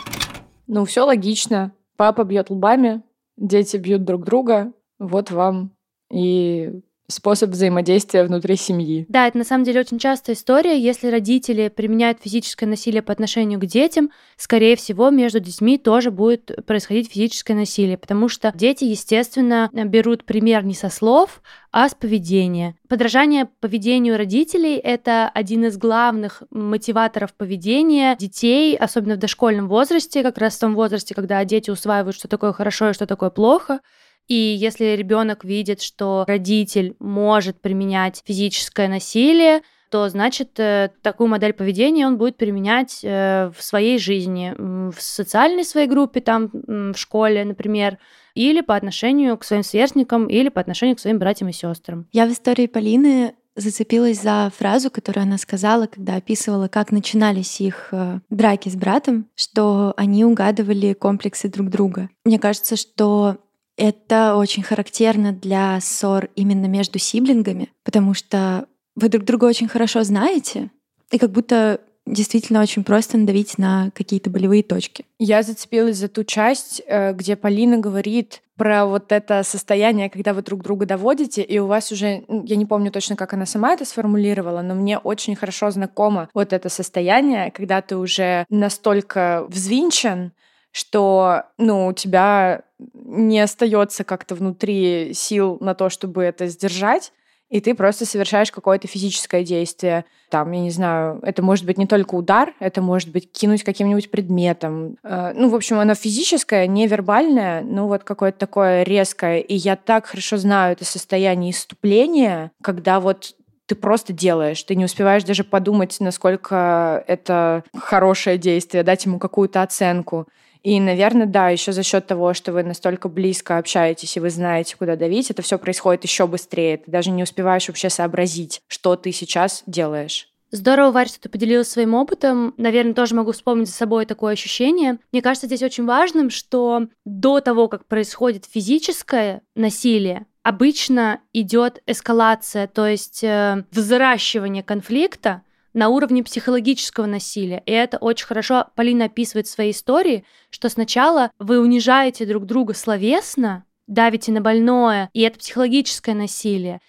Ну, 0.66 0.84
все 0.84 1.06
логично. 1.06 1.72
Папа 1.96 2.24
бьет 2.24 2.50
лбами, 2.50 3.02
дети 3.38 3.78
бьют 3.78 4.04
друг 4.04 4.24
друга. 4.24 4.74
Вот 4.98 5.30
вам 5.30 5.70
и 6.12 6.82
способ 7.08 7.50
взаимодействия 7.50 8.24
внутри 8.24 8.56
семьи. 8.56 9.06
Да, 9.08 9.28
это 9.28 9.38
на 9.38 9.44
самом 9.44 9.64
деле 9.64 9.80
очень 9.80 9.98
частая 9.98 10.34
история. 10.34 10.78
Если 10.78 11.08
родители 11.08 11.68
применяют 11.68 12.18
физическое 12.20 12.66
насилие 12.66 13.02
по 13.02 13.12
отношению 13.12 13.60
к 13.60 13.66
детям, 13.66 14.10
скорее 14.36 14.76
всего, 14.76 15.10
между 15.10 15.40
детьми 15.40 15.78
тоже 15.78 16.10
будет 16.10 16.64
происходить 16.66 17.10
физическое 17.12 17.54
насилие, 17.54 17.98
потому 17.98 18.28
что 18.28 18.52
дети, 18.54 18.84
естественно, 18.84 19.70
берут 19.72 20.24
пример 20.24 20.64
не 20.64 20.74
со 20.74 20.88
слов, 20.88 21.42
а 21.72 21.88
с 21.88 21.94
поведения. 21.94 22.74
Подражание 22.88 23.48
поведению 23.60 24.16
родителей– 24.16 24.76
это 24.82 25.28
один 25.28 25.66
из 25.66 25.76
главных 25.76 26.42
мотиваторов 26.50 27.34
поведения 27.34 28.16
детей, 28.18 28.76
особенно 28.76 29.16
в 29.16 29.18
дошкольном 29.18 29.68
возрасте, 29.68 30.22
как 30.22 30.38
раз 30.38 30.56
в 30.56 30.60
том 30.60 30.74
возрасте, 30.74 31.14
когда 31.14 31.44
дети 31.44 31.70
усваивают, 31.70 32.16
что 32.16 32.28
такое 32.28 32.52
хорошо 32.52 32.90
и 32.90 32.92
что 32.94 33.06
такое 33.06 33.30
плохо. 33.30 33.80
И 34.28 34.34
если 34.34 34.96
ребенок 34.96 35.44
видит, 35.44 35.80
что 35.80 36.24
родитель 36.26 36.96
может 36.98 37.60
применять 37.60 38.22
физическое 38.26 38.88
насилие, 38.88 39.62
то 39.90 40.08
значит 40.08 40.58
э, 40.58 40.90
такую 41.02 41.28
модель 41.28 41.52
поведения 41.52 42.06
он 42.06 42.18
будет 42.18 42.36
применять 42.36 43.00
э, 43.02 43.52
в 43.56 43.62
своей 43.62 43.98
жизни, 43.98 44.54
в 44.58 45.00
социальной 45.00 45.64
своей 45.64 45.86
группе, 45.86 46.20
там 46.20 46.50
в 46.52 46.96
школе, 46.96 47.44
например, 47.44 47.98
или 48.34 48.60
по 48.60 48.74
отношению 48.74 49.38
к 49.38 49.44
своим 49.44 49.62
сверстникам, 49.62 50.26
или 50.26 50.48
по 50.48 50.60
отношению 50.60 50.96
к 50.96 51.00
своим 51.00 51.18
братьям 51.18 51.48
и 51.48 51.52
сестрам. 51.52 52.06
Я 52.12 52.26
в 52.26 52.32
истории 52.32 52.66
Полины 52.66 53.34
зацепилась 53.54 54.20
за 54.20 54.52
фразу, 54.54 54.90
которую 54.90 55.22
она 55.22 55.38
сказала, 55.38 55.86
когда 55.86 56.16
описывала, 56.16 56.68
как 56.68 56.92
начинались 56.92 57.60
их 57.60 57.88
э, 57.92 58.20
драки 58.28 58.68
с 58.68 58.76
братом, 58.76 59.28
что 59.34 59.94
они 59.96 60.24
угадывали 60.24 60.92
комплексы 60.92 61.48
друг 61.48 61.70
друга. 61.70 62.10
Мне 62.24 62.38
кажется, 62.38 62.76
что 62.76 63.38
это 63.76 64.36
очень 64.36 64.62
характерно 64.62 65.32
для 65.32 65.78
ссор 65.80 66.28
именно 66.34 66.66
между 66.66 66.98
сиблингами, 66.98 67.70
потому 67.84 68.14
что 68.14 68.66
вы 68.94 69.08
друг 69.08 69.24
друга 69.24 69.44
очень 69.44 69.68
хорошо 69.68 70.02
знаете, 70.02 70.70
и 71.10 71.18
как 71.18 71.30
будто 71.30 71.80
действительно 72.06 72.62
очень 72.62 72.84
просто 72.84 73.18
надавить 73.18 73.58
на 73.58 73.90
какие-то 73.92 74.30
болевые 74.30 74.62
точки. 74.62 75.04
Я 75.18 75.42
зацепилась 75.42 75.96
за 75.96 76.08
ту 76.08 76.24
часть, 76.24 76.80
э, 76.86 77.12
где 77.12 77.36
Полина 77.36 77.78
говорит 77.78 78.42
про 78.56 78.86
вот 78.86 79.12
это 79.12 79.42
состояние, 79.42 80.08
когда 80.08 80.32
вы 80.32 80.42
друг 80.42 80.62
друга 80.62 80.86
доводите, 80.86 81.42
и 81.42 81.58
у 81.58 81.66
вас 81.66 81.92
уже, 81.92 82.24
я 82.28 82.56
не 82.56 82.64
помню 82.64 82.90
точно, 82.90 83.16
как 83.16 83.34
она 83.34 83.44
сама 83.44 83.74
это 83.74 83.84
сформулировала, 83.84 84.62
но 84.62 84.74
мне 84.74 84.98
очень 84.98 85.36
хорошо 85.36 85.70
знакомо 85.70 86.30
вот 86.32 86.52
это 86.52 86.68
состояние, 86.68 87.50
когда 87.50 87.82
ты 87.82 87.96
уже 87.96 88.46
настолько 88.48 89.44
взвинчен, 89.48 90.32
что, 90.76 91.44
ну, 91.56 91.86
у 91.86 91.92
тебя 91.94 92.60
не 92.92 93.40
остается 93.40 94.04
как-то 94.04 94.34
внутри 94.34 95.12
сил 95.14 95.56
на 95.62 95.74
то, 95.74 95.88
чтобы 95.88 96.22
это 96.22 96.48
сдержать, 96.48 97.14
и 97.48 97.62
ты 97.62 97.74
просто 97.74 98.04
совершаешь 98.04 98.52
какое-то 98.52 98.86
физическое 98.86 99.42
действие. 99.42 100.04
Там, 100.28 100.52
я 100.52 100.60
не 100.60 100.70
знаю, 100.70 101.20
это 101.22 101.42
может 101.42 101.64
быть 101.64 101.78
не 101.78 101.86
только 101.86 102.14
удар, 102.14 102.52
это 102.60 102.82
может 102.82 103.10
быть 103.10 103.32
кинуть 103.32 103.64
каким-нибудь 103.64 104.10
предметом. 104.10 104.98
Э, 105.02 105.32
ну, 105.34 105.48
в 105.48 105.54
общем, 105.54 105.78
оно 105.78 105.94
физическое, 105.94 106.66
невербальное, 106.66 107.62
ну 107.62 107.86
вот 107.86 108.04
какое-то 108.04 108.38
такое 108.38 108.82
резкое. 108.82 109.38
И 109.38 109.54
я 109.54 109.76
так 109.76 110.04
хорошо 110.04 110.36
знаю 110.36 110.72
это 110.72 110.84
состояние 110.84 111.52
иступления, 111.52 112.50
когда 112.60 113.00
вот 113.00 113.34
ты 113.64 113.76
просто 113.76 114.12
делаешь, 114.12 114.62
ты 114.62 114.74
не 114.74 114.84
успеваешь 114.84 115.24
даже 115.24 115.42
подумать, 115.42 115.96
насколько 116.00 117.02
это 117.06 117.64
хорошее 117.74 118.36
действие, 118.36 118.82
дать 118.82 119.06
ему 119.06 119.18
какую-то 119.18 119.62
оценку. 119.62 120.28
И, 120.66 120.80
наверное, 120.80 121.26
да, 121.26 121.50
еще 121.50 121.70
за 121.70 121.84
счет 121.84 122.08
того, 122.08 122.34
что 122.34 122.50
вы 122.50 122.64
настолько 122.64 123.08
близко 123.08 123.56
общаетесь 123.56 124.16
и 124.16 124.20
вы 124.20 124.30
знаете, 124.30 124.74
куда 124.76 124.96
давить, 124.96 125.30
это 125.30 125.40
все 125.40 125.58
происходит 125.58 126.02
еще 126.02 126.26
быстрее. 126.26 126.78
Ты 126.78 126.90
даже 126.90 127.12
не 127.12 127.22
успеваешь 127.22 127.68
вообще 127.68 127.88
сообразить, 127.88 128.62
что 128.66 128.96
ты 128.96 129.12
сейчас 129.12 129.62
делаешь. 129.68 130.28
Здорово, 130.50 130.90
Варя, 130.90 131.08
что 131.08 131.20
ты 131.20 131.28
поделилась 131.28 131.68
своим 131.68 131.94
опытом. 131.94 132.52
Наверное, 132.56 132.94
тоже 132.94 133.14
могу 133.14 133.30
вспомнить 133.30 133.68
за 133.68 133.74
собой 133.74 134.06
такое 134.06 134.32
ощущение. 134.32 134.98
Мне 135.12 135.22
кажется, 135.22 135.46
здесь 135.46 135.62
очень 135.62 135.84
важным, 135.84 136.30
что 136.30 136.88
до 137.04 137.38
того, 137.40 137.68
как 137.68 137.86
происходит 137.86 138.44
физическое 138.44 139.42
насилие, 139.54 140.26
обычно 140.42 141.20
идет 141.32 141.80
эскалация, 141.86 142.66
то 142.66 142.88
есть 142.88 143.22
э, 143.22 143.62
взращивание 143.70 144.64
конфликта 144.64 145.42
на 145.76 145.90
уровне 145.90 146.24
психологического 146.24 147.04
насилия. 147.04 147.62
И 147.66 147.70
это 147.70 147.98
очень 147.98 148.26
хорошо 148.26 148.68
Полина 148.74 149.04
описывает 149.04 149.46
в 149.46 149.50
своей 149.50 149.72
истории, 149.72 150.24
что 150.48 150.70
сначала 150.70 151.30
вы 151.38 151.60
унижаете 151.60 152.24
друг 152.24 152.46
друга 152.46 152.72
словесно, 152.72 153.64
давите 153.86 154.32
на 154.32 154.40
больное, 154.40 155.10
и 155.12 155.20
это 155.20 155.38
психологическое 155.38 156.14
насилие. 156.14 156.80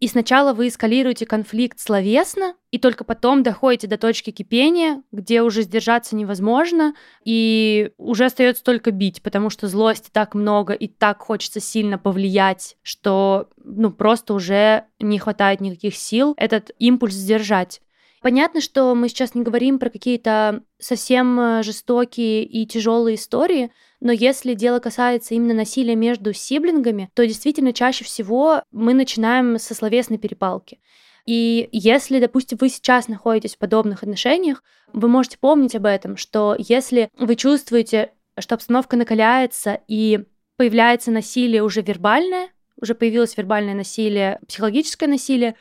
И 0.00 0.08
сначала 0.08 0.52
вы 0.54 0.66
эскалируете 0.66 1.24
конфликт 1.24 1.78
словесно, 1.78 2.56
и 2.72 2.80
только 2.80 3.04
потом 3.04 3.44
доходите 3.44 3.86
до 3.86 3.96
точки 3.96 4.32
кипения, 4.32 5.04
где 5.12 5.42
уже 5.42 5.62
сдержаться 5.62 6.16
невозможно, 6.16 6.94
и 7.24 7.92
уже 7.96 8.24
остается 8.24 8.64
только 8.64 8.90
бить, 8.90 9.22
потому 9.22 9.50
что 9.50 9.68
злости 9.68 10.10
так 10.10 10.34
много, 10.34 10.72
и 10.72 10.88
так 10.88 11.22
хочется 11.22 11.60
сильно 11.60 11.96
повлиять, 11.96 12.76
что 12.82 13.50
ну 13.62 13.92
просто 13.92 14.34
уже 14.34 14.86
не 14.98 15.20
хватает 15.20 15.60
никаких 15.60 15.94
сил 15.94 16.34
этот 16.36 16.72
импульс 16.80 17.14
сдержать. 17.14 17.80
Понятно, 18.22 18.60
что 18.60 18.94
мы 18.94 19.08
сейчас 19.08 19.34
не 19.34 19.42
говорим 19.42 19.80
про 19.80 19.90
какие-то 19.90 20.62
совсем 20.78 21.38
э, 21.40 21.62
жестокие 21.64 22.44
и 22.44 22.64
тяжелые 22.66 23.16
истории, 23.16 23.72
но 23.98 24.12
если 24.12 24.54
дело 24.54 24.78
касается 24.78 25.34
именно 25.34 25.54
насилия 25.54 25.96
между 25.96 26.32
сиблингами, 26.32 27.10
то 27.14 27.26
действительно 27.26 27.72
чаще 27.72 28.04
всего 28.04 28.62
мы 28.70 28.94
начинаем 28.94 29.58
со 29.58 29.74
словесной 29.74 30.18
перепалки. 30.18 30.78
И 31.26 31.68
если, 31.72 32.20
допустим, 32.20 32.58
вы 32.60 32.68
сейчас 32.68 33.08
находитесь 33.08 33.56
в 33.56 33.58
подобных 33.58 34.04
отношениях, 34.04 34.62
вы 34.92 35.08
можете 35.08 35.38
помнить 35.38 35.74
об 35.74 35.86
этом, 35.86 36.16
что 36.16 36.54
если 36.58 37.10
вы 37.18 37.34
чувствуете, 37.34 38.12
что 38.38 38.54
обстановка 38.54 38.96
накаляется 38.96 39.80
и 39.88 40.20
появляется 40.56 41.10
насилие 41.10 41.62
уже 41.62 41.82
вербальное, 41.82 42.50
уже 42.80 42.94
появилось 42.94 43.36
вербальное 43.36 43.74
насилие, 43.74 44.40
психологическое 44.46 45.06
насилие, 45.06 45.56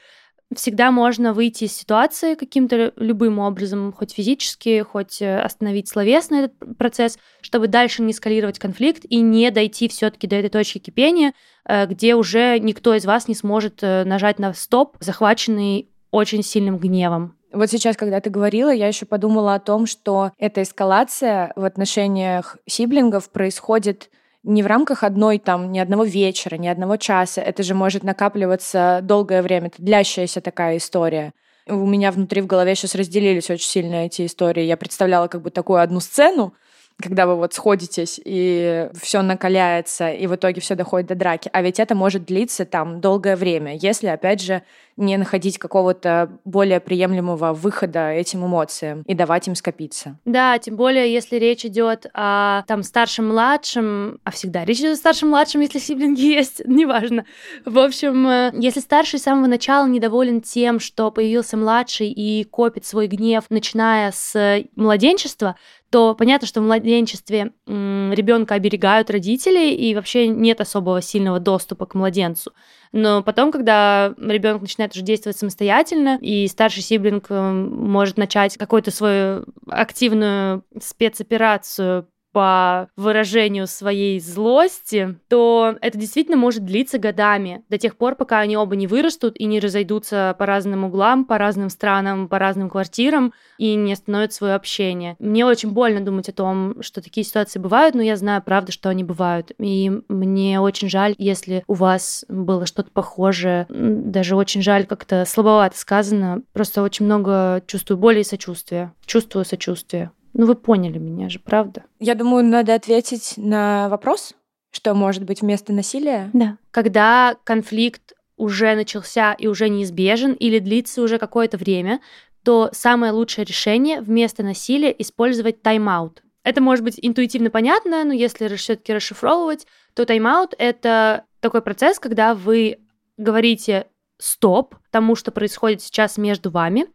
всегда 0.56 0.92
можно 0.92 1.34
выйти 1.34 1.66
из 1.66 1.76
ситуации 1.76 2.36
каким-то 2.36 2.94
любым 2.96 3.40
образом, 3.40 3.94
хоть 3.94 4.14
физически, 4.14 4.82
хоть 4.82 5.22
э, 5.22 5.40
остановить 5.40 5.88
словесно 5.88 6.36
этот 6.36 6.78
процесс, 6.78 7.18
чтобы 7.42 7.68
дальше 7.68 8.02
не 8.02 8.12
эскалировать 8.12 8.60
конфликт 8.60 9.06
и 9.08 9.22
не 9.22 9.50
дойти 9.52 9.88
все-таки 9.88 10.28
до 10.28 10.36
этой 10.36 10.50
точки 10.50 10.80
кипения, 10.80 11.34
э, 11.66 11.86
где 11.86 12.16
уже 12.16 12.60
никто 12.60 12.94
из 12.94 13.06
вас 13.06 13.28
не 13.28 13.36
сможет 13.36 13.80
э, 13.82 14.04
нажать 14.04 14.40
на 14.40 14.54
стоп, 14.54 14.98
захваченный 15.00 15.90
очень 16.12 16.44
сильным 16.44 16.78
гневом. 16.78 17.36
Вот 17.54 17.70
сейчас, 17.70 17.98
когда 17.98 18.22
ты 18.22 18.30
говорила, 18.30 18.74
я 18.74 18.88
еще 18.88 19.06
подумала 19.06 19.56
о 19.56 19.60
том, 19.60 19.86
что 19.86 20.32
эта 20.38 20.64
эскалация 20.64 21.52
в 21.56 21.66
отношениях 21.66 22.58
сиблингов 22.66 23.30
происходит 23.30 24.10
не 24.44 24.64
в 24.64 24.68
рамках 24.68 25.04
одной 25.04 25.40
там, 25.40 25.72
ни 25.72 25.80
одного 25.80 26.04
вечера, 26.04 26.56
ни 26.56 26.68
одного 26.68 26.98
часа. 26.98 27.42
Это 27.42 27.64
же 27.64 27.76
может 27.76 28.04
накапливаться 28.04 29.00
долгое 29.04 29.42
время. 29.42 29.68
Это 29.68 29.82
длящаяся 29.82 30.42
такая 30.42 30.78
история. 30.78 31.34
У 31.68 31.86
меня 31.86 32.12
внутри 32.12 32.42
в 32.42 32.48
голове 32.48 32.76
сейчас 32.76 32.96
разделились 32.96 33.50
очень 33.50 33.68
сильно 33.68 34.06
эти 34.06 34.26
истории. 34.26 34.64
Я 34.64 34.78
представляла 34.78 35.28
как 35.28 35.42
бы 35.42 35.52
такую 35.52 35.82
одну 35.82 36.00
сцену, 36.00 36.54
когда 37.02 37.26
вы 37.28 37.36
вот 37.36 37.54
сходитесь, 37.54 38.20
и 38.24 38.90
все 39.00 39.22
накаляется, 39.22 40.10
и 40.10 40.28
в 40.28 40.36
итоге 40.36 40.62
все 40.62 40.76
доходит 40.76 41.08
до 41.08 41.16
драки. 41.16 41.50
А 41.54 41.62
ведь 41.62 41.80
это 41.80 41.96
может 41.96 42.26
длиться 42.26 42.66
там 42.66 43.02
долгое 43.02 43.36
время, 43.36 43.76
если, 43.76 44.08
опять 44.08 44.42
же, 44.42 44.64
не 44.98 45.18
находить 45.18 45.58
какого-то 45.58 46.40
более 46.46 46.80
приемлемого 46.80 47.54
выхода 47.54 48.12
этим 48.12 48.46
эмоциям 48.46 49.04
и 49.08 49.14
давать 49.14 49.48
им 49.48 49.56
скопиться. 49.56 50.18
Да, 50.26 50.58
тем 50.60 50.76
более, 50.76 51.12
если 51.12 51.38
речь 51.38 51.66
идет 51.66 52.06
о 52.14 52.64
там 52.68 52.84
старшем-младшем, 52.84 54.20
а 54.24 54.32
всегда 54.32 54.64
речь 54.66 54.80
идет 54.80 54.94
о 54.94 54.98
старшем-младшем, 54.98 55.62
если 55.62 55.80
сиблинги 55.80 56.22
есть, 56.22 56.62
неважно. 56.66 57.26
В 57.66 57.80
общем, 57.80 58.28
э, 58.28 58.52
если 58.54 58.80
старший 58.80 59.20
с 59.20 59.24
самого 59.24 59.48
начала 59.48 59.88
недоволен 59.88 60.42
тем, 60.42 60.80
что 60.80 61.10
появился 61.12 61.58
младший 61.58 62.10
и 62.10 62.44
копит 62.44 62.86
свой 62.86 63.08
гнев, 63.08 63.46
начиная 63.50 64.12
с 64.12 64.66
младенчества, 64.76 65.56
то 65.92 66.16
понятно, 66.16 66.48
что 66.48 66.62
в 66.62 66.64
младенчестве 66.64 67.52
ребенка 67.68 68.56
оберегают 68.56 69.10
родители, 69.10 69.72
и 69.72 69.94
вообще 69.94 70.28
нет 70.30 70.62
особого 70.62 71.02
сильного 71.02 71.40
доступа 71.40 71.86
к 71.86 71.96
младенцу. 71.96 72.54
Но 72.94 73.22
потом, 73.24 73.52
когда 73.52 74.14
ребенок 74.18 74.62
начинает 74.62 74.94
уже 74.94 75.02
действовать 75.02 75.38
самостоятельно, 75.38 76.18
и 76.22 76.48
старший 76.48 76.82
сиблинг 76.82 77.26
э, 77.30 77.52
может 77.52 78.18
начать 78.18 78.58
какую-то 78.58 78.92
свою 78.92 79.46
активную 79.68 80.64
спецоперацию 80.82 82.08
по 82.32 82.90
выражению 82.96 83.68
своей 83.68 84.20
злости, 84.20 85.18
то 85.28 85.76
это 85.82 85.98
действительно 85.98 86.38
может 86.38 86.66
длиться 86.66 86.98
годами, 86.98 87.64
до 87.70 87.78
тех 87.78 87.98
пор, 87.98 88.16
пока 88.16 88.40
они 88.40 88.58
оба 88.58 88.76
не 88.76 88.88
вырастут 88.88 89.40
и 89.40 89.46
не 89.46 89.60
разойдутся 89.60 90.36
по 90.38 90.46
разным 90.46 90.86
углам, 90.86 91.26
по 91.26 91.38
разным 91.38 91.70
странам, 91.70 92.28
по 92.28 92.40
разным 92.40 92.70
квартирам 92.70 93.34
и 93.58 93.76
не 93.76 93.94
остановят 93.94 94.34
свое 94.34 94.56
общение. 94.56 95.16
Мне 95.20 95.46
очень 95.46 95.72
больно 95.72 96.02
думать 96.02 96.30
о 96.30 96.34
том, 96.34 96.82
что 96.82 97.02
такие 97.02 97.26
ситуации 97.26 97.60
бывают, 97.60 97.96
но 97.96 98.02
я 98.02 98.16
знаю, 98.16 98.42
правда, 98.42 98.72
что 98.72 98.90
они 98.90 99.04
бывают. 99.04 99.52
И 99.60 99.92
мне 100.08 100.60
очень 100.60 100.90
жаль, 100.90 101.16
если 101.18 101.64
у 101.68 101.74
вас 101.74 102.26
было 102.28 102.66
что-то 102.66 102.92
похожее. 102.92 103.66
Даже 103.70 104.36
очень 104.36 104.62
жаль, 104.62 104.86
как-то 104.86 105.26
слабовато 105.26 105.78
сказано. 105.78 106.42
Просто 106.54 106.82
очень 106.82 107.06
много 107.06 107.62
чувствую 107.68 107.98
боли 107.98 108.20
и 108.20 108.24
сочувствия. 108.24 108.94
Чувствую 109.06 109.46
сочувствие. 109.46 110.12
Ну, 110.34 110.46
вы 110.46 110.56
поняли 110.56 110.98
меня 110.98 111.30
же, 111.30 111.40
правда? 111.40 111.84
Я 112.00 112.16
думаю, 112.16 112.46
надо 112.46 112.74
ответить 112.74 113.34
на 113.38 113.90
вопрос, 113.90 114.34
что 114.72 114.94
может 114.94 115.24
быть 115.24 115.42
вместо 115.42 115.74
насилия. 115.74 116.30
Да. 116.34 116.58
Когда 116.72 117.36
конфликт 117.44 118.14
уже 118.38 118.76
начался 118.76 119.34
и 119.34 119.48
уже 119.48 119.70
неизбежен 119.70 120.34
или 120.34 120.60
длится 120.60 121.02
уже 121.02 121.20
какое-то 121.20 121.58
время, 121.58 122.00
то 122.44 122.70
самое 122.72 123.12
лучшее 123.12 123.46
решение 123.46 124.02
вместо 124.02 124.42
насилия 124.42 124.94
использовать 124.98 125.62
тайм-аут. 125.62 126.24
Это 126.44 126.60
может 126.60 126.84
быть 126.84 126.98
интуитивно 127.00 127.52
понятно, 127.52 128.04
но 128.04 128.14
если 128.14 128.48
все-таки 128.56 128.94
расшифровывать, 128.94 129.68
то 129.94 130.06
тайм-аут— 130.06 130.56
это 130.58 131.26
такой 131.40 131.62
процесс, 131.62 132.00
когда 132.00 132.34
вы 132.34 132.80
говорите 133.18 133.88
стоп 134.18 134.76
тому, 134.90 135.16
что 135.16 135.32
происходит 135.32 135.82
сейчас 135.82 136.18
между 136.18 136.50
вами, 136.50 136.88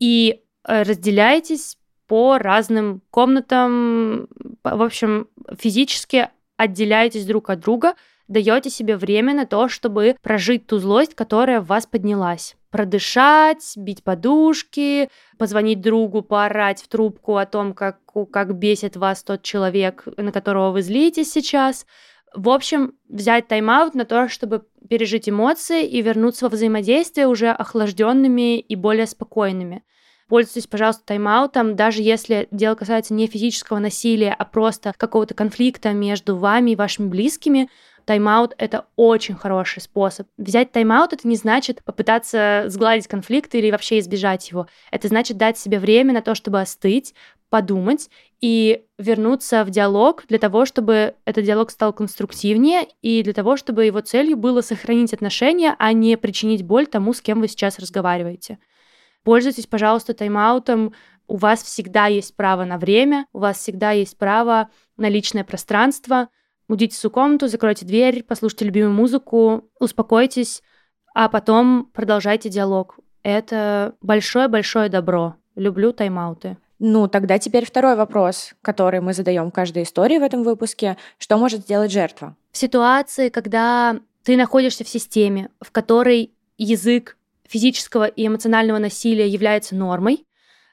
и 0.00 0.40
э, 0.66 0.82
разделяетесь 0.82 1.76
по 2.08 2.38
разным 2.38 3.02
комнатам, 3.10 4.28
в 4.64 4.82
общем, 4.82 5.28
физически 5.58 6.30
отделяетесь 6.56 7.26
друг 7.26 7.50
от 7.50 7.60
друга, 7.60 7.94
даете 8.26 8.70
себе 8.70 8.96
время 8.96 9.34
на 9.34 9.46
то, 9.46 9.68
чтобы 9.68 10.16
прожить 10.22 10.66
ту 10.66 10.78
злость, 10.78 11.14
которая 11.14 11.60
в 11.60 11.66
вас 11.66 11.86
поднялась. 11.86 12.56
Продышать, 12.70 13.74
бить 13.76 14.02
подушки, 14.02 15.10
позвонить 15.38 15.80
другу, 15.80 16.22
поорать 16.22 16.82
в 16.82 16.88
трубку 16.88 17.36
о 17.36 17.46
том, 17.46 17.72
как, 17.72 18.00
как 18.30 18.54
бесит 18.54 18.96
вас 18.96 19.22
тот 19.22 19.42
человек, 19.42 20.04
на 20.16 20.32
которого 20.32 20.72
вы 20.72 20.82
злитесь 20.82 21.32
сейчас. 21.32 21.86
В 22.34 22.50
общем, 22.50 22.94
взять 23.08 23.48
тайм-аут 23.48 23.94
на 23.94 24.04
то, 24.04 24.28
чтобы 24.28 24.64
пережить 24.88 25.28
эмоции 25.28 25.86
и 25.86 26.02
вернуться 26.02 26.46
во 26.46 26.50
взаимодействие 26.50 27.26
уже 27.26 27.50
охлажденными 27.50 28.58
и 28.58 28.76
более 28.76 29.06
спокойными. 29.06 29.82
Пользуйтесь, 30.28 30.66
пожалуйста, 30.66 31.02
тайм-аутом, 31.06 31.74
даже 31.74 32.02
если 32.02 32.48
дело 32.50 32.74
касается 32.74 33.14
не 33.14 33.26
физического 33.26 33.78
насилия, 33.78 34.34
а 34.38 34.44
просто 34.44 34.92
какого-то 34.94 35.32
конфликта 35.32 35.92
между 35.92 36.36
вами 36.36 36.72
и 36.72 36.76
вашими 36.76 37.08
близкими, 37.08 37.70
тайм-аут— 38.04 38.54
это 38.58 38.84
очень 38.96 39.36
хороший 39.36 39.80
способ. 39.80 40.28
Взять 40.36 40.70
тайм-аут— 40.70 41.12
это 41.14 41.26
не 41.26 41.36
значит 41.36 41.82
попытаться 41.82 42.64
сгладить 42.66 43.08
конфликт 43.08 43.54
или 43.54 43.70
вообще 43.70 44.00
избежать 44.00 44.50
его. 44.50 44.66
Это 44.90 45.08
значит 45.08 45.38
дать 45.38 45.56
себе 45.56 45.78
время 45.78 46.12
на 46.12 46.20
то, 46.20 46.34
чтобы 46.34 46.60
остыть, 46.60 47.14
подумать 47.48 48.10
и 48.42 48.84
вернуться 48.98 49.64
в 49.64 49.70
диалог 49.70 50.24
для 50.28 50.38
того, 50.38 50.66
чтобы 50.66 51.14
этот 51.24 51.46
диалог 51.46 51.70
стал 51.70 51.94
конструктивнее 51.94 52.88
и 53.00 53.22
для 53.22 53.32
того, 53.32 53.56
чтобы 53.56 53.86
его 53.86 54.00
целью 54.00 54.36
было 54.36 54.60
сохранить 54.60 55.14
отношения, 55.14 55.74
а 55.78 55.94
не 55.94 56.18
причинить 56.18 56.62
боль 56.62 56.86
тому, 56.86 57.14
с 57.14 57.22
кем 57.22 57.40
вы 57.40 57.48
сейчас 57.48 57.78
разговариваете. 57.78 58.58
Пользуйтесь, 59.24 59.66
пожалуйста, 59.66 60.14
тайм-аутом. 60.14 60.92
У 61.26 61.36
вас 61.36 61.62
всегда 61.62 62.06
есть 62.06 62.34
право 62.36 62.64
на 62.64 62.78
время, 62.78 63.26
у 63.32 63.40
вас 63.40 63.58
всегда 63.58 63.90
есть 63.90 64.16
право 64.16 64.70
на 64.96 65.08
личное 65.08 65.44
пространство. 65.44 66.28
Уйдите 66.68 66.94
в 66.94 66.98
свою 66.98 67.12
комнату, 67.12 67.48
закройте 67.48 67.84
дверь, 67.84 68.22
послушайте 68.22 68.64
любимую 68.64 68.94
музыку, 68.94 69.70
успокойтесь, 69.78 70.62
а 71.14 71.28
потом 71.28 71.90
продолжайте 71.92 72.48
диалог. 72.48 72.98
Это 73.22 73.94
большое-большое 74.00 74.88
добро. 74.88 75.36
Люблю 75.54 75.92
тайм-ауты. 75.92 76.56
Ну, 76.78 77.08
тогда 77.08 77.38
теперь 77.38 77.66
второй 77.66 77.96
вопрос, 77.96 78.54
который 78.62 79.00
мы 79.00 79.12
задаем 79.12 79.50
каждой 79.50 79.82
истории 79.82 80.18
в 80.18 80.22
этом 80.22 80.44
выпуске. 80.44 80.96
Что 81.18 81.36
может 81.36 81.62
сделать 81.62 81.90
жертва? 81.90 82.36
В 82.52 82.56
ситуации, 82.56 83.28
когда 83.28 83.98
ты 84.22 84.36
находишься 84.36 84.84
в 84.84 84.88
системе, 84.88 85.50
в 85.60 85.72
которой 85.72 86.32
язык 86.56 87.17
физического 87.48 88.06
и 88.06 88.26
эмоционального 88.26 88.78
насилия 88.78 89.28
является 89.28 89.74
нормой, 89.74 90.26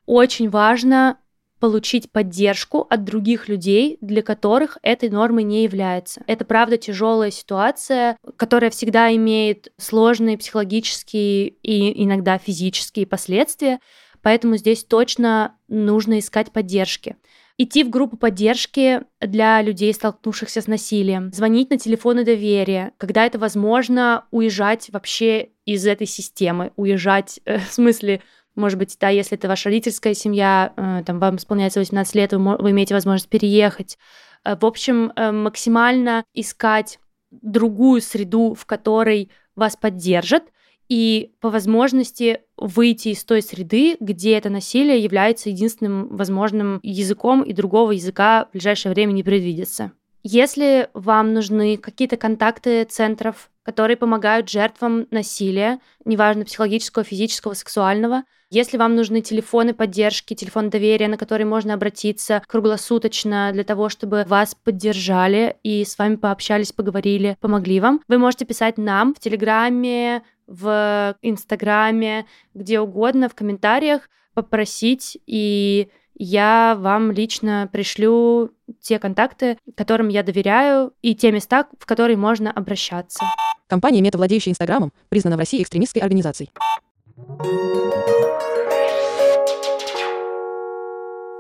очень 0.06 0.50
важно 0.50 1.18
получить 1.60 2.12
поддержку 2.12 2.86
от 2.90 3.04
других 3.06 3.48
людей, 3.48 3.98
для 4.02 4.22
которых 4.22 4.78
этой 4.84 5.10
нормой 5.10 5.44
не 5.44 5.64
является. 5.64 6.22
Это 6.28 6.46
правда 6.46 6.78
тяжелая 6.78 7.32
ситуация, 7.32 8.18
которая 8.38 8.70
всегда 8.70 9.14
имеет 9.16 9.72
сложные 9.78 10.38
психологические 10.38 11.48
и 11.48 12.04
иногда 12.04 12.38
физические 12.38 13.08
последствия, 13.08 13.80
поэтому 14.22 14.58
здесь 14.58 14.84
точно 14.84 15.56
нужно 15.68 16.20
искать 16.20 16.52
поддержки. 16.52 17.16
Идти 17.58 17.86
в 17.86 17.90
группу 17.90 18.18
поддержки 18.18 19.02
для 19.22 19.62
людей, 19.62 19.94
столкнувшихся 19.94 20.62
с 20.62 20.68
насилием. 20.68 21.32
Звонить 21.32 21.70
на 21.70 21.78
телефоны 21.78 22.26
доверия. 22.26 22.92
Когда 22.98 23.26
это 23.26 23.40
возможно, 23.40 24.26
уезжать 24.32 24.90
вообще 24.92 25.50
из 25.66 25.88
этой 25.88 26.06
системы. 26.06 26.74
Уезжать, 26.76 27.40
э, 27.46 27.60
в 27.60 27.72
смысле, 27.72 28.22
может 28.56 28.78
быть, 28.78 28.98
да, 29.00 29.10
если 29.10 29.38
это 29.38 29.48
ваша 29.48 29.70
родительская 29.70 30.14
семья, 30.14 30.74
э, 30.76 31.04
там 31.06 31.20
вам 31.20 31.38
исполняется 31.38 31.80
18 31.80 32.16
лет, 32.16 32.34
вы, 32.34 32.58
вы 32.58 32.72
имеете 32.72 32.94
возможность 32.94 33.30
переехать. 33.30 33.98
Э, 34.44 34.56
в 34.60 34.66
общем, 34.66 35.12
э, 35.16 35.32
максимально 35.32 36.24
искать 36.34 37.00
другую 37.32 38.02
среду, 38.02 38.54
в 38.54 38.66
которой 38.66 39.30
вас 39.56 39.76
поддержат, 39.76 40.44
и 40.90 41.32
по 41.42 41.50
возможности 41.50 42.42
выйти 42.58 43.10
из 43.10 43.24
той 43.24 43.42
среды, 43.42 43.98
где 44.00 44.38
это 44.38 44.50
насилие 44.50 45.00
является 45.00 45.50
единственным 45.50 46.16
возможным 46.16 46.80
языком, 46.84 47.42
и 47.44 47.54
другого 47.54 47.92
языка 47.92 48.46
в 48.46 48.54
ближайшее 48.54 48.94
время 48.94 49.12
не 49.12 49.24
предвидится. 49.24 49.92
Если 50.24 50.90
вам 50.96 51.34
нужны 51.34 51.78
какие-то 51.78 52.18
контакты 52.18 52.84
центров, 52.86 53.52
которые 53.62 53.98
помогают 53.98 54.50
жертвам 54.50 55.08
насилия, 55.12 55.80
неважно 56.04 56.46
психологического, 56.46 57.04
физического, 57.04 57.54
сексуального, 57.54 58.24
если 58.52 58.78
вам 58.78 58.96
нужны 58.96 59.22
телефоны 59.22 59.74
поддержки, 59.74 60.34
телефон 60.34 60.70
доверия, 60.70 61.08
на 61.08 61.18
который 61.18 61.46
можно 61.46 61.74
обратиться 61.74 62.42
круглосуточно 62.48 63.52
для 63.54 63.64
того, 63.64 63.90
чтобы 63.90 64.24
вас 64.28 64.56
поддержали 64.56 65.58
и 65.64 65.84
с 65.84 65.98
вами 65.98 66.16
пообщались, 66.16 66.72
поговорили, 66.72 67.38
помогли 67.40 67.80
вам, 67.80 68.02
вы 68.08 68.18
можете 68.18 68.46
писать 68.46 68.78
нам 68.78 69.14
в 69.14 69.20
Телеграме, 69.20 70.24
в 70.48 71.16
Инстаграме, 71.22 72.26
где 72.54 72.80
угодно, 72.80 73.30
в 73.30 73.36
комментариях, 73.36 74.10
попросить, 74.34 75.18
и 75.26 75.90
я 76.18 76.78
вам 76.80 77.12
лично 77.12 77.70
пришлю 77.72 78.52
те 78.80 79.00
контакты, 79.00 79.58
которым 79.76 80.08
я 80.10 80.24
доверяю, 80.24 80.94
и 81.02 81.16
те 81.16 81.32
места, 81.32 81.68
в 81.80 81.86
которые 81.86 82.18
можно 82.18 82.52
обращаться. 82.52 83.26
Компания 83.68 84.02
Мета, 84.02 84.18
владеющая 84.18 84.52
Инстаграмом, 84.52 84.94
признана 85.10 85.36
в 85.36 85.40
России 85.40 85.62
экстремистской 85.62 86.02
организацией. 86.02 86.52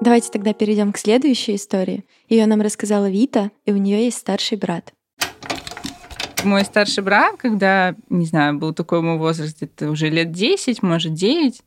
Давайте 0.01 0.29
тогда 0.31 0.53
перейдем 0.53 0.91
к 0.91 0.97
следующей 0.97 1.55
истории. 1.55 2.05
Ее 2.27 2.45
нам 2.45 2.61
рассказала 2.61 3.09
Вита, 3.09 3.51
и 3.65 3.71
у 3.71 3.77
нее 3.77 4.05
есть 4.05 4.17
старший 4.17 4.57
брат 4.57 4.94
мой 6.45 6.63
старший 6.63 7.03
брат, 7.03 7.35
когда, 7.37 7.95
не 8.09 8.25
знаю, 8.25 8.57
был 8.57 8.73
такой 8.73 9.01
мой 9.01 9.17
возраст, 9.17 9.57
где-то 9.57 9.89
уже 9.89 10.09
лет 10.09 10.31
10, 10.31 10.81
может, 10.83 11.13
9, 11.13 11.61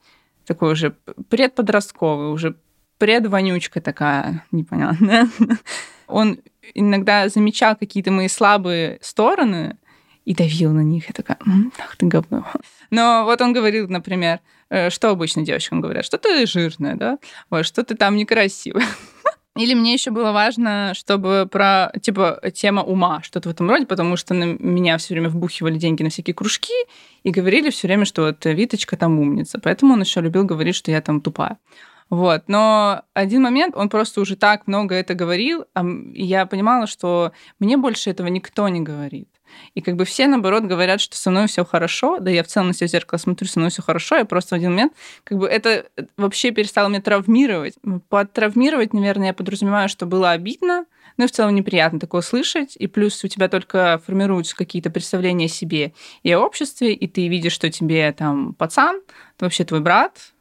такой 0.47 0.73
уже 0.73 0.97
предподростковый, 1.29 2.33
уже 2.33 2.57
предвонючка 2.99 3.81
такая, 3.81 4.45
непонятная. 4.51 5.29
Он 6.07 6.39
иногда 6.75 7.29
замечал 7.29 7.77
какие-то 7.77 8.11
мои 8.11 8.29
слабые 8.29 8.99
стороны 9.01 9.77
и 10.25 10.35
давил 10.35 10.73
на 10.73 10.81
них. 10.81 11.07
Я 11.09 11.13
такая, 11.15 11.39
ах 11.79 11.97
ты 11.97 12.07
говно. 12.07 12.47
Но 12.91 13.25
вот 13.25 13.41
он 13.41 13.53
говорил, 13.53 13.89
например, 13.89 14.41
э, 14.69 14.91
что 14.91 15.11
обычно 15.11 15.45
девочкам 15.45 15.81
говорят, 15.81 16.05
что 16.05 16.19
ты 16.19 16.47
жирная, 16.47 16.97
да, 16.97 17.19
вот, 17.51 17.65
что 17.65 17.83
ты 17.85 17.95
там 17.95 18.17
некрасивая. 18.17 18.87
Или 19.59 19.75
мне 19.75 19.93
еще 19.93 20.13
было 20.13 20.31
важно, 20.31 20.93
чтобы 20.95 21.49
про, 21.51 21.93
типа, 22.01 22.41
тема 22.55 22.83
ума, 22.83 23.23
что-то 23.23 23.49
в 23.49 23.53
этом 23.53 23.69
роде, 23.69 23.87
потому 23.87 24.17
что 24.17 24.33
на 24.33 24.45
меня 24.45 24.97
все 24.99 25.15
время 25.15 25.29
вбухивали 25.29 25.77
деньги 25.79 26.05
на 26.05 26.11
всякие 26.11 26.33
кружки 26.33 26.73
и 27.25 27.31
говорили 27.31 27.71
все 27.71 27.89
время, 27.89 28.05
что 28.05 28.23
вот 28.23 28.45
Виточка 28.45 28.97
там 28.97 29.19
умница. 29.19 29.59
Поэтому 29.61 29.95
он 29.95 30.01
еще 30.01 30.21
любил 30.21 30.45
говорить, 30.45 30.77
что 30.77 30.93
я 30.93 31.01
там 31.01 31.21
тупая. 31.21 31.59
Вот. 32.09 32.45
Но 32.47 33.03
один 33.15 33.43
момент, 33.43 33.77
он 33.77 33.89
просто 33.89 34.21
уже 34.21 34.37
так 34.37 34.67
много 34.67 34.95
это 34.95 35.15
говорил, 35.15 35.65
и 36.15 36.25
я 36.25 36.47
понимала, 36.47 36.87
что 36.87 37.33
мне 37.59 37.77
больше 37.77 38.11
этого 38.11 38.29
никто 38.29 38.69
не 38.69 38.81
говорит. 38.81 39.29
И 39.75 39.81
как 39.81 39.97
бы 39.97 40.05
все, 40.05 40.27
наоборот, 40.27 40.65
говорят, 40.65 41.01
что 41.01 41.17
со 41.17 41.31
мной 41.31 41.47
все 41.47 41.65
хорошо, 41.65 42.19
да 42.19 42.31
я 42.31 42.43
в 42.43 42.47
целом 42.47 42.69
на 42.69 42.75
себя 42.75 42.89
в 42.89 42.91
зеркало 42.91 43.19
смотрю, 43.19 43.49
со 43.49 43.59
мной 43.59 43.71
все 43.71 43.83
хорошо, 43.83 44.17
я 44.17 44.25
просто 44.25 44.55
в 44.55 44.59
один 44.59 44.71
момент, 44.71 44.93
как 45.25 45.39
бы 45.39 45.47
это 45.47 45.87
вообще 46.17 46.51
перестало 46.51 46.89
меня 46.89 47.01
травмировать. 47.01 47.75
Под 48.09 48.33
травмировать, 48.33 48.93
наверное, 48.93 49.29
я 49.29 49.35
подразумеваю, 49.35 49.89
что 49.89 50.07
было 50.07 50.31
обидно, 50.31 50.87
ну 51.17 51.25
и 51.25 51.27
в 51.29 51.33
целом 51.33 51.55
неприятно 51.55 51.99
такое 51.99 52.23
слышать, 52.23 52.77
и 52.77 52.87
плюс 52.87 53.23
у 53.25 53.29
тебя 53.29 53.49
только 53.49 54.01
формируются 54.07 54.57
какие-то 54.57 54.91
представления 54.91 55.47
о 55.47 55.49
себе 55.49 55.93
и 56.23 56.33
о 56.33 56.41
обществе, 56.41 56.95
и 56.95 57.07
ты 57.09 57.29
видишь, 57.29 57.53
что 57.53 57.71
тебе 57.71 58.11
там 58.13 58.55
пацан, 58.55 59.01
вообще 59.41 59.65
твой 59.65 59.81
брат, 59.81 60.33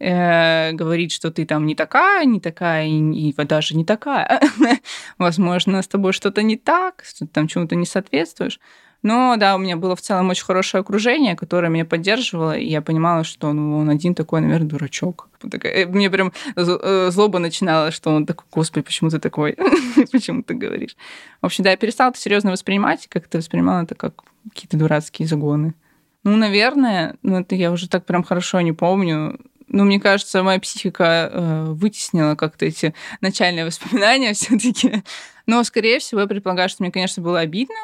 э, 0.00 0.72
говорит, 0.72 1.12
что 1.12 1.30
ты 1.30 1.46
там 1.46 1.66
не 1.66 1.74
такая, 1.74 2.24
не 2.24 2.40
такая 2.40 2.86
и, 2.86 3.30
и 3.30 3.44
даже 3.44 3.76
не 3.76 3.84
такая. 3.84 4.40
Возможно, 5.18 5.82
с 5.82 5.88
тобой 5.88 6.12
что-то 6.12 6.42
не 6.42 6.56
так, 6.56 7.04
что 7.06 7.26
ты 7.26 7.32
там 7.32 7.46
чему-то 7.46 7.76
не 7.76 7.86
соответствуешь. 7.86 8.58
Но 9.02 9.36
да, 9.38 9.54
у 9.54 9.58
меня 9.58 9.76
было 9.76 9.96
в 9.96 10.02
целом 10.02 10.28
очень 10.28 10.44
хорошее 10.44 10.82
окружение, 10.82 11.34
которое 11.34 11.68
меня 11.68 11.86
поддерживало, 11.86 12.56
и 12.56 12.66
я 12.66 12.82
понимала, 12.82 13.24
что 13.24 13.52
ну, 13.52 13.78
он 13.78 13.88
один 13.88 14.14
такой, 14.14 14.42
наверное, 14.42 14.68
дурачок. 14.68 15.28
Такая, 15.50 15.86
мне 15.86 16.10
прям 16.10 16.32
э, 16.54 17.10
злоба 17.10 17.38
начинала, 17.38 17.92
что 17.92 18.10
он 18.10 18.26
такой, 18.26 18.44
господи, 18.52 18.84
почему 18.84 19.08
ты 19.08 19.18
такой? 19.18 19.56
почему 20.12 20.42
ты 20.42 20.52
говоришь? 20.52 20.96
В 21.40 21.46
общем, 21.46 21.64
да, 21.64 21.70
я 21.70 21.78
перестала 21.78 22.10
это 22.10 22.18
серьезно 22.18 22.50
воспринимать, 22.50 23.06
как-то 23.08 23.38
воспринимала 23.38 23.84
это 23.84 23.94
как 23.94 24.22
какие-то 24.50 24.76
дурацкие 24.76 25.26
загоны. 25.26 25.74
Ну, 26.22 26.36
наверное, 26.36 27.16
ну 27.22 27.40
это 27.40 27.54
я 27.54 27.72
уже 27.72 27.88
так 27.88 28.04
прям 28.04 28.22
хорошо 28.22 28.60
не 28.60 28.72
помню. 28.72 29.38
Ну, 29.72 29.84
мне 29.84 30.00
кажется, 30.00 30.42
моя 30.42 30.58
психика 30.58 31.30
э, 31.32 31.64
вытеснила 31.68 32.34
как-то 32.34 32.66
эти 32.66 32.92
начальные 33.20 33.64
воспоминания 33.64 34.32
все-таки. 34.34 35.04
Но, 35.46 35.62
скорее 35.62 36.00
всего, 36.00 36.20
я 36.20 36.26
предполагаю, 36.26 36.68
что 36.68 36.82
мне, 36.82 36.92
конечно, 36.92 37.22
было 37.22 37.38
обидно. 37.38 37.76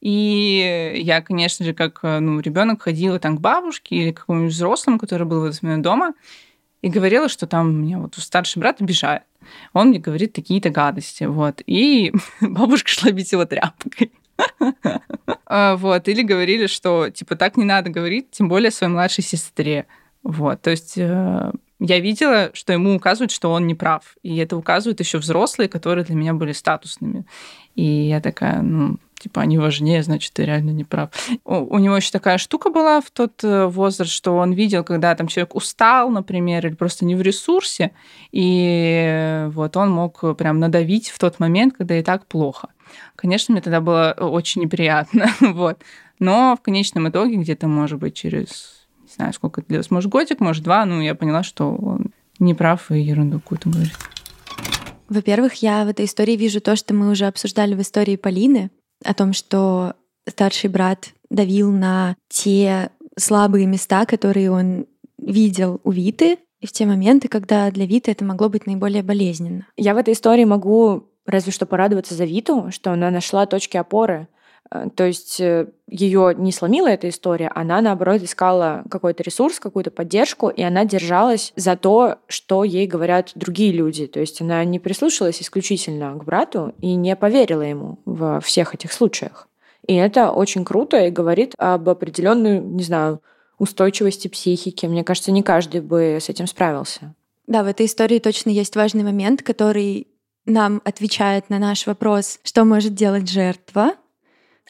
И 0.00 0.92
я, 0.96 1.20
конечно 1.20 1.64
же, 1.64 1.74
как 1.74 1.98
э, 2.02 2.20
ну, 2.20 2.38
ребенок 2.40 2.82
ходила 2.82 3.18
там 3.18 3.36
к 3.36 3.40
бабушке 3.40 3.96
или 3.96 4.12
к 4.12 4.20
какому-нибудь 4.20 4.54
взрослому, 4.54 4.98
который 4.98 5.26
был 5.26 5.40
в 5.40 5.44
этот 5.44 5.62
момент 5.62 5.82
дома, 5.82 6.14
и 6.80 6.88
говорила, 6.88 7.28
что 7.28 7.46
там 7.46 7.82
меня 7.82 7.98
вот 7.98 8.14
старший 8.16 8.60
брат 8.60 8.80
обижает. 8.80 9.22
Он 9.72 9.88
мне 9.88 9.98
говорит 9.98 10.32
такие-то 10.32 10.70
гадости. 10.70 11.24
Вот. 11.24 11.60
И 11.66 12.12
бабушка 12.40 12.88
шла 12.88 13.10
бить 13.10 13.32
его 13.32 13.44
тряпкой. 13.46 14.12
А, 15.46 15.76
вот. 15.76 16.06
Или 16.06 16.22
говорили, 16.22 16.68
что 16.68 17.10
типа 17.10 17.34
так 17.34 17.56
не 17.56 17.64
надо 17.64 17.90
говорить, 17.90 18.30
тем 18.30 18.48
более 18.48 18.70
своей 18.70 18.92
младшей 18.92 19.24
сестре. 19.24 19.86
Вот, 20.22 20.62
то 20.62 20.70
есть 20.70 20.94
э, 20.96 21.52
я 21.84 21.98
видела, 21.98 22.50
что 22.54 22.72
ему 22.72 22.94
указывают, 22.94 23.32
что 23.32 23.50
он 23.50 23.66
не 23.66 23.74
прав. 23.74 24.16
И 24.22 24.36
это 24.36 24.56
указывают 24.56 25.00
еще 25.00 25.18
взрослые, 25.18 25.68
которые 25.68 26.04
для 26.04 26.14
меня 26.14 26.32
были 26.32 26.52
статусными. 26.52 27.24
И 27.74 27.82
я 27.82 28.20
такая, 28.20 28.62
ну, 28.62 28.98
типа, 29.18 29.40
они 29.40 29.58
важнее, 29.58 30.02
значит, 30.04 30.32
ты 30.32 30.44
реально 30.44 30.70
не 30.70 30.84
прав. 30.84 31.10
У, 31.44 31.54
у 31.54 31.78
него 31.78 31.96
еще 31.96 32.12
такая 32.12 32.38
штука 32.38 32.70
была 32.70 33.00
в 33.00 33.10
тот 33.10 33.42
э, 33.42 33.66
возраст, 33.66 34.12
что 34.12 34.36
он 34.36 34.52
видел, 34.52 34.84
когда 34.84 35.12
там 35.16 35.26
человек 35.26 35.56
устал, 35.56 36.10
например, 36.10 36.64
или 36.64 36.74
просто 36.74 37.04
не 37.04 37.16
в 37.16 37.22
ресурсе, 37.22 37.90
и 38.30 39.46
вот 39.50 39.76
он 39.76 39.90
мог 39.90 40.36
прям 40.36 40.60
надавить 40.60 41.10
в 41.10 41.18
тот 41.18 41.40
момент, 41.40 41.74
когда 41.76 41.98
и 41.98 42.02
так 42.02 42.26
плохо. 42.26 42.68
Конечно, 43.16 43.52
мне 43.52 43.62
тогда 43.62 43.80
было 43.80 44.14
очень 44.18 44.62
неприятно, 44.62 45.30
вот. 45.40 45.80
Но 46.18 46.56
в 46.56 46.62
конечном 46.62 47.08
итоге, 47.08 47.36
где-то, 47.36 47.66
может 47.66 47.98
быть, 47.98 48.14
через 48.14 48.81
не 49.12 49.16
знаю, 49.16 49.32
сколько 49.32 49.60
это 49.60 49.68
длилось, 49.68 49.90
может, 49.90 50.10
годик, 50.10 50.40
может, 50.40 50.64
два, 50.64 50.84
ну, 50.84 51.00
я 51.00 51.14
поняла, 51.14 51.42
что 51.42 51.74
он 51.74 52.12
не 52.38 52.54
прав 52.54 52.90
и 52.90 53.00
ерунду 53.00 53.40
какую-то 53.40 53.70
говорит. 53.70 53.92
Во-первых, 55.08 55.54
я 55.56 55.84
в 55.84 55.88
этой 55.88 56.06
истории 56.06 56.36
вижу 56.36 56.60
то, 56.60 56.74
что 56.76 56.94
мы 56.94 57.10
уже 57.10 57.26
обсуждали 57.26 57.74
в 57.74 57.80
истории 57.80 58.16
Полины, 58.16 58.70
о 59.04 59.14
том, 59.14 59.32
что 59.32 59.94
старший 60.28 60.70
брат 60.70 61.10
давил 61.28 61.70
на 61.70 62.16
те 62.28 62.90
слабые 63.18 63.66
места, 63.66 64.06
которые 64.06 64.50
он 64.50 64.86
видел 65.18 65.80
у 65.84 65.90
Виты, 65.90 66.38
и 66.60 66.66
в 66.66 66.72
те 66.72 66.86
моменты, 66.86 67.28
когда 67.28 67.70
для 67.70 67.86
Виты 67.86 68.12
это 68.12 68.24
могло 68.24 68.48
быть 68.48 68.66
наиболее 68.66 69.02
болезненно. 69.02 69.66
Я 69.76 69.94
в 69.94 69.98
этой 69.98 70.14
истории 70.14 70.44
могу 70.44 71.08
разве 71.26 71.52
что 71.52 71.66
порадоваться 71.66 72.14
за 72.14 72.24
Виту, 72.24 72.70
что 72.70 72.92
она 72.92 73.10
нашла 73.10 73.46
точки 73.46 73.76
опоры. 73.76 74.28
Э, 74.72 74.88
то 74.94 75.04
есть 75.04 75.40
э, 75.40 75.66
ее 75.86 76.34
не 76.36 76.52
сломила 76.52 76.88
эта 76.88 77.08
история, 77.08 77.50
она, 77.54 77.80
наоборот, 77.80 78.22
искала 78.22 78.82
какой-то 78.90 79.22
ресурс, 79.22 79.60
какую-то 79.60 79.90
поддержку, 79.90 80.48
и 80.48 80.62
она 80.62 80.84
держалась 80.84 81.52
за 81.56 81.76
то, 81.76 82.16
что 82.26 82.64
ей 82.64 82.86
говорят 82.86 83.32
другие 83.34 83.72
люди. 83.72 84.06
То 84.06 84.20
есть 84.20 84.40
она 84.40 84.64
не 84.64 84.78
прислушалась 84.78 85.42
исключительно 85.42 86.14
к 86.14 86.24
брату 86.24 86.74
и 86.80 86.94
не 86.94 87.14
поверила 87.16 87.62
ему 87.62 87.98
во 88.04 88.40
всех 88.40 88.74
этих 88.74 88.92
случаях. 88.92 89.48
И 89.86 89.94
это 89.94 90.30
очень 90.30 90.64
круто 90.64 91.06
и 91.06 91.10
говорит 91.10 91.54
об 91.58 91.88
определенной, 91.88 92.60
не 92.60 92.84
знаю, 92.84 93.20
устойчивости 93.58 94.28
психики. 94.28 94.86
Мне 94.86 95.04
кажется, 95.04 95.32
не 95.32 95.42
каждый 95.42 95.80
бы 95.80 96.18
с 96.20 96.28
этим 96.28 96.46
справился. 96.46 97.14
Да, 97.46 97.64
в 97.64 97.66
этой 97.66 97.86
истории 97.86 98.20
точно 98.20 98.50
есть 98.50 98.76
важный 98.76 99.02
момент, 99.02 99.42
который 99.42 100.06
нам 100.46 100.80
отвечает 100.84 101.50
на 101.50 101.58
наш 101.58 101.86
вопрос, 101.86 102.38
что 102.44 102.64
может 102.64 102.94
делать 102.94 103.28
жертва. 103.28 103.94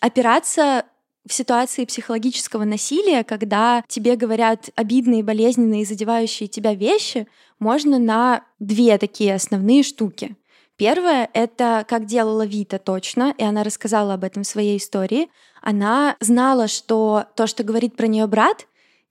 Опираться 0.03 0.85
в 1.25 1.33
ситуации 1.33 1.85
психологического 1.85 2.65
насилия, 2.65 3.23
когда 3.23 3.85
тебе 3.87 4.17
говорят 4.17 4.71
обидные, 4.75 5.23
болезненные, 5.23 5.85
задевающие 5.85 6.49
тебя 6.49 6.75
вещи, 6.75 7.29
можно 7.61 8.01
на 8.01 8.43
две 8.59 8.99
такие 8.99 9.33
основные 9.33 9.85
штуки. 9.85 10.37
Первое— 10.77 11.31
это 11.35 11.87
как 11.89 12.07
делала 12.07 12.45
Вита 12.45 12.81
точно, 12.81 13.33
и 13.39 13.45
она 13.45 13.63
рассказала 13.63 14.15
об 14.15 14.25
этом 14.25 14.43
в 14.43 14.49
своей 14.49 14.77
истории. 14.77 15.31
Она 15.61 16.17
знала, 16.19 16.67
что 16.67 17.27
то, 17.37 17.47
что 17.47 17.63
говорит 17.63 17.95
про 17.95 18.09
нее 18.09 18.27
брат, 18.27 18.67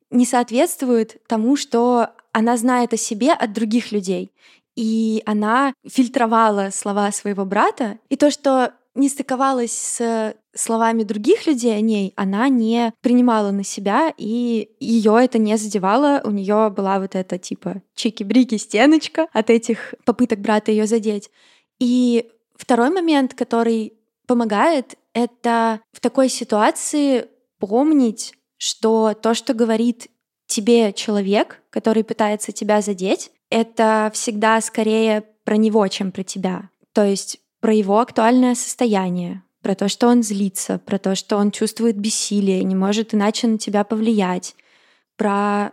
не 0.10 0.26
соответствует 0.26 1.26
тому, 1.26 1.56
что 1.56 2.10
она 2.34 2.58
знает 2.58 2.92
о 2.92 2.98
себе 2.98 3.32
от 3.32 3.54
других 3.54 3.94
людей. 3.94 4.34
И 4.76 5.24
она 5.26 5.74
фильтровала 5.88 6.70
слова 6.74 7.14
своего 7.14 7.46
брата, 7.46 7.98
и 8.10 8.18
то, 8.18 8.30
что 8.30 8.74
не 8.96 9.10
стыковалось 9.10 9.72
с 9.72 10.36
словами 10.54 11.04
других 11.04 11.48
людей 11.48 11.76
о 11.76 11.82
ней, 11.82 12.14
она 12.16 12.50
не 12.50 12.94
принимала 13.02 13.52
на 13.52 13.64
себя, 13.64 14.14
и 14.18 14.70
ее 14.80 15.18
это 15.24 15.38
не 15.38 15.58
задевало. 15.58 16.22
У 16.24 16.32
нее 16.32 16.70
была 16.76 17.00
вот 17.00 17.16
эта 17.16 17.38
типа 17.38 17.82
чики-брики 17.96 18.58
стеночка 18.58 19.28
от 19.32 19.50
этих 19.50 19.96
попыток 20.06 20.40
брата 20.40 20.72
ее 20.72 20.88
задеть. 20.88 21.30
И 21.80 22.30
второй 22.56 22.90
момент, 22.90 23.34
который 23.34 23.94
помогает, 24.28 24.98
это 25.14 25.82
в 25.92 26.00
такой 26.00 26.30
ситуации 26.30 27.28
помнить, 27.60 28.34
что 28.58 29.14
то, 29.14 29.34
что 29.34 29.54
говорит 29.54 30.08
тебе 30.48 30.94
человек, 30.94 31.62
который 31.70 32.04
пытается 32.04 32.52
тебя 32.52 32.82
задеть, 32.82 33.32
это 33.50 34.12
всегда 34.14 34.62
скорее 34.62 35.24
про 35.44 35.58
него, 35.58 35.88
чем 35.88 36.12
про 36.12 36.24
тебя. 36.24 36.70
То 36.94 37.04
есть 37.04 37.41
про 37.62 37.74
его 37.74 38.00
актуальное 38.00 38.56
состояние, 38.56 39.44
про 39.62 39.76
то, 39.76 39.88
что 39.88 40.08
он 40.08 40.24
злится, 40.24 40.80
про 40.80 40.98
то, 40.98 41.16
что 41.16 41.38
он 41.38 41.52
чувствует 41.52 41.98
бессилие, 41.98 42.64
не 42.64 42.76
может 42.76 43.14
иначе 43.14 43.48
на 43.48 43.58
тебя 43.58 43.84
повлиять, 43.84 44.56
про 45.16 45.72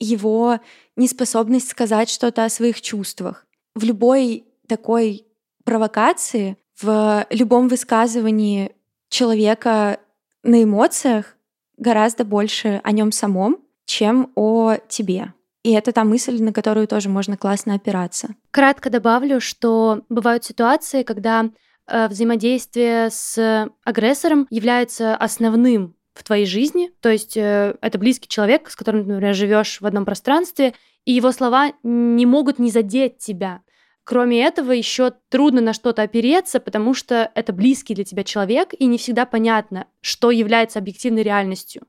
его 0.00 0.58
неспособность 0.96 1.68
сказать 1.68 2.08
что-то 2.08 2.44
о 2.44 2.48
своих 2.48 2.80
чувствах. 2.80 3.46
В 3.74 3.84
любой 3.84 4.44
такой 4.66 5.26
провокации, 5.64 6.56
в 6.80 7.26
любом 7.30 7.68
высказывании 7.68 8.72
человека 9.08 10.00
на 10.42 10.62
эмоциях 10.62 11.36
гораздо 11.76 12.24
больше 12.24 12.80
о 12.82 12.92
нем 12.92 13.12
самом, 13.12 13.58
чем 13.84 14.32
о 14.34 14.76
тебе. 14.88 15.32
И 15.66 15.72
это 15.72 15.90
та 15.90 16.04
мысль, 16.04 16.40
на 16.40 16.52
которую 16.52 16.86
тоже 16.86 17.08
можно 17.08 17.36
классно 17.36 17.74
опираться. 17.74 18.36
Кратко 18.52 18.88
добавлю, 18.88 19.40
что 19.40 20.02
бывают 20.08 20.44
ситуации, 20.44 21.02
когда 21.02 21.50
э, 21.88 22.06
взаимодействие 22.06 23.10
с 23.10 23.68
агрессором 23.82 24.46
является 24.48 25.16
основным 25.16 25.96
в 26.14 26.22
твоей 26.22 26.46
жизни. 26.46 26.92
То 27.00 27.08
есть 27.08 27.36
э, 27.36 27.74
это 27.80 27.98
близкий 27.98 28.28
человек, 28.28 28.70
с 28.70 28.76
которым, 28.76 29.08
например, 29.08 29.34
живешь 29.34 29.80
в 29.80 29.86
одном 29.86 30.04
пространстве, 30.04 30.74
и 31.04 31.12
его 31.12 31.32
слова 31.32 31.72
не 31.82 32.26
могут 32.26 32.60
не 32.60 32.70
задеть 32.70 33.18
тебя. 33.18 33.62
Кроме 34.04 34.44
этого, 34.44 34.70
еще 34.70 35.14
трудно 35.30 35.60
на 35.60 35.72
что-то 35.72 36.02
опереться, 36.02 36.60
потому 36.60 36.94
что 36.94 37.32
это 37.34 37.52
близкий 37.52 37.96
для 37.96 38.04
тебя 38.04 38.22
человек, 38.22 38.68
и 38.72 38.86
не 38.86 38.98
всегда 38.98 39.26
понятно, 39.26 39.88
что 40.00 40.30
является 40.30 40.78
объективной 40.78 41.24
реальностью. 41.24 41.88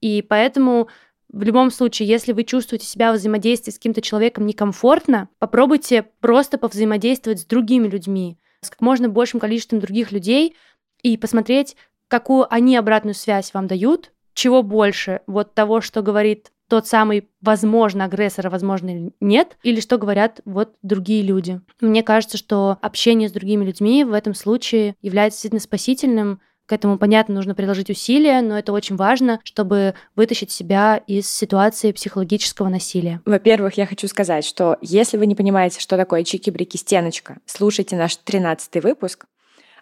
И 0.00 0.22
поэтому 0.22 0.88
в 1.30 1.42
любом 1.42 1.70
случае, 1.70 2.08
если 2.08 2.32
вы 2.32 2.44
чувствуете 2.44 2.86
себя 2.86 3.12
в 3.12 3.16
взаимодействии 3.16 3.70
с 3.70 3.76
каким-то 3.76 4.00
человеком 4.00 4.46
некомфортно, 4.46 5.28
попробуйте 5.38 6.06
просто 6.20 6.58
повзаимодействовать 6.58 7.40
с 7.40 7.44
другими 7.44 7.86
людьми, 7.86 8.38
с 8.62 8.70
как 8.70 8.80
можно 8.80 9.08
большим 9.08 9.38
количеством 9.38 9.80
других 9.80 10.10
людей 10.10 10.56
и 11.02 11.16
посмотреть, 11.16 11.76
какую 12.08 12.52
они 12.52 12.76
обратную 12.76 13.14
связь 13.14 13.52
вам 13.52 13.66
дают, 13.66 14.12
чего 14.34 14.62
больше, 14.62 15.20
вот 15.26 15.54
того, 15.54 15.80
что 15.80 16.02
говорит 16.02 16.50
тот 16.68 16.86
самый, 16.86 17.28
возможно, 17.40 18.04
агрессор, 18.04 18.46
а 18.46 18.50
возможно, 18.50 19.10
нет, 19.20 19.56
или 19.62 19.80
что 19.80 19.96
говорят 19.96 20.40
вот 20.44 20.74
другие 20.82 21.22
люди. 21.22 21.60
Мне 21.80 22.02
кажется, 22.02 22.36
что 22.36 22.76
общение 22.82 23.28
с 23.28 23.32
другими 23.32 23.64
людьми 23.64 24.04
в 24.04 24.12
этом 24.12 24.34
случае 24.34 24.94
является 25.00 25.36
действительно 25.36 25.60
спасительным, 25.60 26.40
к 26.68 26.72
этому, 26.74 26.98
понятно, 26.98 27.34
нужно 27.34 27.54
приложить 27.54 27.88
усилия, 27.88 28.42
но 28.42 28.58
это 28.58 28.74
очень 28.74 28.96
важно, 28.96 29.40
чтобы 29.42 29.94
вытащить 30.14 30.52
себя 30.52 31.00
из 31.06 31.26
ситуации 31.26 31.92
психологического 31.92 32.68
насилия. 32.68 33.22
Во-первых, 33.24 33.78
я 33.78 33.86
хочу 33.86 34.06
сказать, 34.06 34.44
что 34.44 34.76
если 34.82 35.16
вы 35.16 35.24
не 35.24 35.34
понимаете, 35.34 35.80
что 35.80 35.96
такое 35.96 36.24
чики-брики-стеночка, 36.24 37.38
слушайте 37.46 37.96
наш 37.96 38.16
13 38.16 38.84
выпуск. 38.84 39.24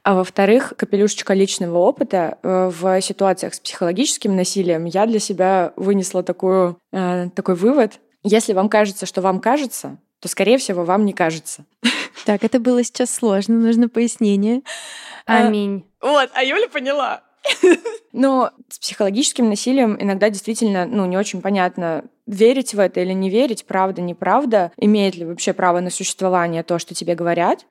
А 0.05 0.14
во-вторых, 0.14 0.75
капелюшечка 0.77 1.35
личного 1.35 1.79
опыта 1.79 2.38
э, 2.44 2.70
в 2.72 3.03
ситуациях 3.03 3.55
с 3.55 3.59
психологическим 3.59 4.37
насилием 4.37 4.85
я 4.85 5.07
для 5.07 5.18
себя 5.18 5.72
вынесла 5.75 6.22
такую, 6.22 6.79
э, 6.92 7.31
такой 7.35 7.57
вывод. 7.57 7.94
Если 8.22 8.53
вам 8.53 8.68
кажется, 8.68 9.07
что 9.07 9.22
вам 9.22 9.40
кажется, 9.40 9.99
то, 10.20 10.29
скорее 10.29 10.59
всего, 10.59 10.85
вам 10.85 11.05
не 11.05 11.12
кажется. 11.12 11.64
Так, 12.25 12.42
это 12.44 12.59
было 12.59 12.83
сейчас 12.83 13.12
сложно, 13.12 13.57
нужно 13.57 13.88
пояснение. 13.88 14.62
А, 15.27 15.46
Аминь. 15.46 15.85
Вот, 16.07 16.31
а 16.35 16.45
Юля 16.45 16.69
поняла. 16.69 17.23
Но 18.12 18.53
с 18.69 18.79
психологическим 18.79 19.49
насилием 19.49 19.97
иногда 20.01 20.31
действительно 20.31 20.87
ну, 20.87 21.05
не 21.07 21.16
очень 21.16 21.40
понятно, 21.40 22.05
верить 22.27 22.75
в 22.75 22.79
это 22.79 23.01
или 23.01 23.12
не 23.12 23.29
верить, 23.29 23.66
правда, 23.66 24.03
неправда, 24.03 24.71
имеет 24.77 25.16
ли 25.16 25.25
вообще 25.25 25.53
право 25.53 25.81
на 25.81 25.90
существование 25.90 26.62
то, 26.62 26.79
что 26.79 26.95
тебе 26.95 27.16
говорят. 27.16 27.66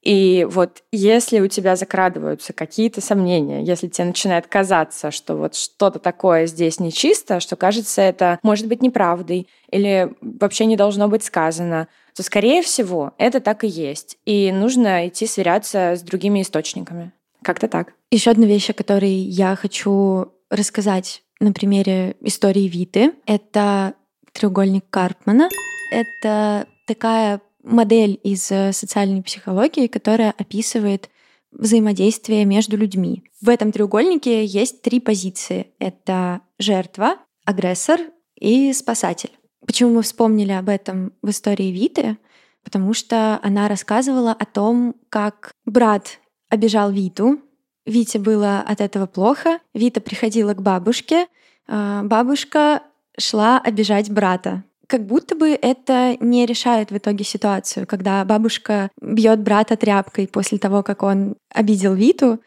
И 0.00 0.46
вот 0.48 0.82
если 0.92 1.40
у 1.40 1.48
тебя 1.48 1.74
закрадываются 1.74 2.52
какие-то 2.52 3.00
сомнения, 3.00 3.62
если 3.62 3.88
тебе 3.88 4.06
начинает 4.06 4.46
казаться, 4.46 5.10
что 5.10 5.34
вот 5.36 5.56
что-то 5.56 5.98
такое 5.98 6.46
здесь 6.46 6.78
нечисто, 6.78 7.40
что 7.40 7.56
кажется 7.56 8.00
это 8.00 8.38
может 8.42 8.66
быть 8.66 8.82
неправдой 8.82 9.48
или 9.70 10.12
вообще 10.20 10.66
не 10.66 10.76
должно 10.76 11.08
быть 11.08 11.24
сказано, 11.24 11.88
то, 12.14 12.22
скорее 12.22 12.62
всего, 12.62 13.12
это 13.18 13.40
так 13.40 13.64
и 13.64 13.68
есть. 13.68 14.18
И 14.24 14.52
нужно 14.52 15.08
идти 15.08 15.26
сверяться 15.26 15.94
с 15.96 16.02
другими 16.02 16.42
источниками. 16.42 17.12
Как-то 17.42 17.68
так. 17.68 17.94
Еще 18.10 18.30
одна 18.30 18.46
вещь, 18.46 18.70
о 18.70 18.74
которой 18.74 19.12
я 19.12 19.56
хочу 19.56 20.32
рассказать 20.50 21.22
на 21.40 21.52
примере 21.52 22.16
истории 22.20 22.68
Виты, 22.68 23.12
это 23.26 23.94
треугольник 24.32 24.84
Карпмана. 24.90 25.48
Это 25.90 26.66
такая 26.86 27.40
модель 27.62 28.18
из 28.22 28.50
э, 28.50 28.72
социальной 28.72 29.22
психологии, 29.22 29.86
которая 29.86 30.32
описывает 30.32 31.10
взаимодействие 31.52 32.44
между 32.44 32.76
людьми. 32.76 33.24
В 33.40 33.48
этом 33.48 33.72
треугольнике 33.72 34.44
есть 34.44 34.82
три 34.82 35.00
позиции. 35.00 35.68
Это 35.78 36.40
жертва, 36.58 37.16
агрессор 37.44 38.00
и 38.38 38.72
спасатель. 38.72 39.32
Почему 39.66 39.94
мы 39.94 40.02
вспомнили 40.02 40.52
об 40.52 40.68
этом 40.68 41.12
в 41.22 41.30
истории 41.30 41.70
Виты? 41.70 42.16
Потому 42.64 42.94
что 42.94 43.38
она 43.42 43.68
рассказывала 43.68 44.32
о 44.32 44.44
том, 44.44 44.94
как 45.08 45.52
брат 45.66 46.20
обижал 46.52 46.92
Виту. 46.92 47.40
Вите 47.86 48.18
было 48.18 48.60
от 48.60 48.80
этого 48.80 49.06
плохо. 49.06 49.58
Вита 49.72 50.00
приходила 50.00 50.52
к 50.52 50.62
бабушке. 50.62 51.26
А, 51.66 52.02
бабушка 52.02 52.82
шла 53.18 53.58
обижать 53.58 54.10
брата 54.10 54.62
как 54.88 55.06
будто 55.06 55.34
бы 55.34 55.48
это 55.48 56.18
не 56.20 56.44
решает 56.44 56.90
в 56.90 56.96
итоге 56.98 57.24
ситуацию, 57.24 57.86
когда 57.86 58.22
бабушка 58.26 58.90
бьет 59.00 59.40
брата 59.40 59.74
тряпкой 59.74 60.28
после 60.28 60.58
того, 60.58 60.82
как 60.82 61.02
он 61.02 61.36
обидел 61.48 61.94
Виту, 61.94 62.40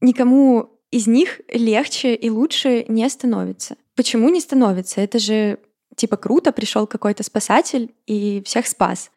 никому 0.00 0.70
из 0.92 1.08
них 1.08 1.40
легче 1.48 2.14
и 2.14 2.30
лучше 2.30 2.84
не 2.86 3.08
становится. 3.08 3.74
Почему 3.96 4.28
не 4.28 4.40
становится? 4.40 5.00
Это 5.00 5.18
же 5.18 5.58
типа 5.96 6.16
круто, 6.16 6.52
пришел 6.52 6.86
какой-то 6.86 7.24
спасатель 7.24 7.92
и 8.06 8.42
всех 8.44 8.68
спас. 8.68 9.10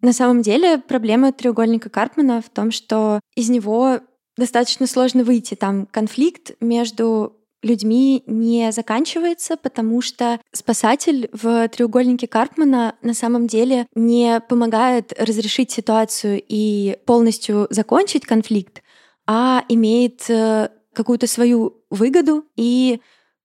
На 0.00 0.12
самом 0.12 0.42
деле 0.42 0.78
проблема 0.78 1.32
треугольника 1.32 1.90
Карпмана 1.90 2.40
в 2.40 2.48
том, 2.48 2.70
что 2.70 3.20
из 3.34 3.48
него 3.48 4.00
достаточно 4.36 4.86
сложно 4.86 5.24
выйти. 5.24 5.54
Там 5.54 5.86
конфликт 5.86 6.52
между 6.60 7.34
людьми 7.62 8.22
не 8.26 8.70
заканчивается, 8.70 9.56
потому 9.56 10.00
что 10.00 10.40
спасатель 10.52 11.28
в 11.32 11.68
треугольнике 11.68 12.28
Карпмана 12.28 12.94
на 13.02 13.14
самом 13.14 13.48
деле 13.48 13.86
не 13.96 14.40
помогает 14.48 15.12
разрешить 15.18 15.72
ситуацию 15.72 16.40
и 16.46 16.98
полностью 17.04 17.66
закончить 17.70 18.24
конфликт, 18.24 18.82
а 19.26 19.64
имеет 19.68 20.30
э, 20.30 20.68
какую-то 20.92 21.26
свою 21.26 21.82
выгоду 21.90 22.44
и 22.56 23.00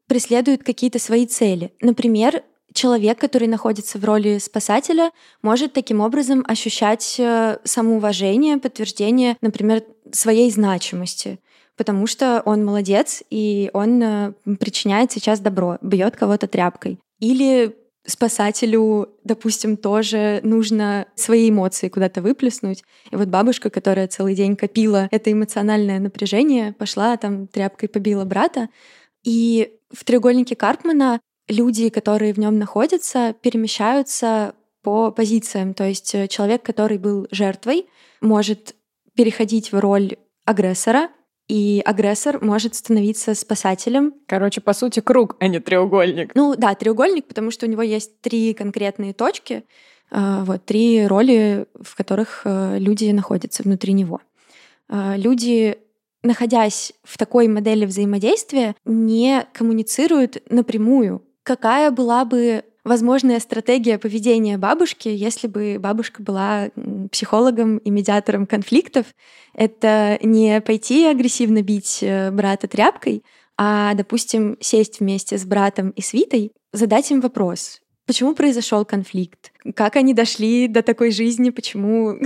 преследует 0.07 0.63
какие-то 0.63 0.99
свои 0.99 1.25
цели. 1.25 1.73
Например, 1.81 2.43
человек, 2.73 3.19
который 3.19 3.47
находится 3.47 3.97
в 3.97 4.05
роли 4.05 4.37
спасателя, 4.37 5.11
может 5.41 5.73
таким 5.73 6.01
образом 6.01 6.43
ощущать 6.47 7.15
э, 7.19 7.57
самоуважение, 7.63 8.57
подтверждение, 8.57 9.37
например, 9.41 9.83
своей 10.11 10.49
значимости 10.51 11.39
потому 11.75 12.05
что 12.05 12.43
он 12.45 12.63
молодец, 12.63 13.23
и 13.31 13.71
он 13.73 14.01
э, 14.01 14.33
причиняет 14.59 15.11
сейчас 15.11 15.39
добро, 15.39 15.79
бьет 15.81 16.15
кого-то 16.15 16.47
тряпкой. 16.47 16.99
Или 17.19 17.75
спасателю, 18.05 19.09
допустим, 19.23 19.77
тоже 19.77 20.41
нужно 20.43 21.07
свои 21.15 21.49
эмоции 21.49 21.89
куда-то 21.89 22.21
выплеснуть. 22.21 22.83
И 23.11 23.15
вот 23.15 23.29
бабушка, 23.29 23.69
которая 23.69 24.07
целый 24.07 24.35
день 24.35 24.55
копила 24.55 25.07
это 25.09 25.31
эмоциональное 25.31 25.99
напряжение, 25.99 26.73
пошла 26.73 27.15
там 27.17 27.47
тряпкой 27.47 27.89
побила 27.89 28.25
брата. 28.25 28.69
И 29.23 29.73
в 29.91 30.03
треугольнике 30.03 30.55
Карпмана 30.55 31.21
люди, 31.47 31.89
которые 31.89 32.33
в 32.33 32.39
нем 32.39 32.57
находятся, 32.57 33.35
перемещаются 33.41 34.55
по 34.81 35.11
позициям. 35.11 35.73
То 35.73 35.85
есть 35.85 36.13
э, 36.13 36.27
человек, 36.27 36.63
который 36.63 36.97
был 36.97 37.27
жертвой, 37.31 37.87
может 38.21 38.75
переходить 39.15 39.71
в 39.71 39.79
роль 39.79 40.17
агрессора, 40.45 41.09
и 41.47 41.81
агрессор 41.83 42.43
может 42.43 42.73
становиться 42.75 43.35
спасателем. 43.35 44.13
Короче, 44.27 44.61
по 44.61 44.73
сути, 44.73 45.01
круг, 45.01 45.35
а 45.39 45.47
не 45.47 45.59
треугольник. 45.59 46.33
Ну 46.35 46.55
да, 46.55 46.73
треугольник, 46.73 47.27
потому 47.27 47.51
что 47.51 47.65
у 47.65 47.69
него 47.69 47.81
есть 47.81 48.21
три 48.21 48.53
конкретные 48.53 49.13
точки, 49.13 49.63
э, 50.11 50.43
вот 50.43 50.65
три 50.65 51.05
роли, 51.05 51.65
в 51.79 51.95
которых 51.95 52.41
э, 52.45 52.77
люди 52.79 53.11
находятся 53.11 53.63
внутри 53.63 53.93
него. 53.93 54.21
Люди 54.89 55.77
находясь 56.23 56.93
в 57.03 57.17
такой 57.17 57.47
модели 57.47 57.85
взаимодействия, 57.85 58.75
не 58.85 59.45
коммуницируют 59.53 60.41
напрямую 60.49 61.21
какая 61.43 61.91
была 61.91 62.25
бы 62.25 62.63
возможная 62.83 63.39
стратегия 63.39 63.97
поведения 63.97 64.57
бабушки, 64.57 65.07
если 65.07 65.47
бы 65.47 65.77
бабушка 65.79 66.21
была 66.21 66.69
психологом 67.11 67.77
и 67.77 67.89
медиатором 67.89 68.45
конфликтов. 68.45 69.05
Это 69.53 70.19
не 70.21 70.59
пойти 70.61 71.05
агрессивно 71.05 71.61
бить 71.61 71.99
э, 72.01 72.31
брата 72.31 72.67
тряпкой, 72.67 73.23
а, 73.57 73.93
допустим, 73.93 74.57
сесть 74.59 74.99
вместе 74.99 75.37
с 75.37 75.45
братом 75.45 75.91
и 75.91 76.01
свитой, 76.01 76.51
задать 76.71 77.09
им 77.11 77.21
вопрос. 77.21 77.79
Почему 78.05 78.35
произошел 78.35 78.83
конфликт? 78.83 79.53
Как 79.75 79.95
они 79.95 80.13
дошли 80.13 80.67
до 80.67 80.81
такой 80.81 81.11
жизни? 81.11 81.51
Почему 81.51 82.17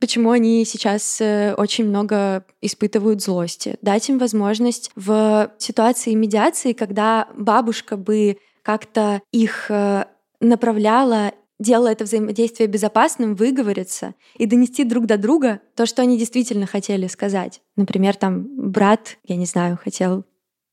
почему 0.00 0.30
они 0.30 0.64
сейчас 0.64 1.20
э, 1.20 1.54
очень 1.56 1.86
много 1.86 2.44
испытывают 2.60 3.22
злости. 3.22 3.76
Дать 3.82 4.08
им 4.08 4.18
возможность 4.18 4.90
в 4.96 5.52
ситуации 5.58 6.14
медиации, 6.14 6.72
когда 6.72 7.28
бабушка 7.36 7.96
бы 7.96 8.38
как-то 8.62 9.22
их 9.30 9.70
э, 9.70 10.06
направляла 10.40 11.32
делала 11.60 11.88
это 11.88 12.04
взаимодействие 12.04 12.68
безопасным, 12.68 13.34
выговориться 13.34 14.14
и 14.36 14.46
донести 14.46 14.82
друг 14.82 15.04
до 15.06 15.18
друга 15.18 15.60
то, 15.76 15.84
что 15.86 16.02
они 16.02 16.18
действительно 16.18 16.66
хотели 16.66 17.06
сказать. 17.06 17.60
Например, 17.76 18.16
там 18.16 18.48
брат, 18.56 19.18
я 19.24 19.36
не 19.36 19.44
знаю, 19.44 19.78
хотел 19.82 20.24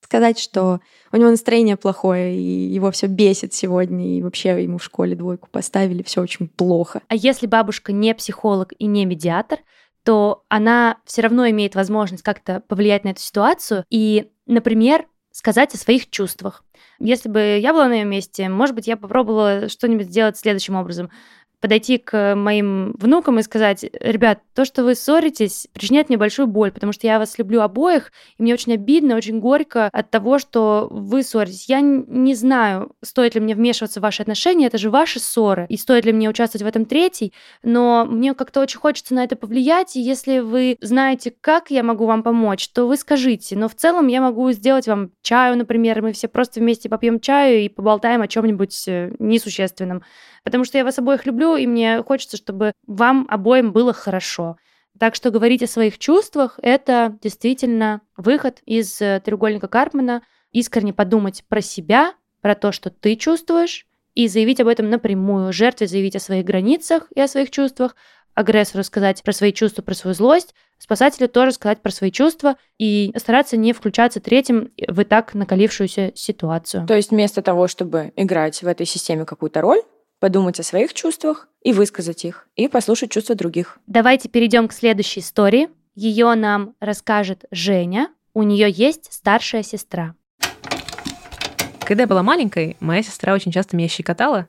сказать, 0.07 0.39
что 0.39 0.79
у 1.11 1.17
него 1.17 1.29
настроение 1.29 1.75
плохое, 1.75 2.33
и 2.33 2.41
его 2.41 2.91
все 2.91 3.07
бесит 3.07 3.53
сегодня, 3.53 4.17
и 4.17 4.21
вообще 4.21 4.63
ему 4.63 4.77
в 4.77 4.83
школе 4.83 5.17
двойку 5.17 5.49
поставили, 5.51 6.01
все 6.01 6.21
очень 6.21 6.47
плохо. 6.47 7.01
А 7.09 7.15
если 7.15 7.45
бабушка 7.45 7.91
не 7.91 8.15
психолог 8.15 8.71
и 8.79 8.85
не 8.85 9.05
медиатор, 9.05 9.59
то 10.05 10.45
она 10.47 10.97
все 11.03 11.23
равно 11.23 11.49
имеет 11.49 11.75
возможность 11.75 12.23
как-то 12.23 12.63
повлиять 12.69 13.03
на 13.03 13.09
эту 13.09 13.19
ситуацию 13.19 13.83
и, 13.89 14.29
например, 14.45 15.05
сказать 15.31 15.75
о 15.75 15.77
своих 15.77 16.09
чувствах. 16.09 16.63
Если 16.99 17.27
бы 17.27 17.59
я 17.61 17.73
была 17.73 17.89
на 17.89 17.95
ее 17.95 18.05
месте, 18.05 18.47
может 18.47 18.73
быть, 18.73 18.87
я 18.87 18.95
попробовала 18.95 19.67
что-нибудь 19.67 20.07
сделать 20.07 20.37
следующим 20.37 20.75
образом 20.75 21.11
подойти 21.59 21.97
к 21.97 22.35
моим 22.35 22.93
внукам 22.97 23.39
и 23.39 23.43
сказать, 23.43 23.85
ребят, 23.99 24.39
то, 24.53 24.65
что 24.65 24.83
вы 24.83 24.95
ссоритесь, 24.95 25.67
причиняет 25.73 26.09
мне 26.09 26.17
большую 26.17 26.47
боль, 26.47 26.71
потому 26.71 26.93
что 26.93 27.07
я 27.07 27.19
вас 27.19 27.37
люблю 27.37 27.61
обоих, 27.61 28.11
и 28.37 28.43
мне 28.43 28.53
очень 28.53 28.73
обидно, 28.73 29.15
очень 29.15 29.39
горько 29.39 29.89
от 29.91 30.11
того, 30.11 30.39
что 30.39 30.87
вы 30.91 31.23
ссоритесь. 31.23 31.67
Я 31.67 31.81
не 31.81 32.35
знаю, 32.35 32.91
стоит 33.03 33.35
ли 33.35 33.41
мне 33.41 33.55
вмешиваться 33.55 33.99
в 33.99 34.03
ваши 34.03 34.21
отношения, 34.21 34.67
это 34.67 34.77
же 34.77 34.89
ваши 34.89 35.19
ссоры, 35.19 35.65
и 35.69 35.77
стоит 35.77 36.05
ли 36.05 36.13
мне 36.13 36.29
участвовать 36.29 36.63
в 36.63 36.67
этом 36.67 36.85
третий, 36.85 37.33
но 37.63 38.05
мне 38.05 38.33
как-то 38.33 38.61
очень 38.61 38.79
хочется 38.79 39.15
на 39.15 39.23
это 39.23 39.35
повлиять, 39.35 39.95
и 39.95 40.01
если 40.01 40.39
вы 40.39 40.77
знаете, 40.81 41.33
как 41.41 41.71
я 41.71 41.83
могу 41.83 42.05
вам 42.05 42.23
помочь, 42.23 42.67
то 42.69 42.85
вы 42.85 42.97
скажите, 42.97 43.55
но 43.55 43.67
в 43.67 43.75
целом 43.75 44.07
я 44.07 44.21
могу 44.21 44.51
сделать 44.51 44.87
вам 44.87 45.11
чаю, 45.21 45.57
например, 45.57 46.01
мы 46.01 46.13
все 46.13 46.27
просто 46.27 46.59
вместе 46.59 46.89
попьем 46.89 47.19
чаю 47.19 47.61
и 47.61 47.69
поболтаем 47.69 48.21
о 48.21 48.27
чем-нибудь 48.27 48.87
э, 48.87 49.11
несущественном 49.19 50.03
потому 50.47 50.63
что 50.63 50.77
я 50.77 50.85
вас 50.85 50.97
обоих 50.97 51.25
люблю, 51.25 51.57
и 51.57 51.67
мне 51.67 52.01
хочется, 52.03 52.37
чтобы 52.37 52.71
вам 52.87 53.27
обоим 53.29 53.73
было 53.73 53.91
хорошо. 53.91 54.55
Так 54.97 55.13
что 55.13 55.29
говорить 55.29 55.61
о 55.61 55.67
своих 55.67 55.99
чувствах— 55.99 56.57
это 56.61 57.17
действительно 57.21 57.99
выход 58.15 58.61
из 58.65 59.01
э, 59.01 59.21
треугольника 59.25 59.67
Карпмана, 59.67 60.21
искренне 60.53 60.93
подумать 60.93 61.43
про 61.49 61.59
себя, 61.59 62.13
про 62.39 62.55
то, 62.55 62.71
что 62.71 62.89
ты 62.89 63.17
чувствуешь, 63.17 63.87
и 64.15 64.29
заявить 64.29 64.61
об 64.61 64.69
этом 64.69 64.89
напрямую. 64.89 65.51
Жертве 65.51 65.85
заявить 65.85 66.15
о 66.15 66.21
своих 66.21 66.45
границах 66.45 67.11
и 67.13 67.19
о 67.19 67.27
своих 67.27 67.51
чувствах, 67.51 67.97
агрессору 68.33 68.85
сказать 68.85 69.21
про 69.23 69.33
свои 69.33 69.51
чувства, 69.51 69.81
про 69.81 69.95
свою 69.95 70.13
злость, 70.13 70.55
спасателю 70.77 71.27
тоже 71.27 71.51
сказать 71.51 71.81
про 71.81 71.91
свои 71.91 72.09
чувства 72.09 72.55
и 72.77 73.11
стараться 73.17 73.57
не 73.57 73.73
включаться 73.73 74.21
третьим 74.21 74.71
в 74.87 75.01
и 75.01 75.03
так 75.03 75.33
накалившуюся 75.33 76.13
ситуацию. 76.15 76.87
То 76.87 76.95
есть 76.95 77.11
вместо 77.11 77.41
того, 77.41 77.67
чтобы 77.67 78.13
играть 78.15 78.63
в 78.63 78.67
этой 78.67 78.85
системе 78.85 79.25
какую-то 79.25 79.59
роль, 79.59 79.81
подумать 80.19 80.59
о 80.59 80.63
своих 80.63 80.93
чувствах 80.93 81.47
и 81.61 81.73
высказать 81.73 82.25
их, 82.25 82.47
и 82.55 82.67
послушать 82.67 83.11
чувства 83.11 83.35
других. 83.35 83.79
Давайте 83.87 84.29
перейдем 84.29 84.67
к 84.67 84.73
следующей 84.73 85.19
истории. 85.21 85.69
Ее 85.95 86.33
нам 86.35 86.75
расскажет 86.79 87.45
Женя. 87.51 88.09
У 88.33 88.43
нее 88.43 88.69
есть 88.69 89.11
старшая 89.11 89.63
сестра. 89.63 90.15
Когда 91.81 92.03
я 92.03 92.07
была 92.07 92.21
маленькой, 92.21 92.75
моя 92.79 93.01
сестра 93.01 93.33
очень 93.33 93.51
часто 93.51 93.77
меня 93.77 93.87
щекотала 93.87 94.47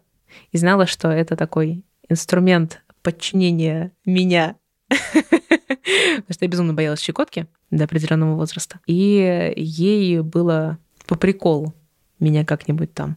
и 0.50 0.58
знала, 0.58 0.86
что 0.86 1.08
это 1.08 1.36
такой 1.36 1.84
инструмент 2.08 2.82
подчинения 3.02 3.92
меня. 4.04 4.56
Потому 4.88 6.32
что 6.32 6.44
я 6.44 6.48
безумно 6.48 6.74
боялась 6.74 7.00
щекотки 7.00 7.46
до 7.70 7.84
определенного 7.84 8.34
возраста. 8.34 8.80
И 8.86 9.54
ей 9.56 10.20
было 10.20 10.78
по 11.06 11.16
приколу 11.16 11.74
меня 12.18 12.44
как-нибудь 12.44 12.92
там 12.92 13.16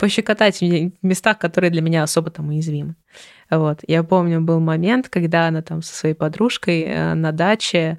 пощекотать 0.00 0.62
в 0.62 0.90
местах, 1.02 1.38
которые 1.38 1.70
для 1.70 1.82
меня 1.82 2.02
особо 2.02 2.30
там 2.30 2.48
уязвимы. 2.48 2.96
Вот. 3.50 3.80
Я 3.86 4.02
помню, 4.02 4.40
был 4.40 4.58
момент, 4.58 5.10
когда 5.10 5.46
она 5.46 5.60
там 5.60 5.82
со 5.82 5.94
своей 5.94 6.14
подружкой 6.14 6.84
э, 6.84 7.12
на 7.12 7.32
даче 7.32 7.98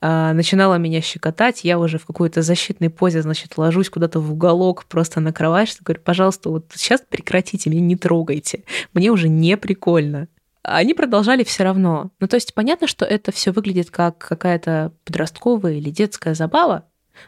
э, 0.00 0.32
начинала 0.32 0.76
меня 0.76 1.02
щекотать, 1.02 1.62
я 1.62 1.78
уже 1.78 1.98
в 1.98 2.06
какой-то 2.06 2.40
защитной 2.40 2.88
позе, 2.88 3.20
значит, 3.20 3.58
ложусь 3.58 3.90
куда-то 3.90 4.18
в 4.18 4.32
уголок, 4.32 4.86
просто 4.86 5.20
на 5.20 5.30
кровать, 5.30 5.68
что 5.68 5.84
говорю, 5.84 6.00
пожалуйста, 6.02 6.48
вот 6.48 6.72
сейчас 6.74 7.02
прекратите, 7.06 7.68
меня 7.68 7.82
не 7.82 7.96
трогайте, 7.96 8.64
мне 8.94 9.10
уже 9.10 9.28
не 9.28 9.58
прикольно. 9.58 10.28
Они 10.62 10.94
продолжали 10.94 11.44
все 11.44 11.64
равно. 11.64 12.12
Ну, 12.18 12.26
то 12.28 12.36
есть 12.36 12.54
понятно, 12.54 12.86
что 12.86 13.04
это 13.04 13.30
все 13.30 13.52
выглядит 13.52 13.90
как 13.90 14.16
какая-то 14.18 14.92
подростковая 15.04 15.74
или 15.74 15.90
детская 15.90 16.34
забава. 16.34 16.86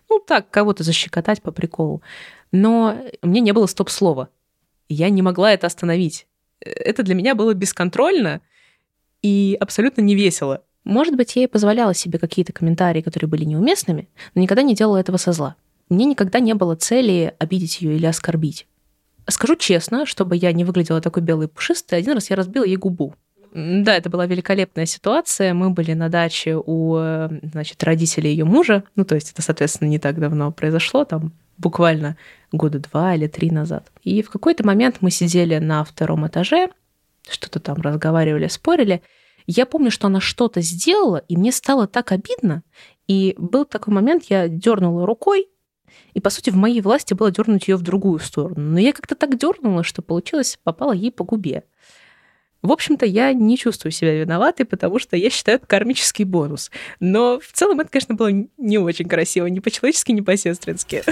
Ну, 0.08 0.18
так, 0.18 0.50
кого-то 0.50 0.82
защекотать 0.82 1.42
по 1.42 1.50
приколу 1.50 2.02
но 2.52 2.96
меня 3.22 3.40
не 3.40 3.52
было 3.52 3.66
стоп-слова. 3.66 4.28
Я 4.88 5.10
не 5.10 5.22
могла 5.22 5.52
это 5.52 5.66
остановить. 5.66 6.26
Это 6.60 7.02
для 7.02 7.14
меня 7.14 7.34
было 7.34 7.54
бесконтрольно 7.54 8.40
и 9.22 9.56
абсолютно 9.60 10.00
не 10.00 10.14
весело. 10.14 10.62
Может 10.84 11.16
быть, 11.16 11.36
я 11.36 11.44
и 11.44 11.46
позволяла 11.46 11.92
себе 11.94 12.18
какие-то 12.18 12.52
комментарии, 12.52 13.02
которые 13.02 13.28
были 13.28 13.44
неуместными, 13.44 14.08
но 14.34 14.42
никогда 14.42 14.62
не 14.62 14.74
делала 14.74 14.96
этого 14.96 15.18
со 15.18 15.32
зла. 15.32 15.56
Мне 15.90 16.06
никогда 16.06 16.40
не 16.40 16.54
было 16.54 16.76
цели 16.76 17.34
обидеть 17.38 17.80
ее 17.80 17.96
или 17.96 18.06
оскорбить. 18.06 18.66
Скажу 19.26 19.56
честно, 19.56 20.06
чтобы 20.06 20.36
я 20.36 20.52
не 20.52 20.64
выглядела 20.64 21.00
такой 21.00 21.22
белой 21.22 21.46
и 21.46 21.48
пушистой, 21.48 21.98
один 21.98 22.14
раз 22.14 22.30
я 22.30 22.36
разбила 22.36 22.64
ей 22.64 22.76
губу. 22.76 23.14
Да, 23.52 23.94
это 23.94 24.10
была 24.10 24.26
великолепная 24.26 24.86
ситуация. 24.86 25.54
Мы 25.54 25.70
были 25.70 25.92
на 25.94 26.08
даче 26.08 26.56
у 26.56 26.96
значит, 27.42 27.82
родителей 27.82 28.30
ее 28.30 28.44
мужа. 28.44 28.84
Ну, 28.94 29.04
то 29.04 29.14
есть 29.14 29.32
это, 29.32 29.42
соответственно, 29.42 29.88
не 29.88 29.98
так 29.98 30.18
давно 30.18 30.52
произошло, 30.52 31.04
там 31.04 31.32
буквально 31.58 32.16
года 32.52 32.78
два 32.78 33.14
или 33.14 33.26
три 33.26 33.50
назад. 33.50 33.90
И 34.02 34.22
в 34.22 34.30
какой-то 34.30 34.64
момент 34.66 34.98
мы 35.00 35.10
сидели 35.10 35.58
на 35.58 35.84
втором 35.84 36.26
этаже, 36.26 36.70
что-то 37.28 37.60
там 37.60 37.76
разговаривали, 37.80 38.48
спорили. 38.48 39.02
Я 39.46 39.66
помню, 39.66 39.90
что 39.90 40.06
она 40.06 40.20
что-то 40.20 40.60
сделала, 40.60 41.18
и 41.28 41.36
мне 41.36 41.52
стало 41.52 41.86
так 41.86 42.12
обидно. 42.12 42.62
И 43.06 43.34
был 43.38 43.64
такой 43.64 43.94
момент, 43.94 44.24
я 44.28 44.48
дернула 44.48 45.06
рукой, 45.06 45.48
и, 46.14 46.20
по 46.20 46.30
сути, 46.30 46.50
в 46.50 46.56
моей 46.56 46.80
власти 46.80 47.14
было 47.14 47.30
дернуть 47.30 47.68
ее 47.68 47.76
в 47.76 47.82
другую 47.82 48.18
сторону. 48.18 48.72
Но 48.72 48.78
я 48.78 48.92
как-то 48.92 49.14
так 49.14 49.38
дернула, 49.38 49.82
что 49.82 50.02
получилось, 50.02 50.58
попала 50.62 50.92
ей 50.92 51.10
по 51.10 51.24
губе. 51.24 51.64
В 52.62 52.72
общем-то, 52.72 53.06
я 53.06 53.32
не 53.32 53.56
чувствую 53.56 53.92
себя 53.92 54.14
виноватой, 54.14 54.66
потому 54.66 54.98
что 54.98 55.16
я 55.16 55.30
считаю 55.30 55.58
это 55.58 55.66
кармический 55.66 56.24
бонус. 56.24 56.70
Но 56.98 57.38
в 57.38 57.52
целом 57.52 57.80
это, 57.80 57.90
конечно, 57.90 58.14
было 58.14 58.30
не 58.56 58.78
очень 58.78 59.08
красиво, 59.08 59.46
ни 59.46 59.60
по-человечески, 59.60 60.12
ни 60.12 60.20
по-сестрински. 60.20 61.04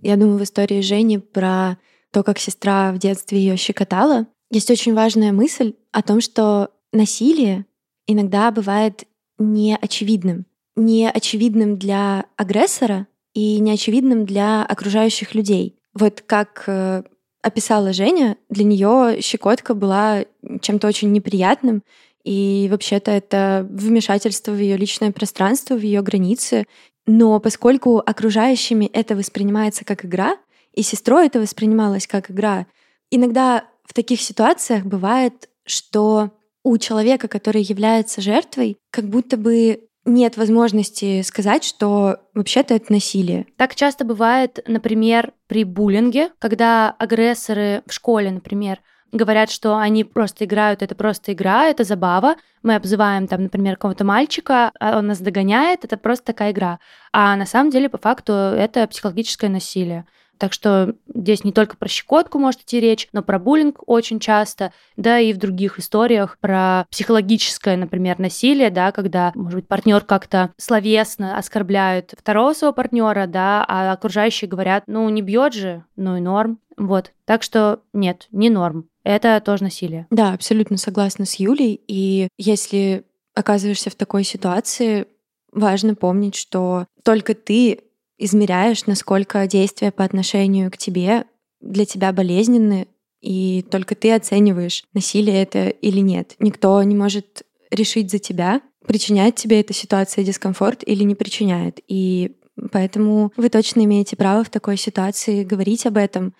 Я 0.00 0.16
думаю, 0.16 0.38
в 0.38 0.42
истории 0.42 0.80
Жени 0.80 1.18
про 1.18 1.78
то, 2.12 2.22
как 2.22 2.38
сестра 2.38 2.92
в 2.92 2.98
детстве 2.98 3.38
ее 3.38 3.56
щекотала, 3.56 4.26
есть 4.50 4.70
очень 4.70 4.94
важная 4.94 5.32
мысль 5.32 5.74
о 5.92 6.02
том, 6.02 6.20
что 6.20 6.70
насилие 6.92 7.66
иногда 8.06 8.50
бывает 8.50 9.04
неочевидным. 9.38 10.46
Неочевидным 10.76 11.76
для 11.76 12.26
агрессора 12.36 13.06
и 13.34 13.58
неочевидным 13.58 14.24
для 14.24 14.64
окружающих 14.64 15.34
людей. 15.34 15.78
Вот 15.94 16.22
как 16.26 16.64
э, 16.66 17.02
описала 17.46 17.92
Женя, 17.92 18.36
для 18.50 18.64
нее 18.64 19.20
щекотка 19.20 19.74
была 19.74 20.24
чем-то 20.60 20.88
очень 20.88 21.12
неприятным, 21.12 21.84
и 22.24 22.66
вообще-то 22.70 23.12
это 23.12 23.64
вмешательство 23.70 24.50
в 24.50 24.58
ее 24.58 24.76
личное 24.76 25.12
пространство, 25.12 25.76
в 25.76 25.82
ее 25.82 26.02
границы. 26.02 26.66
Но 27.06 27.38
поскольку 27.38 28.02
окружающими 28.04 28.86
это 28.86 29.14
воспринимается 29.14 29.84
как 29.84 30.04
игра, 30.04 30.36
и 30.74 30.82
сестрой 30.82 31.26
это 31.26 31.38
воспринималось 31.38 32.08
как 32.08 32.32
игра, 32.32 32.66
иногда 33.12 33.64
в 33.84 33.94
таких 33.94 34.20
ситуациях 34.20 34.84
бывает, 34.84 35.48
что 35.64 36.32
у 36.64 36.78
человека, 36.78 37.28
который 37.28 37.62
является 37.62 38.20
жертвой, 38.20 38.76
как 38.90 39.08
будто 39.08 39.36
бы 39.36 39.85
нет 40.06 40.36
возможности 40.36 41.22
сказать, 41.22 41.64
что 41.64 42.20
вообще-то 42.34 42.74
это 42.74 42.92
насилие. 42.92 43.46
Так 43.56 43.74
часто 43.74 44.04
бывает, 44.04 44.60
например, 44.66 45.32
при 45.48 45.64
буллинге, 45.64 46.30
когда 46.38 46.94
агрессоры 46.98 47.82
в 47.86 47.92
школе, 47.92 48.30
например, 48.30 48.78
говорят, 49.12 49.50
что 49.50 49.76
они 49.76 50.04
просто 50.04 50.44
играют, 50.44 50.82
это 50.82 50.94
просто 50.94 51.32
игра, 51.32 51.66
это 51.66 51.84
забава. 51.84 52.36
Мы 52.62 52.74
обзываем 52.74 53.26
там, 53.26 53.44
например, 53.44 53.76
какого-то 53.76 54.04
мальчика, 54.04 54.72
а 54.78 54.98
он 54.98 55.08
нас 55.08 55.20
догоняет, 55.20 55.84
это 55.84 55.96
просто 55.96 56.26
такая 56.26 56.52
игра. 56.52 56.78
А 57.12 57.36
на 57.36 57.46
самом 57.46 57.70
деле, 57.70 57.88
по 57.88 57.98
факту, 57.98 58.32
это 58.32 58.86
психологическое 58.86 59.48
насилие. 59.48 60.06
Так 60.38 60.52
что 60.52 60.94
здесь 61.12 61.44
не 61.44 61.52
только 61.52 61.76
про 61.76 61.88
щекотку 61.88 62.38
может 62.38 62.62
идти 62.62 62.80
речь, 62.80 63.08
но 63.12 63.22
про 63.22 63.38
буллинг 63.38 63.82
очень 63.86 64.20
часто, 64.20 64.72
да 64.96 65.18
и 65.18 65.32
в 65.32 65.38
других 65.38 65.78
историях 65.78 66.38
про 66.40 66.86
психологическое, 66.90 67.76
например, 67.76 68.18
насилие, 68.18 68.70
да, 68.70 68.92
когда, 68.92 69.32
может 69.34 69.60
быть, 69.60 69.68
партнер 69.68 70.02
как-то 70.02 70.52
словесно 70.56 71.38
оскорбляет 71.38 72.14
второго 72.18 72.52
своего 72.52 72.74
партнера, 72.74 73.26
да, 73.26 73.64
а 73.66 73.92
окружающие 73.92 74.48
говорят, 74.48 74.84
ну 74.86 75.08
не 75.08 75.22
бьет 75.22 75.54
же, 75.54 75.84
ну 75.96 76.16
и 76.16 76.20
норм. 76.20 76.58
Вот. 76.76 77.12
Так 77.24 77.42
что 77.42 77.80
нет, 77.92 78.28
не 78.30 78.50
норм. 78.50 78.88
Это 79.02 79.40
тоже 79.40 79.64
насилие. 79.64 80.06
Да, 80.10 80.32
абсолютно 80.32 80.76
согласна 80.76 81.24
с 81.24 81.36
Юлей. 81.36 81.80
И 81.86 82.28
если 82.36 83.04
оказываешься 83.34 83.90
в 83.90 83.94
такой 83.94 84.24
ситуации, 84.24 85.06
важно 85.52 85.94
помнить, 85.94 86.34
что 86.34 86.86
только 87.02 87.34
ты 87.34 87.80
измеряешь, 88.18 88.86
насколько 88.86 89.46
действия 89.46 89.90
по 89.90 90.04
отношению 90.04 90.70
к 90.70 90.76
тебе 90.76 91.24
для 91.60 91.84
тебя 91.84 92.12
болезненны, 92.12 92.88
и 93.20 93.64
только 93.70 93.94
ты 93.94 94.12
оцениваешь, 94.12 94.84
насилие 94.92 95.42
это 95.42 95.68
или 95.68 96.00
нет. 96.00 96.34
Никто 96.38 96.82
не 96.82 96.94
может 96.94 97.42
решить 97.70 98.10
за 98.10 98.18
тебя, 98.18 98.60
причиняет 98.86 99.36
тебе 99.36 99.60
эта 99.60 99.72
ситуация 99.72 100.24
дискомфорт 100.24 100.82
или 100.86 101.02
не 101.02 101.14
причиняет. 101.14 101.80
И 101.88 102.36
поэтому 102.70 103.32
вы 103.36 103.48
точно 103.48 103.84
имеете 103.84 104.16
право 104.16 104.44
в 104.44 104.50
такой 104.50 104.76
ситуации 104.76 105.44
говорить 105.44 105.86
об 105.86 105.96
этом 105.96 106.34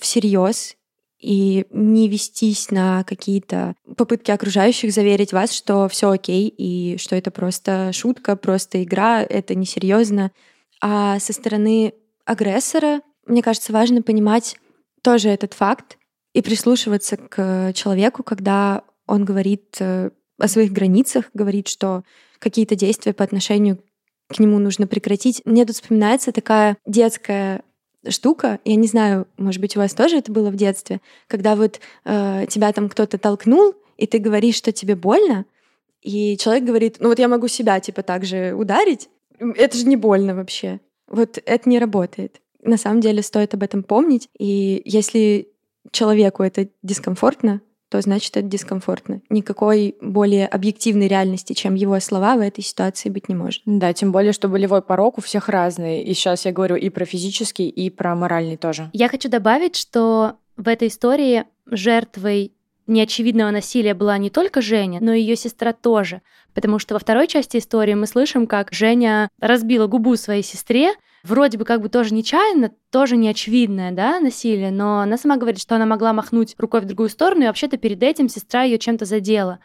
всерьез 0.00 0.76
и 1.20 1.66
не 1.70 2.08
вестись 2.08 2.70
на 2.70 3.04
какие-то 3.04 3.76
попытки 3.96 4.32
окружающих 4.32 4.92
заверить 4.92 5.32
вас, 5.32 5.52
что 5.52 5.88
все 5.88 6.10
окей 6.10 6.48
и 6.48 6.98
что 6.98 7.14
это 7.14 7.30
просто 7.30 7.92
шутка, 7.92 8.34
просто 8.34 8.82
игра, 8.82 9.22
это 9.22 9.54
несерьезно. 9.54 10.32
А 10.82 11.20
со 11.20 11.32
стороны 11.32 11.94
агрессора, 12.24 13.02
мне 13.24 13.40
кажется, 13.40 13.72
важно 13.72 14.02
понимать 14.02 14.56
тоже 15.00 15.28
этот 15.28 15.54
факт 15.54 15.96
и 16.34 16.42
прислушиваться 16.42 17.16
к 17.16 17.72
человеку, 17.72 18.24
когда 18.24 18.82
он 19.06 19.24
говорит 19.24 19.76
э, 19.78 20.10
о 20.38 20.48
своих 20.48 20.72
границах, 20.72 21.30
говорит, 21.34 21.68
что 21.68 22.02
какие-то 22.40 22.74
действия 22.74 23.12
по 23.12 23.22
отношению 23.22 23.78
к 24.28 24.40
нему 24.40 24.58
нужно 24.58 24.88
прекратить. 24.88 25.42
Мне 25.44 25.64
тут 25.64 25.76
вспоминается 25.76 26.32
такая 26.32 26.76
детская 26.84 27.62
штука, 28.08 28.58
я 28.64 28.74
не 28.74 28.88
знаю, 28.88 29.28
может 29.36 29.60
быть, 29.60 29.76
у 29.76 29.80
вас 29.80 29.94
тоже 29.94 30.16
это 30.16 30.32
было 30.32 30.50
в 30.50 30.56
детстве, 30.56 31.00
когда 31.28 31.54
вот 31.54 31.80
э, 32.04 32.46
тебя 32.48 32.72
там 32.72 32.88
кто-то 32.88 33.18
толкнул, 33.18 33.74
и 33.96 34.08
ты 34.08 34.18
говоришь, 34.18 34.56
что 34.56 34.72
тебе 34.72 34.96
больно, 34.96 35.44
и 36.00 36.36
человек 36.36 36.64
говорит, 36.64 36.96
ну 36.98 37.08
вот 37.10 37.20
я 37.20 37.28
могу 37.28 37.46
себя 37.46 37.78
типа 37.78 38.02
так 38.02 38.24
же 38.24 38.54
ударить, 38.54 39.08
это 39.56 39.76
же 39.76 39.86
не 39.86 39.96
больно 39.96 40.34
вообще. 40.34 40.80
Вот 41.08 41.38
это 41.44 41.68
не 41.68 41.78
работает. 41.78 42.40
На 42.62 42.76
самом 42.76 43.00
деле 43.00 43.22
стоит 43.22 43.54
об 43.54 43.62
этом 43.62 43.82
помнить. 43.82 44.28
И 44.38 44.82
если 44.84 45.48
человеку 45.90 46.42
это 46.42 46.68
дискомфортно, 46.82 47.60
то 47.92 48.00
значит 48.00 48.34
это 48.38 48.48
дискомфортно. 48.48 49.20
Никакой 49.28 49.96
более 50.00 50.46
объективной 50.46 51.08
реальности, 51.08 51.52
чем 51.52 51.74
его 51.74 52.00
слова 52.00 52.36
в 52.36 52.40
этой 52.40 52.64
ситуации 52.64 53.10
быть 53.10 53.28
не 53.28 53.34
может. 53.34 53.62
Да, 53.66 53.92
тем 53.92 54.12
более, 54.12 54.32
что 54.32 54.48
болевой 54.48 54.80
порог 54.80 55.18
у 55.18 55.20
всех 55.20 55.50
разный. 55.50 56.02
И 56.02 56.14
сейчас 56.14 56.46
я 56.46 56.52
говорю 56.52 56.76
и 56.76 56.88
про 56.88 57.04
физический, 57.04 57.68
и 57.68 57.90
про 57.90 58.14
моральный 58.14 58.56
тоже. 58.56 58.88
Я 58.94 59.08
хочу 59.08 59.28
добавить, 59.28 59.76
что 59.76 60.36
в 60.56 60.68
этой 60.68 60.88
истории 60.88 61.44
жертвой 61.66 62.52
неочевидного 62.86 63.50
насилия 63.50 63.94
была 63.94 64.18
не 64.18 64.30
только 64.30 64.60
Женя, 64.60 64.98
но 65.00 65.12
и 65.12 65.20
ее 65.20 65.36
сестра 65.36 65.72
тоже. 65.72 66.22
Потому 66.54 66.78
что 66.78 66.94
во 66.94 67.00
второй 67.00 67.26
части 67.26 67.58
истории 67.58 67.94
мы 67.94 68.06
слышим, 68.06 68.46
как 68.46 68.72
Женя 68.72 69.28
разбила 69.40 69.86
губу 69.86 70.16
своей 70.16 70.42
сестре, 70.42 70.92
вроде 71.22 71.58
бы 71.58 71.64
как 71.64 71.80
бы 71.80 71.88
тоже 71.88 72.14
нечаянно, 72.14 72.72
тоже 72.90 73.16
неочевидное, 73.16 73.92
да, 73.92 74.20
насилие, 74.20 74.70
но 74.70 75.00
она 75.00 75.16
сама 75.16 75.36
говорит, 75.36 75.60
что 75.60 75.76
она 75.76 75.86
могла 75.86 76.12
махнуть 76.12 76.54
рукой 76.58 76.80
в 76.80 76.84
другую 76.84 77.08
сторону, 77.08 77.44
и 77.44 77.46
вообще-то 77.46 77.76
перед 77.76 78.02
этим 78.02 78.28
сестра 78.28 78.62
ее 78.62 78.78
чем-то 78.78 79.04
задела. 79.04 79.60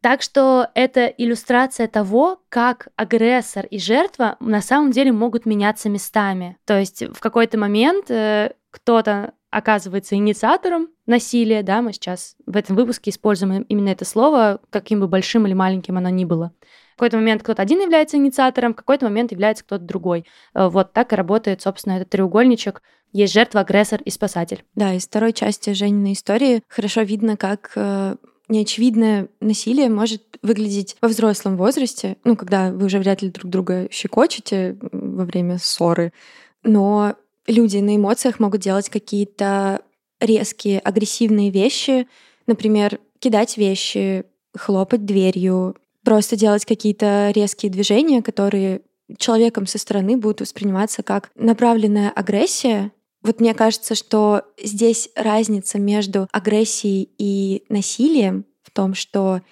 Так 0.00 0.20
что 0.20 0.68
это 0.74 1.06
иллюстрация 1.06 1.86
того, 1.86 2.40
как 2.48 2.88
агрессор 2.96 3.66
и 3.66 3.78
жертва 3.78 4.36
на 4.40 4.60
самом 4.60 4.90
деле 4.90 5.12
могут 5.12 5.46
меняться 5.46 5.88
местами. 5.88 6.56
То 6.64 6.76
есть 6.76 7.04
в 7.04 7.20
какой-то 7.20 7.56
момент 7.56 8.10
э, 8.10 8.50
кто-то 8.72 9.32
оказывается 9.52 10.16
инициатором 10.16 10.88
насилия, 11.06 11.62
да, 11.62 11.82
мы 11.82 11.92
сейчас 11.92 12.36
в 12.46 12.56
этом 12.56 12.74
выпуске 12.74 13.10
используем 13.10 13.62
именно 13.62 13.90
это 13.90 14.06
слово, 14.06 14.60
каким 14.70 15.00
бы 15.00 15.08
большим 15.08 15.46
или 15.46 15.52
маленьким 15.52 15.98
оно 15.98 16.08
ни 16.08 16.24
было. 16.24 16.52
В 16.94 16.96
какой-то 16.96 17.18
момент 17.18 17.42
кто-то 17.42 17.60
один 17.60 17.80
является 17.80 18.16
инициатором, 18.16 18.72
в 18.72 18.76
какой-то 18.76 19.04
момент 19.04 19.30
является 19.30 19.62
кто-то 19.62 19.84
другой. 19.84 20.24
Э, 20.54 20.68
вот 20.68 20.94
так 20.94 21.12
и 21.12 21.16
работает, 21.16 21.60
собственно, 21.60 21.94
этот 21.94 22.08
треугольничек. 22.10 22.82
Есть 23.12 23.34
жертва, 23.34 23.60
агрессор 23.60 24.00
и 24.02 24.10
спасатель. 24.10 24.64
Да, 24.74 24.94
из 24.94 25.06
второй 25.06 25.34
части 25.34 25.74
Жениной 25.74 26.14
истории 26.14 26.62
хорошо 26.68 27.02
видно, 27.02 27.36
как 27.36 27.72
э, 27.76 28.16
неочевидное 28.48 29.28
насилие 29.40 29.90
может 29.90 30.22
выглядеть 30.40 30.96
во 31.02 31.08
взрослом 31.08 31.58
возрасте, 31.58 32.16
ну, 32.24 32.36
когда 32.36 32.72
вы 32.72 32.86
уже 32.86 32.98
вряд 32.98 33.20
ли 33.20 33.28
друг 33.28 33.50
друга 33.50 33.88
щекочете 33.90 34.78
во 34.92 35.24
время 35.24 35.58
ссоры, 35.58 36.12
но 36.62 37.16
люди 37.46 37.78
на 37.78 37.96
эмоциях 37.96 38.40
могут 38.40 38.60
делать 38.60 38.88
какие-то 38.88 39.82
резкие, 40.20 40.78
агрессивные 40.78 41.50
вещи, 41.50 42.06
например, 42.46 43.00
кидать 43.18 43.56
вещи, 43.56 44.24
хлопать 44.56 45.04
дверью, 45.04 45.76
просто 46.04 46.36
делать 46.36 46.64
какие-то 46.64 47.32
резкие 47.34 47.70
движения, 47.70 48.22
которые 48.22 48.82
человеком 49.18 49.66
со 49.66 49.78
стороны 49.78 50.16
будут 50.16 50.40
восприниматься 50.40 51.02
как 51.02 51.30
направленная 51.34 52.10
агрессия. 52.10 52.92
Вот 53.22 53.40
мне 53.40 53.54
кажется, 53.54 53.94
что 53.94 54.42
здесь 54.62 55.10
разница 55.14 55.78
между 55.78 56.28
агрессией 56.32 57.08
и 57.18 57.64
насилием 57.68 58.44
в 58.62 58.70
том, 58.70 58.94
что 58.94 59.42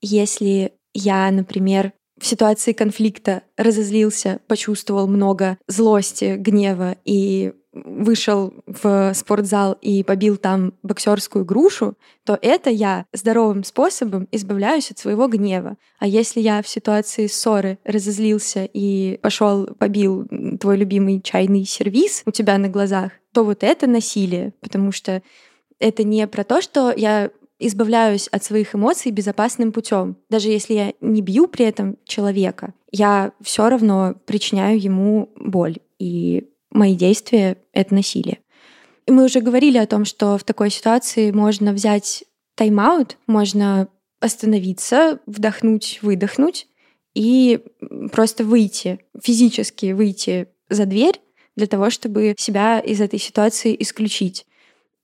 если 0.00 0.72
я, 0.94 1.30
например, 1.30 1.92
в 2.18 2.26
ситуации 2.26 2.72
конфликта 2.72 3.42
разозлился, 3.56 4.40
почувствовал 4.46 5.06
много 5.06 5.58
злости, 5.68 6.36
гнева 6.36 6.96
и 7.04 7.52
вышел 7.84 8.54
в 8.66 9.12
спортзал 9.14 9.76
и 9.82 10.02
побил 10.02 10.36
там 10.36 10.72
боксерскую 10.82 11.44
грушу, 11.44 11.94
то 12.24 12.38
это 12.40 12.70
я 12.70 13.04
здоровым 13.12 13.64
способом 13.64 14.28
избавляюсь 14.32 14.90
от 14.90 14.98
своего 14.98 15.28
гнева. 15.28 15.76
А 15.98 16.06
если 16.06 16.40
я 16.40 16.62
в 16.62 16.68
ситуации 16.68 17.26
ссоры 17.26 17.78
разозлился 17.84 18.68
и 18.72 19.18
пошел 19.22 19.66
побил 19.66 20.26
твой 20.58 20.78
любимый 20.78 21.20
чайный 21.20 21.64
сервис 21.64 22.22
у 22.24 22.30
тебя 22.30 22.56
на 22.58 22.68
глазах, 22.68 23.12
то 23.32 23.44
вот 23.44 23.62
это 23.62 23.86
насилие, 23.86 24.54
потому 24.60 24.92
что 24.92 25.22
это 25.78 26.04
не 26.04 26.26
про 26.26 26.44
то, 26.44 26.62
что 26.62 26.92
я 26.96 27.30
избавляюсь 27.58 28.28
от 28.28 28.44
своих 28.44 28.74
эмоций 28.74 29.12
безопасным 29.12 29.72
путем. 29.72 30.16
Даже 30.28 30.48
если 30.48 30.74
я 30.74 30.92
не 31.00 31.22
бью 31.22 31.46
при 31.48 31.64
этом 31.64 31.96
человека, 32.04 32.74
я 32.92 33.32
все 33.42 33.68
равно 33.68 34.14
причиняю 34.26 34.80
ему 34.80 35.30
боль. 35.36 35.76
И 35.98 36.48
мои 36.70 36.94
действия— 36.94 37.58
это 37.72 37.94
насилие. 37.94 38.38
И 39.06 39.12
мы 39.12 39.24
уже 39.24 39.40
говорили 39.40 39.78
о 39.78 39.86
том, 39.86 40.04
что 40.04 40.36
в 40.36 40.44
такой 40.44 40.70
ситуации 40.70 41.30
можно 41.30 41.72
взять 41.72 42.24
тайм-аут, 42.56 43.16
можно 43.26 43.88
остановиться, 44.20 45.20
вдохнуть, 45.26 46.00
выдохнуть 46.02 46.66
и 47.14 47.60
просто 48.12 48.44
выйти, 48.44 49.00
физически 49.22 49.92
выйти 49.92 50.48
за 50.68 50.86
дверь 50.86 51.20
для 51.54 51.66
того, 51.66 51.90
чтобы 51.90 52.34
себя 52.38 52.80
из 52.80 53.00
этой 53.00 53.18
ситуации 53.18 53.76
исключить. 53.78 54.46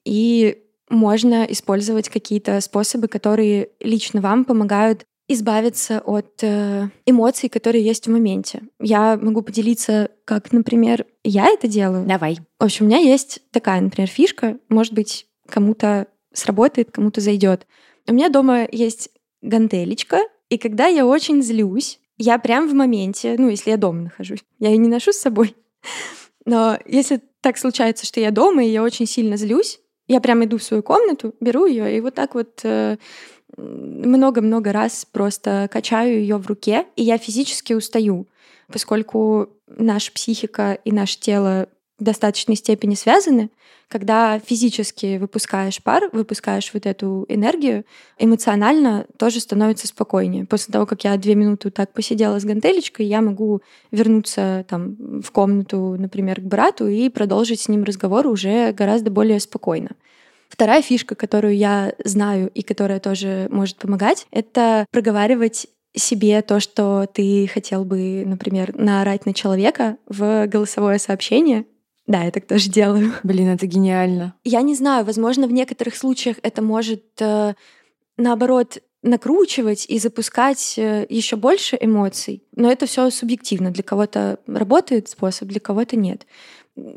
И 0.04 0.61
можно 0.92 1.44
использовать 1.48 2.10
какие-то 2.10 2.60
способы, 2.60 3.08
которые 3.08 3.70
лично 3.80 4.20
вам 4.20 4.44
помогают 4.44 5.06
избавиться 5.26 6.00
от 6.00 6.42
э, 6.42 6.90
эмоций, 7.06 7.48
которые 7.48 7.82
есть 7.82 8.06
в 8.06 8.10
моменте. 8.10 8.62
Я 8.78 9.16
могу 9.16 9.40
поделиться, 9.40 10.10
как, 10.26 10.52
например, 10.52 11.06
я 11.24 11.46
это 11.46 11.66
делаю. 11.66 12.06
Давай. 12.06 12.38
В 12.58 12.64
общем, 12.64 12.84
у 12.84 12.88
меня 12.88 12.98
есть 12.98 13.40
такая, 13.52 13.80
например, 13.80 14.08
фишка. 14.08 14.58
Может 14.68 14.92
быть, 14.92 15.26
кому-то 15.48 16.08
сработает, 16.34 16.90
кому-то 16.90 17.22
зайдет. 17.22 17.66
У 18.06 18.12
меня 18.12 18.28
дома 18.28 18.68
есть 18.70 19.08
гантелечка, 19.40 20.20
и 20.50 20.58
когда 20.58 20.86
я 20.88 21.06
очень 21.06 21.42
злюсь, 21.42 22.00
я 22.18 22.38
прям 22.38 22.68
в 22.68 22.74
моменте, 22.74 23.36
ну, 23.38 23.48
если 23.48 23.70
я 23.70 23.78
дома 23.78 24.02
нахожусь, 24.02 24.44
я 24.58 24.68
ее 24.68 24.76
не 24.76 24.88
ношу 24.88 25.12
с 25.12 25.18
собой, 25.18 25.56
но 26.44 26.78
если 26.84 27.20
так 27.40 27.56
случается, 27.56 28.04
что 28.04 28.20
я 28.20 28.30
дома, 28.30 28.64
и 28.64 28.70
я 28.70 28.82
очень 28.82 29.06
сильно 29.06 29.36
злюсь, 29.36 29.80
я 30.08 30.20
прям 30.20 30.44
иду 30.44 30.58
в 30.58 30.62
свою 30.62 30.82
комнату, 30.82 31.34
беру 31.40 31.66
ее 31.66 31.96
и 31.96 32.00
вот 32.00 32.14
так 32.14 32.34
вот 32.34 32.60
э, 32.64 32.96
много-много 33.56 34.72
раз 34.72 35.06
просто 35.10 35.68
качаю 35.70 36.20
ее 36.20 36.36
в 36.36 36.46
руке, 36.46 36.86
и 36.96 37.02
я 37.02 37.18
физически 37.18 37.72
устаю, 37.72 38.28
поскольку 38.68 39.50
наша 39.66 40.12
психика 40.12 40.72
и 40.84 40.92
наше 40.92 41.18
тело 41.18 41.68
в 42.02 42.04
достаточной 42.04 42.56
степени 42.56 42.94
связаны, 42.96 43.50
когда 43.88 44.40
физически 44.40 45.18
выпускаешь 45.18 45.82
пар, 45.82 46.10
выпускаешь 46.12 46.70
вот 46.74 46.84
эту 46.84 47.24
энергию, 47.28 47.84
эмоционально 48.18 49.06
тоже 49.18 49.38
становится 49.38 49.86
спокойнее. 49.86 50.44
После 50.44 50.72
того, 50.72 50.84
как 50.84 51.04
я 51.04 51.16
две 51.16 51.36
минуты 51.36 51.70
так 51.70 51.92
посидела 51.92 52.40
с 52.40 52.44
гантелечкой, 52.44 53.06
я 53.06 53.20
могу 53.20 53.62
вернуться 53.92 54.66
там 54.68 55.20
в 55.20 55.30
комнату, 55.30 55.96
например, 55.96 56.40
к 56.40 56.44
брату 56.44 56.88
и 56.88 57.08
продолжить 57.08 57.60
с 57.60 57.68
ним 57.68 57.84
разговор 57.84 58.26
уже 58.26 58.72
гораздо 58.72 59.10
более 59.10 59.38
спокойно. 59.38 59.90
Вторая 60.48 60.82
фишка, 60.82 61.14
которую 61.14 61.56
я 61.56 61.94
знаю 62.04 62.50
и 62.52 62.62
которая 62.62 62.98
тоже 62.98 63.46
может 63.50 63.76
помогать, 63.76 64.26
это 64.32 64.86
проговаривать 64.90 65.68
себе 65.94 66.42
то, 66.42 66.58
что 66.58 67.06
ты 67.06 67.46
хотел 67.52 67.84
бы, 67.84 68.24
например, 68.26 68.74
наорать 68.76 69.26
на 69.26 69.34
человека 69.34 69.98
в 70.08 70.46
голосовое 70.46 70.98
сообщение, 70.98 71.64
да, 72.06 72.24
я 72.24 72.30
так 72.30 72.46
тоже 72.46 72.68
делаю. 72.68 73.12
Блин, 73.22 73.48
это 73.48 73.66
гениально. 73.66 74.34
Я 74.44 74.62
не 74.62 74.74
знаю, 74.74 75.04
возможно, 75.04 75.46
в 75.46 75.52
некоторых 75.52 75.96
случаях 75.96 76.36
это 76.42 76.62
может, 76.62 77.04
э, 77.20 77.54
наоборот, 78.16 78.78
накручивать 79.02 79.86
и 79.88 79.98
запускать 79.98 80.74
э, 80.78 81.06
еще 81.08 81.36
больше 81.36 81.76
эмоций. 81.80 82.44
Но 82.54 82.70
это 82.70 82.86
все 82.86 83.10
субъективно. 83.10 83.70
Для 83.70 83.82
кого-то 83.82 84.38
работает 84.46 85.08
способ, 85.08 85.48
для 85.48 85.60
кого-то 85.60 85.96
нет. 85.96 86.26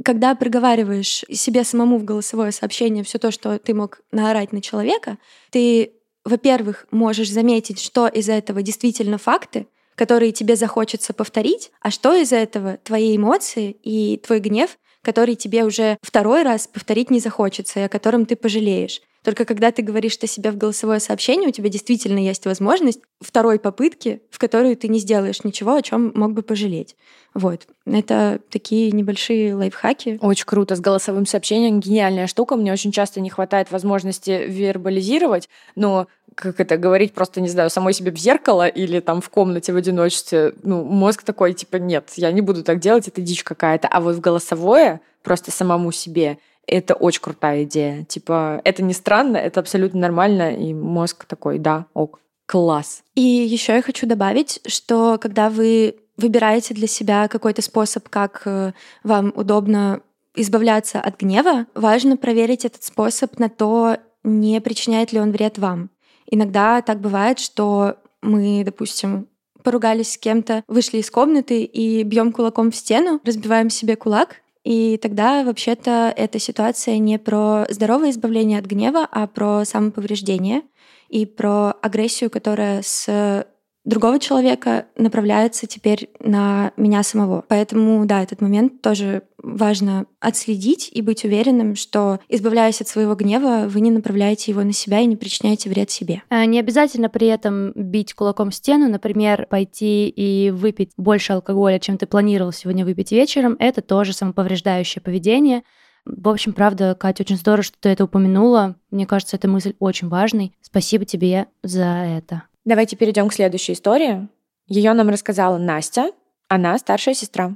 Когда 0.03 0.35
проговариваешь 0.35 1.25
себе 1.31 1.63
самому 1.63 1.97
в 1.97 2.05
голосовое 2.05 2.51
сообщение 2.51 3.03
все 3.03 3.17
то, 3.17 3.31
что 3.31 3.59
ты 3.59 3.73
мог 3.73 4.01
наорать 4.11 4.53
на 4.53 4.61
человека, 4.61 5.17
ты, 5.49 5.93
во-первых, 6.23 6.87
можешь 6.91 7.31
заметить, 7.31 7.81
что 7.81 8.07
из 8.07 8.29
этого 8.29 8.61
действительно 8.61 9.17
факты, 9.17 9.67
которые 9.95 10.31
тебе 10.31 10.55
захочется 10.55 11.13
повторить, 11.13 11.71
а 11.81 11.89
что 11.89 12.15
из 12.15 12.31
этого 12.31 12.77
твои 12.83 13.17
эмоции 13.17 13.75
и 13.83 14.17
твой 14.17 14.39
гнев, 14.39 14.77
который 15.05 15.35
тебе 15.35 15.63
уже 15.63 15.97
второй 16.01 16.41
раз 16.41 16.67
повторить 16.67 17.11
не 17.11 17.19
захочется, 17.19 17.79
и 17.79 17.83
о 17.83 17.89
котором 17.89 18.25
ты 18.25 18.35
пожалеешь. 18.35 19.01
Только 19.23 19.45
когда 19.45 19.71
ты 19.71 19.81
говоришь 19.81 20.17
это 20.17 20.27
себе 20.27 20.51
в 20.51 20.57
голосовое 20.57 20.99
сообщение, 20.99 21.49
у 21.49 21.51
тебя 21.51 21.69
действительно 21.69 22.19
есть 22.19 22.45
возможность 22.45 22.99
второй 23.21 23.59
попытки, 23.59 24.21
в 24.29 24.37
которую 24.37 24.75
ты 24.77 24.87
не 24.87 24.99
сделаешь 24.99 25.43
ничего, 25.43 25.75
о 25.75 25.81
чем 25.81 26.11
мог 26.15 26.33
бы 26.33 26.41
пожалеть. 26.41 26.95
Вот. 27.33 27.67
Это 27.85 28.39
такие 28.49 28.91
небольшие 28.91 29.55
лайфхаки. 29.55 30.19
Очень 30.21 30.45
круто. 30.45 30.75
С 30.75 30.79
голосовым 30.79 31.25
сообщением 31.25 31.79
гениальная 31.79 32.27
штука. 32.27 32.55
Мне 32.55 32.71
очень 32.71 32.91
часто 32.91 33.19
не 33.19 33.29
хватает 33.29 33.71
возможности 33.71 34.45
вербализировать, 34.47 35.49
но 35.75 36.07
как 36.35 36.59
это 36.59 36.77
говорить, 36.77 37.13
просто, 37.13 37.41
не 37.41 37.49
знаю, 37.49 37.69
самой 37.69 37.93
себе 37.93 38.11
в 38.11 38.17
зеркало 38.17 38.67
или 38.67 38.99
там 38.99 39.21
в 39.21 39.29
комнате 39.29 39.73
в 39.73 39.77
одиночестве, 39.77 40.53
ну, 40.63 40.83
мозг 40.83 41.23
такой, 41.23 41.53
типа, 41.53 41.77
нет, 41.77 42.11
я 42.17 42.31
не 42.31 42.41
буду 42.41 42.63
так 42.63 42.79
делать, 42.79 43.07
это 43.07 43.21
дичь 43.21 43.43
какая-то. 43.43 43.87
А 43.87 44.01
вот 44.01 44.15
в 44.15 44.19
голосовое, 44.19 45.01
просто 45.23 45.51
самому 45.51 45.91
себе, 45.91 46.37
это 46.67 46.93
очень 46.93 47.21
крутая 47.21 47.63
идея. 47.63 48.03
Типа, 48.03 48.61
это 48.63 48.83
не 48.83 48.93
странно, 48.93 49.37
это 49.37 49.59
абсолютно 49.59 49.99
нормально, 49.99 50.55
и 50.55 50.73
мозг 50.73 51.25
такой, 51.25 51.57
да, 51.57 51.85
ок, 51.93 52.19
класс. 52.45 53.03
И 53.15 53.21
еще 53.21 53.73
я 53.73 53.81
хочу 53.81 54.05
добавить, 54.05 54.61
что 54.67 55.17
когда 55.19 55.49
вы 55.49 55.95
выбираете 56.17 56.73
для 56.73 56.87
себя 56.87 57.27
какой-то 57.27 57.61
способ, 57.61 58.07
как 58.09 58.43
э, 58.45 58.73
вам 59.03 59.33
удобно 59.35 60.01
избавляться 60.35 60.99
от 60.99 61.19
гнева, 61.19 61.65
важно 61.75 62.17
проверить 62.17 62.65
этот 62.65 62.83
способ 62.83 63.37
на 63.39 63.49
то, 63.49 63.97
не 64.23 64.59
причиняет 64.61 65.11
ли 65.11 65.19
он 65.19 65.31
вред 65.31 65.57
вам. 65.57 65.89
Иногда 66.29 66.81
так 66.81 66.99
бывает, 66.99 67.39
что 67.39 67.97
мы, 68.21 68.63
допустим, 68.65 69.27
поругались 69.63 70.13
с 70.13 70.17
кем-то, 70.17 70.63
вышли 70.67 70.99
из 70.99 71.09
комнаты 71.09 71.63
и 71.63 72.03
бьем 72.03 72.31
кулаком 72.31 72.71
в 72.71 72.75
стену, 72.75 73.19
разбиваем 73.23 73.69
себе 73.69 73.95
кулак, 73.95 74.41
и 74.63 74.97
тогда 74.97 75.43
вообще-то 75.43 76.13
эта 76.15 76.39
ситуация 76.39 76.97
не 76.97 77.19
про 77.19 77.65
здоровое 77.69 78.09
избавление 78.09 78.59
от 78.59 78.65
гнева, 78.65 79.07
а 79.09 79.27
про 79.27 79.63
самоповреждение 79.63 80.63
и 81.09 81.25
про 81.25 81.71
агрессию, 81.81 82.31
которая 82.31 82.81
с 82.81 83.45
другого 83.85 84.19
человека 84.19 84.87
направляется 84.97 85.67
теперь 85.67 86.09
на 86.19 86.71
меня 86.75 87.03
самого. 87.03 87.45
Поэтому, 87.47 88.05
да, 88.05 88.21
этот 88.21 88.41
момент 88.41 88.81
тоже 88.81 89.23
важно 89.41 90.07
отследить 90.19 90.89
и 90.91 91.01
быть 91.01 91.23
уверенным, 91.23 91.75
что, 91.75 92.19
избавляясь 92.27 92.81
от 92.81 92.87
своего 92.87 93.13
гнева, 93.15 93.65
вы 93.67 93.79
не 93.79 93.91
направляете 93.91 94.51
его 94.51 94.63
на 94.63 94.73
себя 94.73 94.99
и 94.99 95.05
не 95.05 95.15
причиняете 95.15 95.69
вред 95.69 95.91
себе. 95.91 96.23
А 96.29 96.45
не 96.45 96.59
обязательно 96.59 97.09
при 97.09 97.27
этом 97.27 97.71
бить 97.75 98.13
кулаком 98.13 98.51
стену, 98.51 98.89
например, 98.89 99.45
пойти 99.49 100.09
и 100.09 100.49
выпить 100.49 100.91
больше 100.97 101.33
алкоголя, 101.33 101.79
чем 101.79 101.97
ты 101.97 102.07
планировал 102.07 102.51
сегодня 102.51 102.83
выпить 102.83 103.11
вечером. 103.11 103.55
Это 103.59 103.81
тоже 103.81 104.13
самоповреждающее 104.13 105.01
поведение. 105.01 105.63
В 106.05 106.29
общем, 106.29 106.53
правда, 106.53 106.95
Катя, 106.99 107.23
очень 107.23 107.37
здорово, 107.37 107.63
что 107.63 107.77
ты 107.79 107.89
это 107.89 108.03
упомянула. 108.03 108.75
Мне 108.91 109.05
кажется, 109.07 109.37
эта 109.37 109.47
мысль 109.47 109.73
очень 109.79 110.07
важной. 110.07 110.53
Спасибо 110.61 111.05
тебе 111.05 111.47
за 111.63 111.83
это. 111.83 112.43
Давайте 112.65 112.95
перейдем 112.95 113.29
к 113.29 113.33
следующей 113.33 113.73
истории. 113.73 114.27
Ее 114.65 114.93
нам 114.93 115.09
рассказала 115.09 115.59
Настя, 115.59 116.09
она 116.47 116.75
старшая 116.79 117.13
сестра. 117.13 117.53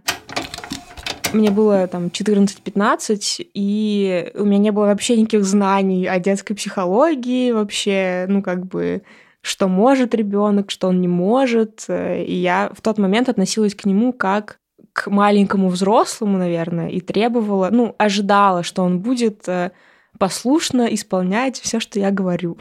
Мне 1.34 1.49
было 1.49 1.88
там 1.88 2.07
14-15, 2.07 3.49
и 3.55 4.32
у 4.36 4.45
меня 4.45 4.60
не 4.60 4.72
было 4.72 4.86
вообще 4.86 5.18
никаких 5.18 5.45
знаний 5.45 6.05
о 6.05 6.20
детской 6.20 6.53
психологии, 6.53 7.51
вообще, 7.51 8.26
ну, 8.28 8.43
как 8.43 8.68
бы, 8.68 9.01
что 9.41 9.68
может 9.68 10.14
ребенок, 10.14 10.70
что 10.70 10.89
он 10.89 11.01
не 11.01 11.07
может. 11.07 11.86
И 11.89 12.36
я 12.36 12.72
в 12.72 12.82
тот 12.82 12.99
момент 12.99 13.30
относилась 13.30 13.74
к 13.74 13.86
нему 13.86 14.14
как 14.14 14.60
к 14.93 15.10
маленькому 15.10 15.70
взрослому, 15.70 16.38
наверное, 16.38 16.89
и 16.89 16.99
требовала, 16.99 17.70
ну, 17.72 17.95
ожидала, 17.97 18.62
что 18.62 18.84
он 18.84 18.99
будет 18.99 19.47
э, 19.47 19.72
послушно 20.20 20.88
исполнять 20.93 21.60
все, 21.60 21.80
что 21.80 21.99
я 21.99 22.12
говорю 22.12 22.60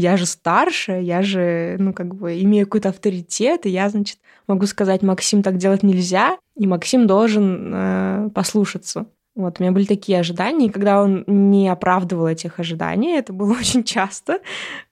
я 0.00 0.16
же 0.16 0.26
старше, 0.26 1.00
я 1.02 1.22
же, 1.22 1.76
ну, 1.78 1.92
как 1.92 2.14
бы 2.14 2.40
имею 2.42 2.66
какой-то 2.66 2.88
авторитет, 2.88 3.66
и 3.66 3.70
я, 3.70 3.88
значит, 3.88 4.18
могу 4.46 4.66
сказать, 4.66 5.02
Максим, 5.02 5.42
так 5.42 5.56
делать 5.56 5.82
нельзя, 5.82 6.38
и 6.56 6.66
Максим 6.66 7.06
должен 7.06 7.72
э, 7.72 8.30
послушаться. 8.34 9.06
Вот, 9.36 9.58
у 9.58 9.62
меня 9.62 9.72
были 9.72 9.84
такие 9.84 10.18
ожидания, 10.18 10.66
и 10.66 10.70
когда 10.70 11.02
он 11.02 11.24
не 11.26 11.68
оправдывал 11.68 12.26
этих 12.26 12.58
ожиданий, 12.58 13.16
это 13.16 13.32
было 13.32 13.52
очень 13.60 13.84
часто, 13.84 14.40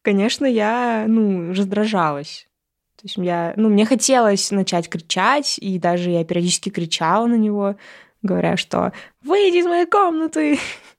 конечно, 0.03 0.47
я, 0.47 1.05
ну, 1.09 1.53
раздражалась. 1.53 2.47
То 2.97 3.03
есть 3.05 3.17
я, 3.17 3.53
ну, 3.57 3.69
мне 3.69 3.87
хотелось 3.87 4.51
начать 4.51 4.89
кричать, 4.89 5.59
и 5.59 5.79
даже 5.79 6.11
я 6.11 6.25
периодически 6.25 6.69
кричала 6.69 7.27
на 7.27 7.37
него, 7.37 7.77
говоря, 8.23 8.57
что 8.57 8.93
«Выйди 9.23 9.59
из 9.59 9.67
моей 9.67 9.87
комнаты!» 9.87 10.59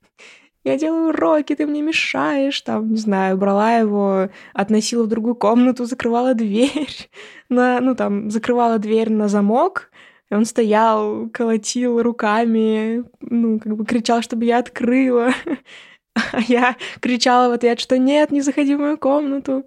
я 0.70 0.78
делаю 0.78 1.10
уроки, 1.10 1.56
ты 1.56 1.66
мне 1.66 1.82
мешаешь, 1.82 2.62
там, 2.62 2.92
не 2.92 2.98
знаю, 2.98 3.38
брала 3.38 3.78
его, 3.78 4.30
относила 4.54 5.04
в 5.04 5.08
другую 5.08 5.36
комнату, 5.36 5.86
закрывала 5.86 6.34
дверь, 6.34 7.10
на, 7.50 7.80
ну, 7.80 7.96
там, 7.96 8.30
закрывала 8.30 8.78
дверь 8.78 9.12
на 9.12 9.28
замок, 9.28 9.92
и 10.30 10.36
он 10.36 10.46
стоял, 10.46 11.28
колотил 11.30 12.02
руками, 12.02 13.04
ну, 13.20 13.60
как 13.60 13.76
бы 13.76 13.86
кричал, 13.86 14.22
чтобы 14.22 14.46
я 14.46 14.60
открыла. 14.60 15.32
А 16.34 16.42
я 16.42 16.76
кричала 17.00 17.50
в 17.50 17.54
ответ, 17.54 17.80
что 17.80 17.98
нет, 17.98 18.32
не 18.32 18.42
заходи 18.42 18.76
в 18.76 18.80
мою 18.80 18.98
комнату. 18.98 19.64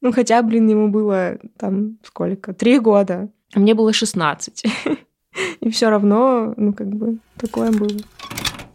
Ну, 0.00 0.10
хотя, 0.10 0.40
блин, 0.40 0.66
ему 0.68 0.88
было 0.88 1.38
там 1.58 1.98
сколько? 2.02 2.54
Три 2.54 2.78
года. 2.78 3.28
А 3.52 3.60
мне 3.60 3.74
было 3.74 3.92
16. 3.92 4.64
И 5.60 5.70
все 5.70 5.90
равно, 5.90 6.54
ну, 6.56 6.72
как 6.72 6.88
бы, 6.88 7.18
такое 7.36 7.72
было. 7.72 7.98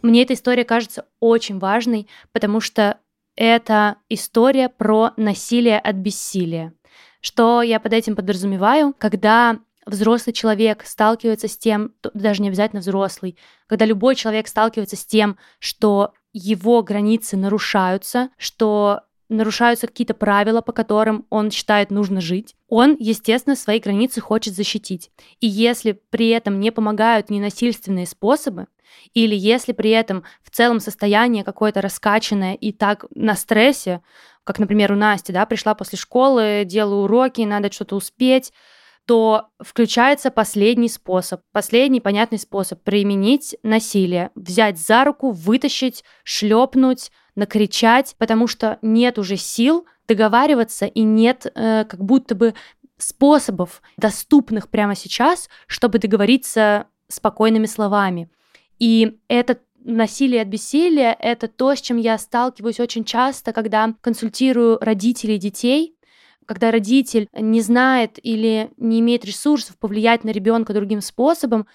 Мне 0.02 0.22
эта 0.22 0.34
история 0.34 0.64
кажется 0.64 1.06
очень 1.20 1.58
важной, 1.58 2.08
потому 2.32 2.60
что 2.60 2.98
это 3.36 3.96
история 4.08 4.68
про 4.68 5.12
насилие 5.16 5.78
от 5.78 5.96
бессилия. 5.96 6.74
Что 7.20 7.62
я 7.62 7.80
под 7.80 7.92
этим 7.92 8.16
подразумеваю? 8.16 8.94
Когда 8.98 9.58
взрослый 9.86 10.32
человек 10.32 10.84
сталкивается 10.84 11.48
с 11.48 11.56
тем, 11.56 11.94
даже 12.14 12.42
не 12.42 12.48
обязательно 12.48 12.80
взрослый, 12.80 13.36
когда 13.66 13.84
любой 13.84 14.14
человек 14.14 14.48
сталкивается 14.48 14.96
с 14.96 15.04
тем, 15.04 15.38
что 15.58 16.12
его 16.32 16.82
границы 16.82 17.36
нарушаются, 17.36 18.30
что 18.36 19.02
нарушаются 19.28 19.86
какие-то 19.86 20.14
правила, 20.14 20.60
по 20.60 20.72
которым 20.72 21.26
он 21.30 21.50
считает 21.50 21.90
нужно 21.90 22.20
жить, 22.20 22.54
он, 22.66 22.96
естественно, 22.98 23.56
свои 23.56 23.78
границы 23.78 24.20
хочет 24.20 24.54
защитить. 24.54 25.10
И 25.40 25.46
если 25.46 26.00
при 26.10 26.28
этом 26.28 26.60
не 26.60 26.70
помогают 26.70 27.30
ненасильственные 27.30 28.06
способы, 28.06 28.68
или 29.14 29.34
если 29.34 29.72
при 29.72 29.90
этом 29.90 30.24
в 30.42 30.50
целом 30.50 30.80
состояние 30.80 31.44
какое-то 31.44 31.80
раскачанное 31.80 32.54
и 32.54 32.72
так 32.72 33.06
на 33.14 33.34
стрессе, 33.34 34.02
как, 34.44 34.58
например, 34.58 34.92
у 34.92 34.96
Насти, 34.96 35.32
да, 35.32 35.44
пришла 35.46 35.74
после 35.74 35.98
школы, 35.98 36.62
делаю 36.64 37.04
уроки, 37.04 37.42
надо 37.42 37.70
что-то 37.70 37.96
успеть, 37.96 38.52
то 39.06 39.48
включается 39.58 40.30
последний 40.30 40.88
способ, 40.88 41.40
последний 41.52 42.00
понятный 42.00 42.38
способ 42.38 42.82
применить 42.82 43.56
насилие, 43.62 44.30
взять 44.34 44.78
за 44.78 45.04
руку, 45.04 45.30
вытащить, 45.30 46.04
шлепнуть, 46.24 47.10
накричать, 47.34 48.16
потому 48.18 48.46
что 48.46 48.78
нет 48.82 49.18
уже 49.18 49.36
сил 49.36 49.86
договариваться 50.06 50.86
и 50.86 51.02
нет 51.02 51.46
э, 51.54 51.84
как 51.84 52.04
будто 52.04 52.34
бы 52.34 52.54
способов, 52.98 53.80
доступных 53.96 54.68
прямо 54.68 54.94
сейчас, 54.94 55.48
чтобы 55.66 55.98
договориться 55.98 56.86
спокойными 57.08 57.66
словами. 57.66 58.30
И 58.78 59.18
это 59.28 59.58
насилие 59.84 60.42
от 60.42 60.48
бессилия— 60.48 61.16
это 61.20 61.48
то, 61.48 61.74
с 61.74 61.80
чем 61.80 61.96
я 61.96 62.18
сталкиваюсь 62.18 62.80
очень 62.80 63.04
часто, 63.04 63.52
когда 63.52 63.94
консультирую 64.00 64.78
родителей 64.80 65.38
детей, 65.38 65.94
когда 66.46 66.70
родитель 66.70 67.28
не 67.32 67.60
знает 67.60 68.18
или 68.22 68.70
не 68.78 69.00
имеет 69.00 69.24
ресурсов 69.24 69.78
повлиять 69.78 70.24
на 70.24 70.30
ребенка 70.30 70.72
другим 70.72 71.02
способом, 71.02 71.66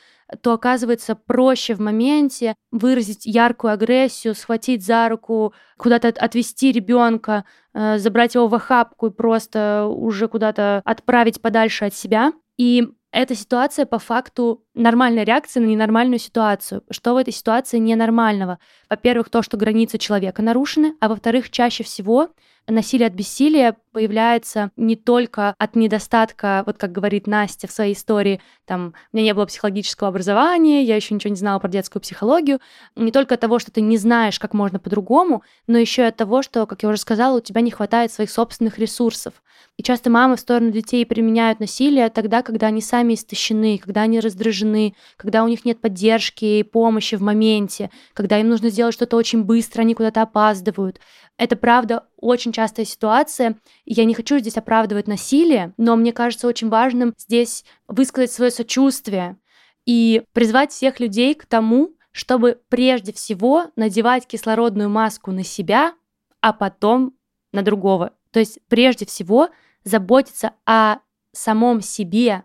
то 0.41 0.53
оказывается 0.53 1.15
проще 1.15 1.75
в 1.75 1.79
моменте 1.79 2.55
выразить 2.71 3.25
яркую 3.25 3.73
агрессию, 3.73 4.33
схватить 4.33 4.83
за 4.83 5.07
руку, 5.09 5.53
куда-то 5.77 6.07
отвести 6.07 6.71
ребенка, 6.71 7.45
э, 7.73 7.99
забрать 7.99 8.33
его 8.33 8.47
в 8.47 8.55
охапку 8.55 9.07
и 9.07 9.11
просто 9.11 9.85
уже 9.85 10.27
куда-то 10.27 10.81
отправить 10.85 11.39
подальше 11.39 11.85
от 11.85 11.93
себя. 11.93 12.33
И 12.57 12.87
эта 13.13 13.35
ситуация 13.35 13.85
по 13.85 13.99
факту 13.99 14.63
нормальная 14.73 15.23
реакция 15.23 15.61
на 15.61 15.67
ненормальную 15.67 16.19
ситуацию. 16.19 16.83
Что 16.89 17.13
в 17.13 17.17
этой 17.17 17.31
ситуации 17.31 17.77
ненормального? 17.77 18.57
Во-первых, 18.89 19.29
то, 19.29 19.43
что 19.43 19.55
границы 19.55 19.99
человека 19.99 20.41
нарушены, 20.41 20.95
а 20.99 21.07
во-вторых, 21.07 21.51
чаще 21.51 21.83
всего 21.83 22.29
насилие 22.67 23.07
от 23.07 23.13
бессилия 23.13 23.75
появляется 23.91 24.71
не 24.77 24.95
только 24.95 25.53
от 25.57 25.75
недостатка, 25.75 26.63
вот 26.65 26.77
как 26.77 26.91
говорит 26.91 27.27
Настя 27.27 27.67
в 27.67 27.71
своей 27.71 27.93
истории, 27.93 28.41
там, 28.65 28.93
у 29.11 29.17
меня 29.17 29.25
не 29.25 29.33
было 29.33 29.45
психологического 29.45 30.09
образования, 30.09 30.83
я 30.83 30.95
еще 30.95 31.13
ничего 31.13 31.31
не 31.31 31.35
знала 31.35 31.59
про 31.59 31.67
детскую 31.67 32.01
психологию, 32.01 32.59
не 32.95 33.11
только 33.11 33.35
от 33.35 33.41
того, 33.41 33.59
что 33.59 33.71
ты 33.71 33.81
не 33.81 33.97
знаешь, 33.97 34.39
как 34.39 34.53
можно 34.53 34.79
по-другому, 34.79 35.43
но 35.67 35.77
еще 35.77 36.03
и 36.03 36.05
от 36.05 36.15
того, 36.15 36.41
что, 36.41 36.65
как 36.65 36.81
я 36.83 36.89
уже 36.89 36.97
сказала, 36.97 37.37
у 37.37 37.41
тебя 37.41 37.61
не 37.61 37.69
хватает 37.69 38.11
своих 38.11 38.31
собственных 38.31 38.79
ресурсов. 38.79 39.42
И 39.77 39.83
часто 39.83 40.09
мамы 40.09 40.35
в 40.35 40.39
сторону 40.39 40.71
детей 40.71 41.05
применяют 41.05 41.59
насилие 41.59 42.09
тогда, 42.09 42.43
когда 42.43 42.67
они 42.67 42.79
сами 42.79 43.15
истощены, 43.15 43.79
когда 43.79 44.01
они 44.01 44.19
раздражены, 44.19 44.95
когда 45.17 45.43
у 45.43 45.47
них 45.47 45.65
нет 45.65 45.81
поддержки 45.81 46.45
и 46.45 46.63
помощи 46.63 47.15
в 47.15 47.21
моменте, 47.21 47.89
когда 48.13 48.39
им 48.39 48.49
нужно 48.49 48.69
сделать 48.69 48.93
что-то 48.93 49.17
очень 49.17 49.43
быстро, 49.43 49.81
они 49.81 49.95
куда-то 49.95 50.21
опаздывают. 50.21 50.99
Это 51.37 51.55
правда 51.55 52.07
очень 52.17 52.51
частая 52.51 52.85
ситуация. 52.85 53.59
Я 53.85 54.05
не 54.05 54.13
хочу 54.13 54.37
здесь 54.37 54.57
оправдывать 54.57 55.07
насилие, 55.07 55.73
но 55.77 55.95
мне 55.95 56.13
кажется 56.13 56.47
очень 56.47 56.69
важным 56.69 57.13
здесь 57.17 57.65
высказать 57.87 58.31
свое 58.31 58.51
сочувствие 58.51 59.37
и 59.85 60.23
призвать 60.33 60.71
всех 60.71 60.99
людей 60.99 61.33
к 61.33 61.45
тому, 61.45 61.89
чтобы 62.11 62.59
прежде 62.69 63.11
всего 63.11 63.65
надевать 63.75 64.27
кислородную 64.27 64.89
маску 64.89 65.31
на 65.31 65.43
себя, 65.43 65.93
а 66.41 66.53
потом 66.53 67.13
на 67.53 67.61
другого. 67.61 68.11
То 68.31 68.39
есть 68.39 68.59
прежде 68.67 69.05
всего 69.05 69.49
заботиться 69.85 70.51
о 70.65 70.97
самом 71.31 71.81
себе, 71.81 72.43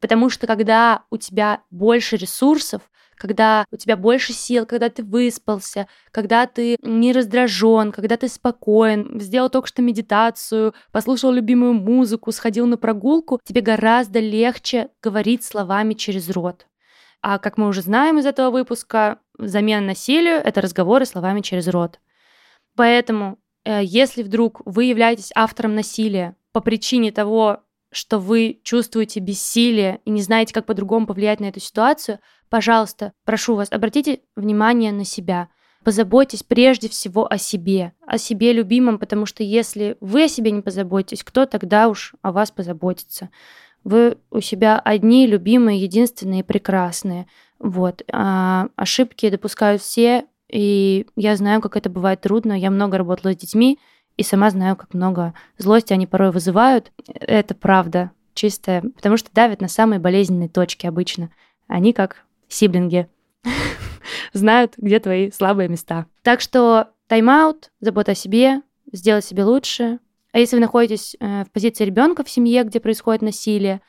потому 0.00 0.30
что 0.30 0.46
когда 0.48 1.04
у 1.10 1.16
тебя 1.16 1.62
больше 1.70 2.16
ресурсов, 2.16 2.82
когда 3.16 3.66
у 3.70 3.76
тебя 3.76 3.96
больше 3.96 4.32
сил, 4.32 4.66
когда 4.66 4.88
ты 4.88 5.04
выспался, 5.04 5.86
когда 6.10 6.46
ты 6.46 6.76
не 6.82 7.12
раздражен, 7.12 7.92
когда 7.92 8.16
ты 8.16 8.26
спокоен, 8.26 9.20
сделал 9.20 9.48
только 9.48 9.68
что 9.68 9.80
медитацию, 9.80 10.74
послушал 10.90 11.30
любимую 11.30 11.74
музыку, 11.74 12.32
сходил 12.32 12.66
на 12.66 12.76
прогулку, 12.76 13.38
тебе 13.44 13.60
гораздо 13.60 14.18
легче 14.18 14.88
говорить 15.00 15.44
словами 15.44 15.94
через 15.94 16.30
рот. 16.30 16.66
А 17.20 17.38
как 17.38 17.58
мы 17.58 17.68
уже 17.68 17.82
знаем 17.82 18.18
из 18.18 18.26
этого 18.26 18.50
выпуска, 18.50 19.20
замена 19.38 19.86
насилию— 19.86 20.38
это 20.44 20.60
разговоры 20.60 21.06
словами 21.06 21.42
через 21.42 21.68
рот. 21.68 22.00
Поэтому, 22.74 23.38
если 23.64 24.22
вдруг 24.22 24.62
вы 24.64 24.84
являетесь 24.84 25.32
автором 25.34 25.74
насилия 25.74 26.36
по 26.52 26.60
причине 26.60 27.12
того, 27.12 27.60
что 27.92 28.18
вы 28.18 28.60
чувствуете 28.64 29.20
бессилие 29.20 30.00
и 30.04 30.10
не 30.10 30.22
знаете, 30.22 30.54
как 30.54 30.66
по-другому 30.66 31.06
повлиять 31.06 31.40
на 31.40 31.46
эту 31.46 31.60
ситуацию, 31.60 32.18
пожалуйста, 32.48 33.12
прошу 33.24 33.54
вас, 33.54 33.70
обратите 33.70 34.20
внимание 34.34 34.92
на 34.92 35.04
себя. 35.04 35.48
Позаботьтесь 35.84 36.42
прежде 36.42 36.88
всего 36.88 37.30
о 37.30 37.38
себе, 37.38 37.92
о 38.06 38.16
себе 38.16 38.52
любимом, 38.52 38.98
потому 38.98 39.26
что 39.26 39.42
если 39.42 39.96
вы 40.00 40.24
о 40.24 40.28
себе 40.28 40.52
не 40.52 40.62
позаботитесь, 40.62 41.24
кто 41.24 41.44
тогда 41.44 41.88
уж 41.88 42.14
о 42.22 42.32
вас 42.32 42.50
позаботится? 42.50 43.30
Вы 43.84 44.16
у 44.30 44.40
себя 44.40 44.78
одни, 44.78 45.26
любимые, 45.26 45.80
единственные, 45.80 46.44
прекрасные. 46.44 47.26
Вот. 47.58 48.02
А 48.12 48.68
ошибки 48.76 49.28
допускают 49.28 49.82
все, 49.82 50.26
и 50.52 51.06
я 51.16 51.34
знаю, 51.36 51.60
как 51.60 51.76
это 51.76 51.88
бывает 51.90 52.20
трудно. 52.20 52.52
Я 52.52 52.70
много 52.70 52.98
работала 52.98 53.32
с 53.32 53.36
детьми, 53.36 53.78
и 54.16 54.22
сама 54.22 54.50
знаю, 54.50 54.76
как 54.76 54.92
много 54.92 55.32
злости 55.56 55.92
они 55.92 56.06
порой 56.06 56.30
вызывают. 56.30 56.92
Это 57.08 57.54
правда 57.54 58.12
чистая, 58.34 58.82
потому 58.82 59.16
что 59.16 59.30
давят 59.32 59.60
на 59.60 59.68
самые 59.68 59.98
болезненные 59.98 60.50
точки 60.50 60.86
обычно. 60.86 61.30
Они 61.66 61.92
как 61.94 62.24
сиблинги 62.48 63.08
знают, 64.34 64.74
где 64.76 65.00
твои 65.00 65.30
слабые 65.30 65.68
места. 65.68 66.06
Так 66.22 66.40
что 66.42 66.90
тайм-аут, 67.08 67.70
забота 67.80 68.12
о 68.12 68.14
себе, 68.14 68.60
сделать 68.92 69.24
себе 69.24 69.44
лучше. 69.44 70.00
А 70.32 70.38
если 70.38 70.56
вы 70.56 70.60
находитесь 70.60 71.16
э, 71.18 71.44
в 71.44 71.50
позиции 71.50 71.84
ребенка 71.84 72.24
в 72.24 72.30
семье, 72.30 72.64
где 72.64 72.80
происходит 72.80 73.22
насилие, 73.22 73.80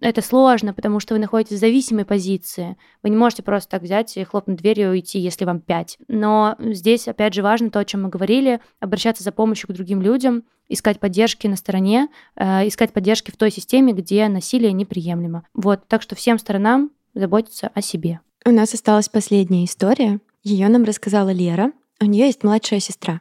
это 0.00 0.22
сложно, 0.22 0.74
потому 0.74 1.00
что 1.00 1.14
вы 1.14 1.20
находитесь 1.20 1.56
в 1.56 1.60
зависимой 1.60 2.04
позиции. 2.04 2.76
Вы 3.02 3.10
не 3.10 3.16
можете 3.16 3.42
просто 3.42 3.70
так 3.70 3.82
взять 3.82 4.16
и 4.16 4.24
хлопнуть 4.24 4.58
дверью 4.58 4.88
и 4.88 4.90
уйти, 4.90 5.18
если 5.18 5.44
вам 5.44 5.60
пять. 5.60 5.98
Но 6.08 6.56
здесь, 6.58 7.08
опять 7.08 7.34
же, 7.34 7.42
важно 7.42 7.70
то, 7.70 7.78
о 7.78 7.84
чем 7.84 8.02
мы 8.02 8.08
говорили, 8.08 8.60
обращаться 8.80 9.22
за 9.22 9.32
помощью 9.32 9.68
к 9.68 9.72
другим 9.72 10.02
людям, 10.02 10.44
искать 10.68 10.98
поддержки 10.98 11.46
на 11.46 11.56
стороне, 11.56 12.08
э, 12.36 12.66
искать 12.66 12.92
поддержки 12.92 13.30
в 13.30 13.36
той 13.36 13.50
системе, 13.50 13.92
где 13.92 14.28
насилие 14.28 14.72
неприемлемо. 14.72 15.46
Вот, 15.54 15.86
так 15.88 16.02
что 16.02 16.14
всем 16.14 16.38
сторонам 16.38 16.90
заботиться 17.14 17.70
о 17.74 17.82
себе. 17.82 18.20
У 18.44 18.50
нас 18.50 18.74
осталась 18.74 19.08
последняя 19.08 19.64
история. 19.64 20.20
Ее 20.42 20.68
нам 20.68 20.84
рассказала 20.84 21.30
Лера. 21.30 21.72
У 22.00 22.06
нее 22.06 22.26
есть 22.26 22.42
младшая 22.42 22.80
сестра. 22.80 23.20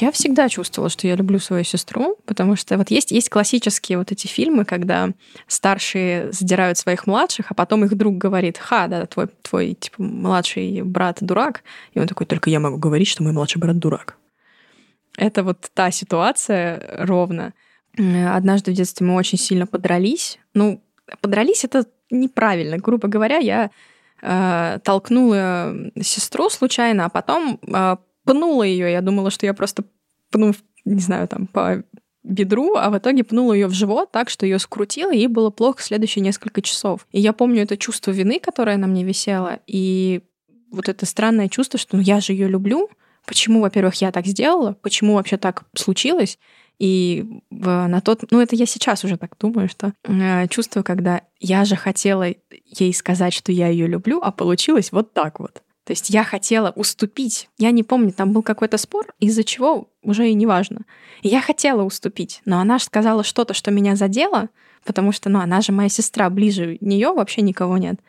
Я 0.00 0.12
всегда 0.12 0.48
чувствовала, 0.48 0.90
что 0.90 1.06
я 1.06 1.16
люблю 1.16 1.38
свою 1.38 1.64
сестру, 1.64 2.16
потому 2.24 2.56
что 2.56 2.76
вот 2.78 2.90
есть, 2.90 3.10
есть 3.10 3.28
классические 3.28 3.98
вот 3.98 4.12
эти 4.12 4.26
фильмы, 4.26 4.64
когда 4.64 5.10
старшие 5.46 6.30
задирают 6.32 6.78
своих 6.78 7.06
младших, 7.06 7.50
а 7.50 7.54
потом 7.54 7.84
их 7.84 7.96
друг 7.96 8.16
говорит, 8.16 8.58
ха, 8.58 8.86
да, 8.86 9.06
твой, 9.06 9.26
твой 9.42 9.74
типа, 9.74 10.02
младший 10.02 10.82
брат 10.82 11.18
дурак. 11.20 11.62
И 11.94 12.00
он 12.00 12.06
такой, 12.06 12.26
только 12.26 12.50
я 12.50 12.60
могу 12.60 12.76
говорить, 12.76 13.08
что 13.08 13.22
мой 13.22 13.32
младший 13.32 13.60
брат 13.60 13.78
дурак. 13.78 14.16
Это 15.16 15.42
вот 15.42 15.68
та 15.74 15.90
ситуация 15.90 16.80
ровно. 16.98 17.52
Однажды 17.96 18.70
в 18.70 18.74
детстве 18.74 19.04
мы 19.06 19.16
очень 19.16 19.38
сильно 19.38 19.66
подрались. 19.66 20.38
Ну, 20.54 20.80
подрались 21.20 21.64
это 21.64 21.86
неправильно. 22.10 22.78
Грубо 22.78 23.08
говоря, 23.08 23.38
я 23.38 23.70
э, 24.22 24.78
толкнула 24.84 25.74
сестру 26.00 26.50
случайно, 26.50 27.06
а 27.06 27.08
потом 27.08 27.58
э, 27.66 27.96
пнула 28.28 28.62
ее. 28.62 28.92
Я 28.92 29.00
думала, 29.00 29.30
что 29.30 29.46
я 29.46 29.54
просто 29.54 29.84
пну, 30.30 30.52
не 30.84 31.00
знаю, 31.00 31.26
там, 31.28 31.46
по 31.46 31.82
бедру, 32.22 32.74
а 32.76 32.90
в 32.90 32.98
итоге 32.98 33.24
пнула 33.24 33.54
ее 33.54 33.68
в 33.68 33.72
живот 33.72 34.12
так, 34.12 34.28
что 34.28 34.44
ее 34.44 34.58
скрутило, 34.58 35.10
и 35.10 35.16
ей 35.16 35.28
было 35.28 35.48
плохо 35.48 35.82
следующие 35.82 36.22
несколько 36.22 36.60
часов. 36.60 37.06
И 37.10 37.20
я 37.20 37.32
помню 37.32 37.62
это 37.62 37.78
чувство 37.78 38.10
вины, 38.10 38.38
которое 38.38 38.76
на 38.76 38.86
мне 38.86 39.02
висело, 39.02 39.60
и 39.66 40.20
вот 40.70 40.90
это 40.90 41.06
странное 41.06 41.48
чувство, 41.48 41.78
что 41.78 41.96
ну, 41.96 42.02
я 42.02 42.20
же 42.20 42.34
ее 42.34 42.48
люблю, 42.48 42.90
почему, 43.24 43.62
во-первых, 43.62 43.94
я 43.94 44.12
так 44.12 44.26
сделала, 44.26 44.76
почему 44.82 45.14
вообще 45.14 45.38
так 45.38 45.64
случилось, 45.74 46.38
и 46.78 47.24
на 47.48 48.00
тот, 48.02 48.30
ну 48.30 48.42
это 48.42 48.56
я 48.56 48.66
сейчас 48.66 49.04
уже 49.04 49.16
так 49.16 49.36
думаю, 49.40 49.70
что 49.70 49.94
э, 50.04 50.48
чувство, 50.48 50.82
когда 50.82 51.22
я 51.40 51.64
же 51.64 51.76
хотела 51.76 52.26
ей 52.50 52.92
сказать, 52.92 53.32
что 53.32 53.52
я 53.52 53.68
ее 53.68 53.86
люблю, 53.86 54.20
а 54.22 54.32
получилось 54.32 54.92
вот 54.92 55.14
так 55.14 55.40
вот. 55.40 55.62
То 55.88 55.92
есть 55.92 56.10
я 56.10 56.22
хотела 56.22 56.70
уступить. 56.76 57.48
Я 57.56 57.70
не 57.70 57.82
помню, 57.82 58.12
там 58.12 58.34
был 58.34 58.42
какой-то 58.42 58.76
спор, 58.76 59.06
из-за 59.20 59.42
чего 59.42 59.88
уже 60.02 60.28
и 60.28 60.34
не 60.34 60.44
важно. 60.44 60.80
я 61.22 61.40
хотела 61.40 61.82
уступить, 61.82 62.42
но 62.44 62.60
она 62.60 62.78
сказала 62.78 63.24
что-то, 63.24 63.54
что 63.54 63.70
меня 63.70 63.96
задело, 63.96 64.50
потому 64.84 65.12
что, 65.12 65.30
ну, 65.30 65.38
она 65.38 65.62
же 65.62 65.72
моя 65.72 65.88
сестра, 65.88 66.28
ближе 66.28 66.76
нее 66.82 67.14
вообще 67.14 67.40
никого 67.40 67.78
нет. 67.78 68.00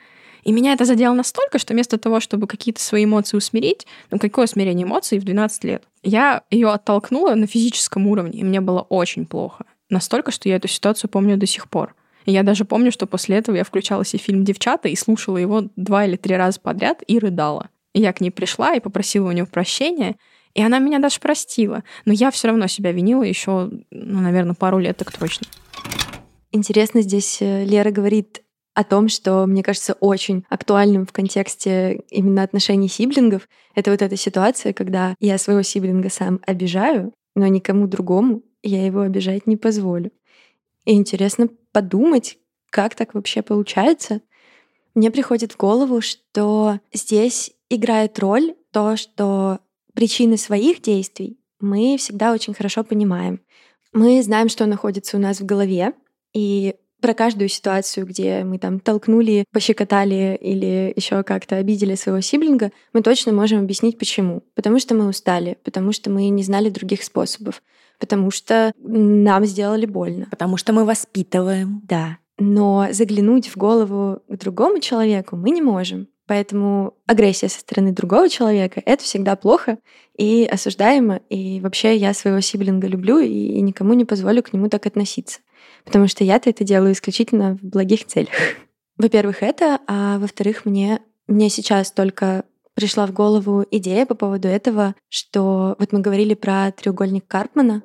И 0.43 0.51
меня 0.51 0.73
это 0.73 0.83
задело 0.83 1.13
настолько, 1.13 1.57
что 1.57 1.73
вместо 1.73 1.97
того, 1.97 2.19
чтобы 2.19 2.47
какие-то 2.47 2.81
свои 2.81 3.05
эмоции 3.05 3.37
усмирить, 3.37 3.87
ну 4.11 4.19
какое 4.19 4.47
смирение 4.47 4.85
эмоций 4.85 5.17
в 5.17 5.23
12 5.23 5.63
лет, 5.63 5.83
я 6.03 6.43
ее 6.51 6.71
оттолкнула 6.71 7.35
на 7.35 7.47
физическом 7.47 8.07
уровне, 8.07 8.41
и 8.41 8.43
мне 8.43 8.59
было 8.59 8.81
очень 8.81 9.25
плохо. 9.25 9.63
Настолько, 9.89 10.31
что 10.31 10.49
я 10.49 10.57
эту 10.57 10.67
ситуацию 10.67 11.09
помню 11.09 11.37
до 11.37 11.45
сих 11.45 11.69
пор. 11.69 11.95
Я 12.29 12.43
даже 12.43 12.63
помню, 12.63 12.91
что 12.91 13.07
после 13.07 13.37
этого 13.37 13.55
я 13.55 13.63
включала 13.63 14.05
себе 14.05 14.19
фильм 14.19 14.43
«Девчата» 14.43 14.87
и 14.87 14.95
слушала 14.95 15.37
его 15.37 15.63
два 15.75 16.05
или 16.05 16.15
три 16.15 16.35
раза 16.35 16.59
подряд 16.59 17.01
и 17.07 17.17
рыдала. 17.17 17.69
И 17.93 18.01
я 18.01 18.13
к 18.13 18.21
ней 18.21 18.29
пришла 18.29 18.75
и 18.75 18.79
попросила 18.79 19.29
у 19.29 19.31
нее 19.31 19.47
прощения, 19.47 20.15
и 20.53 20.61
она 20.61 20.77
меня 20.77 20.99
даже 20.99 21.19
простила. 21.19 21.83
Но 22.05 22.13
я 22.13 22.29
все 22.29 22.49
равно 22.49 22.67
себя 22.67 22.91
винила 22.91 23.23
еще, 23.23 23.71
ну, 23.89 24.19
наверное, 24.21 24.53
пару 24.53 24.77
лет 24.77 24.97
так 24.97 25.11
точно. 25.11 25.47
Интересно, 26.51 27.01
здесь 27.01 27.41
э, 27.41 27.65
Лера 27.65 27.89
говорит 27.89 28.43
о 28.75 28.83
том, 28.83 29.09
что, 29.09 29.47
мне 29.47 29.63
кажется, 29.63 29.93
очень 29.93 30.45
актуальным 30.49 31.07
в 31.07 31.11
контексте 31.11 32.03
именно 32.11 32.43
отношений 32.43 32.89
сиблингов. 32.89 33.49
Это 33.73 33.89
вот 33.89 34.03
эта 34.03 34.15
ситуация, 34.15 34.73
когда 34.73 35.15
я 35.19 35.39
своего 35.39 35.63
сиблинга 35.63 36.11
сам 36.11 36.39
обижаю, 36.45 37.11
но 37.35 37.47
никому 37.47 37.87
другому 37.87 38.43
я 38.61 38.85
его 38.85 39.01
обижать 39.01 39.47
не 39.47 39.57
позволю. 39.57 40.11
И 40.89 40.93
интересно 40.93 41.49
подумать, 41.71 42.39
как 42.71 42.95
так 42.95 43.13
вообще 43.13 43.43
получается. 43.43 44.21
Мне 44.95 45.11
приходит 45.11 45.51
в 45.51 45.57
голову, 45.57 46.01
что 46.01 46.79
здесь 46.91 47.51
играет 47.69 48.17
роль 48.17 48.55
то, 48.71 48.97
что 48.97 49.59
причины 49.93 50.35
своих 50.35 50.81
действий 50.81 51.37
мы 51.59 51.95
всегда 51.99 52.33
очень 52.33 52.55
хорошо 52.55 52.83
понимаем. 52.83 53.39
Мы 53.93 54.23
знаем, 54.23 54.49
что 54.49 54.65
находится 54.65 55.17
у 55.17 55.19
нас 55.19 55.39
в 55.39 55.45
голове, 55.45 55.93
и 56.33 56.73
про 57.01 57.13
каждую 57.13 57.49
ситуацию, 57.49 58.07
где 58.07 58.43
мы 58.43 58.57
там 58.57 58.79
толкнули, 58.79 59.45
пощекотали 59.53 60.39
или 60.41 60.91
еще 60.95 61.21
как-то 61.21 61.57
обидели 61.57 61.93
своего 61.93 62.21
сиблинга, 62.21 62.71
мы 62.93 63.03
точно 63.03 63.31
можем 63.31 63.59
объяснить 63.59 63.99
почему. 63.99 64.41
Потому 64.55 64.79
что 64.79 64.95
мы 64.95 65.07
устали, 65.07 65.59
потому 65.63 65.91
что 65.91 66.09
мы 66.09 66.29
не 66.29 66.41
знали 66.41 66.69
других 66.69 67.03
способов, 67.03 67.61
потому 67.99 68.31
что 68.31 68.71
нам 68.81 69.45
сделали 69.45 69.85
больно. 69.85 70.27
Потому 70.29 70.57
что 70.57 70.73
мы 70.73 70.85
воспитываем. 70.85 71.81
Да. 71.87 72.17
Но 72.37 72.87
заглянуть 72.91 73.49
в 73.49 73.57
голову 73.57 74.21
к 74.27 74.37
другому 74.37 74.79
человеку 74.79 75.35
мы 75.35 75.51
не 75.51 75.61
можем. 75.61 76.07
Поэтому 76.25 76.93
агрессия 77.07 77.49
со 77.49 77.59
стороны 77.59 77.91
другого 77.91 78.29
человека— 78.29 78.81
это 78.85 79.03
всегда 79.03 79.35
плохо 79.35 79.79
и 80.15 80.47
осуждаемо. 80.49 81.21
И 81.29 81.59
вообще 81.59 81.95
я 81.95 82.13
своего 82.13 82.39
сиблинга 82.39 82.87
люблю 82.87 83.17
и 83.17 83.59
никому 83.61 83.93
не 83.93 84.05
позволю 84.05 84.43
к 84.43 84.53
нему 84.53 84.69
так 84.69 84.85
относиться. 84.85 85.39
Потому 85.85 86.07
что 86.07 86.23
я-то 86.23 86.49
это 86.49 86.63
делаю 86.63 86.93
исключительно 86.93 87.57
в 87.57 87.63
благих 87.63 88.05
целях. 88.05 88.29
Во-первых, 88.97 89.41
это, 89.41 89.79
а 89.87 90.19
во-вторых, 90.19 90.65
мне, 90.65 90.99
мне 91.27 91.49
сейчас 91.49 91.91
только 91.91 92.45
пришла 92.75 93.07
в 93.07 93.11
голову 93.11 93.65
идея 93.71 94.05
по 94.05 94.13
поводу 94.13 94.47
этого, 94.47 94.93
что 95.09 95.75
вот 95.79 95.91
мы 95.91 95.99
говорили 95.99 96.35
про 96.35 96.71
треугольник 96.71 97.25
Карпмана, 97.27 97.81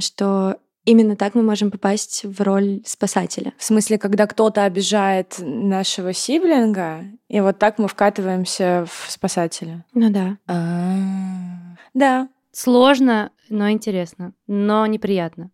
что 0.00 0.56
именно 0.84 1.16
так 1.16 1.34
мы 1.34 1.42
можем 1.42 1.70
попасть 1.70 2.24
в 2.24 2.40
роль 2.42 2.82
спасателя. 2.86 3.52
В 3.58 3.64
смысле, 3.64 3.98
когда 3.98 4.26
кто-то 4.26 4.64
обижает 4.64 5.36
нашего 5.38 6.12
сиблинга, 6.12 7.04
и 7.28 7.40
вот 7.40 7.58
так 7.58 7.78
мы 7.78 7.88
вкатываемся 7.88 8.86
в 8.86 9.10
спасателя. 9.10 9.84
Ну 9.94 10.10
да. 10.10 10.38
А-а-а. 10.46 11.76
Да. 11.94 12.28
Сложно, 12.52 13.32
но 13.50 13.70
интересно, 13.70 14.32
но 14.46 14.86
неприятно. 14.86 15.50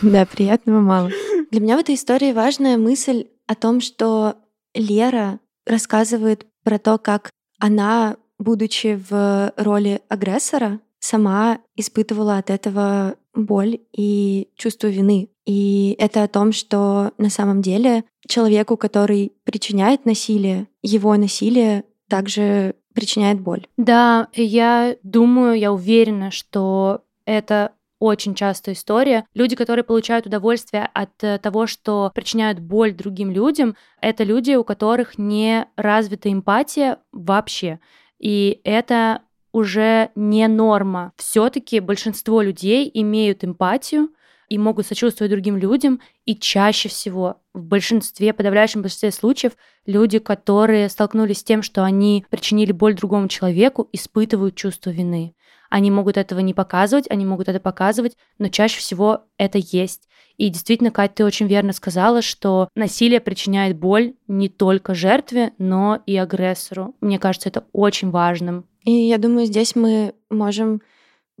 Да, 0.00 0.24
приятного 0.24 0.80
мало. 0.80 1.10
Для 1.50 1.60
меня 1.60 1.76
в 1.76 1.80
этой 1.80 1.96
истории 1.96 2.32
важная 2.32 2.78
мысль 2.78 3.26
о 3.46 3.54
том, 3.54 3.82
что 3.82 4.36
Лера 4.72 5.38
рассказывает 5.66 6.46
про 6.64 6.78
то, 6.78 6.96
как 6.96 7.30
она, 7.58 8.16
будучи 8.38 8.98
в 9.10 9.52
роли 9.56 10.00
агрессора, 10.08 10.80
сама 10.98 11.58
испытывала 11.76 12.38
от 12.38 12.48
этого 12.48 13.16
боль 13.34 13.80
и 13.92 14.48
чувство 14.56 14.88
вины. 14.88 15.28
И 15.46 15.96
это 15.98 16.22
о 16.22 16.28
том, 16.28 16.52
что 16.52 17.12
на 17.18 17.30
самом 17.30 17.62
деле 17.62 18.04
человеку, 18.28 18.76
который 18.76 19.32
причиняет 19.44 20.04
насилие, 20.04 20.68
его 20.82 21.16
насилие 21.16 21.84
также 22.08 22.74
причиняет 22.94 23.40
боль. 23.40 23.66
Да, 23.76 24.28
я 24.34 24.96
думаю, 25.02 25.58
я 25.58 25.72
уверена, 25.72 26.30
что 26.30 27.02
это 27.24 27.72
очень 28.00 28.34
частая 28.34 28.74
история. 28.74 29.26
Люди, 29.34 29.54
которые 29.54 29.84
получают 29.84 30.26
удовольствие 30.26 30.88
от 30.94 31.22
э, 31.22 31.38
того, 31.38 31.66
что 31.66 32.10
причиняют 32.14 32.58
боль 32.58 32.94
другим 32.94 33.30
людям, 33.30 33.76
это 34.00 34.24
люди, 34.24 34.52
у 34.52 34.64
которых 34.64 35.18
не 35.18 35.66
развита 35.76 36.32
эмпатия 36.32 36.98
вообще. 37.12 37.78
И 38.18 38.60
это 38.64 39.20
уже 39.52 40.10
не 40.14 40.46
норма. 40.48 41.12
Все-таки 41.16 41.80
большинство 41.80 42.42
людей 42.42 42.90
имеют 42.92 43.44
эмпатию 43.44 44.10
и 44.48 44.58
могут 44.58 44.86
сочувствовать 44.86 45.30
другим 45.30 45.56
людям, 45.56 46.00
и 46.26 46.34
чаще 46.34 46.88
всего, 46.88 47.36
в 47.54 47.62
большинстве, 47.62 48.32
подавляющем 48.32 48.82
большинстве 48.82 49.12
случаев, 49.12 49.52
люди, 49.86 50.18
которые 50.18 50.88
столкнулись 50.88 51.38
с 51.38 51.44
тем, 51.44 51.62
что 51.62 51.84
они 51.84 52.26
причинили 52.30 52.72
боль 52.72 52.94
другому 52.94 53.28
человеку, 53.28 53.88
испытывают 53.92 54.56
чувство 54.56 54.90
вины. 54.90 55.34
Они 55.70 55.90
могут 55.90 56.16
этого 56.16 56.40
не 56.40 56.52
показывать, 56.52 57.06
они 57.08 57.24
могут 57.24 57.48
это 57.48 57.60
показывать, 57.60 58.16
но 58.38 58.48
чаще 58.48 58.80
всего 58.80 59.22
это 59.38 59.58
есть. 59.58 60.08
И 60.36 60.48
действительно, 60.48 60.90
Кать, 60.90 61.14
ты 61.14 61.24
очень 61.24 61.46
верно 61.46 61.72
сказала, 61.72 62.22
что 62.22 62.68
насилие 62.74 63.20
причиняет 63.20 63.78
боль 63.78 64.14
не 64.26 64.48
только 64.48 64.94
жертве, 64.94 65.52
но 65.58 66.02
и 66.06 66.16
агрессору. 66.16 66.96
Мне 67.00 67.18
кажется, 67.18 67.48
это 67.48 67.64
очень 67.72 68.10
важным. 68.10 68.66
И 68.84 68.92
я 68.92 69.18
думаю, 69.18 69.46
здесь 69.46 69.76
мы 69.76 70.14
можем 70.28 70.82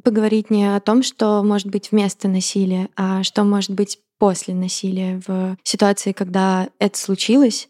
поговорить 0.04 0.48
не 0.48 0.76
о 0.76 0.80
том, 0.80 1.02
что 1.02 1.42
может 1.42 1.68
быть 1.68 1.90
вместо 1.90 2.28
насилия, 2.28 2.88
а 2.96 3.22
что 3.24 3.42
может 3.42 3.72
быть 3.72 3.98
после 4.18 4.54
насилия 4.54 5.20
в 5.26 5.56
ситуации, 5.64 6.12
когда 6.12 6.68
это 6.78 6.96
случилось, 6.96 7.68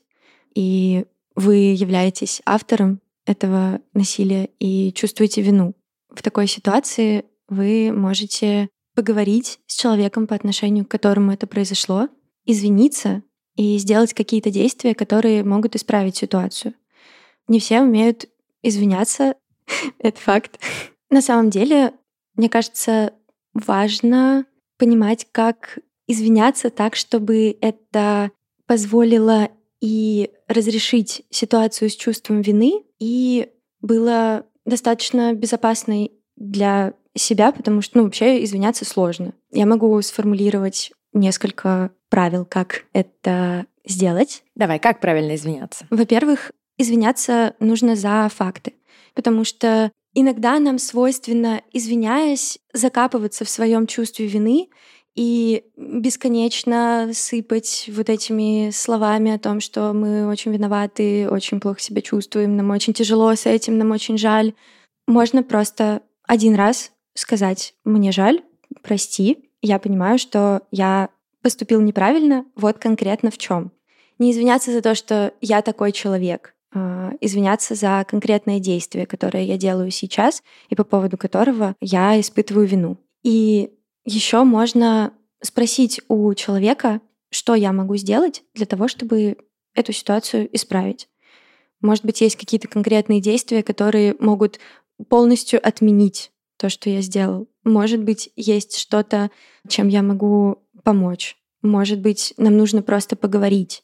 и 0.55 1.07
вы 1.37 1.57
являетесь 1.75 2.43
автором 2.45 3.01
этого 3.25 3.81
насилия 3.95 4.51
и 4.59 4.93
чувствуете 4.93 5.43
вину 5.43 5.75
в 6.13 6.23
такой 6.23 6.47
ситуации 6.47 7.25
вы 7.49 7.93
можете 7.93 8.69
поговорить 8.95 9.61
с 9.67 9.77
человеком, 9.77 10.27
по 10.27 10.35
отношению 10.35 10.85
к 10.85 10.91
которому 10.91 11.33
это 11.33 11.47
произошло, 11.47 12.09
извиниться 12.45 13.23
и 13.57 13.79
сделать 13.79 14.15
какие-то 14.15 14.51
действия, 14.51 14.95
которые 14.95 15.45
могут 15.45 15.77
исправить 15.77 16.17
ситуацию. 16.17 16.75
Не 17.49 17.61
все 17.61 17.81
умеют 17.81 18.29
извиняться, 18.63 19.35
это 19.99 20.21
факт. 20.21 20.59
На 21.11 21.23
самом 21.23 21.51
деле, 21.51 21.93
мне 22.35 22.49
кажется, 22.49 23.13
важно 23.55 24.47
понимать, 24.79 25.27
как 25.33 25.79
извиняться 26.07 26.71
так, 26.71 26.97
чтобы 26.97 27.57
это 27.61 28.31
позволило 28.67 29.51
и 29.81 30.31
разрешить 30.47 31.23
ситуацию 31.31 31.91
с 31.91 31.97
чувством 31.97 32.43
вины, 32.43 32.85
и 32.99 33.51
было 33.81 34.47
достаточно 34.65 35.33
безопасной 35.33 36.13
для 36.37 36.95
себя, 37.17 37.53
потому 37.53 37.83
что, 37.83 37.99
ну, 37.99 38.05
вообще 38.05 38.43
извиняться 38.45 38.85
сложно. 38.85 39.35
Я 39.51 39.67
могу 39.67 40.01
сформулировать 40.03 40.93
несколько 41.13 41.91
правил, 42.09 42.45
как 42.45 42.85
это 42.93 43.67
сделать. 43.85 44.45
Давай, 44.55 44.79
как 44.79 45.01
правильно 45.01 45.35
извиняться? 45.35 45.87
Во-первых, 45.91 46.53
извиняться 46.79 47.55
нужно 47.61 47.97
за 47.97 48.29
факты, 48.35 48.75
потому 49.15 49.45
что 49.45 49.91
иногда 50.15 50.59
нам 50.59 50.79
свойственно, 50.79 51.63
извиняясь, 51.73 52.59
закапываться 52.73 53.45
в 53.45 53.51
своем 53.51 53.87
чувстве 53.87 54.27
вины 54.27 54.69
и 55.21 55.65
бесконечно 55.77 57.11
сыпать 57.13 57.91
вот 57.95 58.09
этими 58.09 58.71
словами 58.71 59.33
о 59.33 59.39
том, 59.39 59.61
что 59.61 59.93
мы 59.93 60.27
очень 60.27 60.51
виноваты, 60.51 61.29
очень 61.29 61.61
плохо 61.61 61.79
себя 61.79 62.01
чувствуем, 62.01 62.57
нам 62.57 62.71
очень 62.71 62.95
тяжело 62.95 63.35
с 63.35 63.45
этим, 63.45 63.77
нам 63.77 63.91
очень 63.91 64.17
жаль. 64.17 64.55
Можно 65.07 65.43
просто 65.43 66.01
один 66.27 66.55
раз 66.55 66.93
сказать 67.13 67.75
«мне 67.85 68.13
жаль, 68.13 68.41
прости, 68.83 69.51
я 69.61 69.79
понимаю, 69.79 70.19
что 70.19 70.63
я 70.71 71.11
поступил 71.43 71.83
неправильно, 71.83 72.47
вот 72.57 72.79
конкретно 72.79 73.31
в 73.31 73.37
чем. 73.37 73.73
Не 74.19 74.33
извиняться 74.33 74.73
за 74.73 74.81
то, 74.81 74.95
что 74.95 75.35
я 75.43 75.61
такой 75.61 75.93
человек, 75.93 76.55
э, 76.75 77.11
извиняться 77.21 77.75
за 77.75 78.07
конкретное 78.09 78.59
действие, 78.59 79.05
которое 79.05 79.45
я 79.45 79.59
делаю 79.59 79.91
сейчас 79.91 80.43
и 80.71 80.75
по 80.75 80.85
поводу 80.85 81.19
которого 81.19 81.77
я 81.83 82.19
испытываю 82.19 82.67
вину. 82.67 82.97
И 83.23 83.75
еще 84.15 84.45
можно 84.45 85.13
спросить 85.43 86.01
у 86.09 86.33
человека, 86.35 87.01
что 87.31 87.55
я 87.55 87.73
могу 87.73 87.97
сделать 87.97 88.43
для 88.55 88.67
того, 88.67 88.89
чтобы 88.89 89.37
эту 89.75 89.93
ситуацию 89.93 90.49
исправить. 90.55 91.09
Может 91.81 92.05
быть, 92.05 92.21
есть 92.21 92.37
какие-то 92.37 92.69
конкретные 92.69 93.21
действия, 93.21 93.63
которые 93.63 94.17
могут 94.19 94.59
полностью 95.09 95.67
отменить 95.67 96.33
то, 96.59 96.69
что 96.69 96.91
я 96.91 97.01
сделал. 97.01 97.49
Может 97.65 98.03
быть, 98.03 98.31
есть 98.37 98.77
что-то, 98.77 99.31
чем 99.67 99.89
я 99.89 100.03
могу 100.03 100.63
помочь. 100.83 101.39
Может 101.63 102.01
быть, 102.01 102.35
нам 102.37 102.57
нужно 102.57 102.83
просто 102.83 103.17
поговорить. 103.17 103.83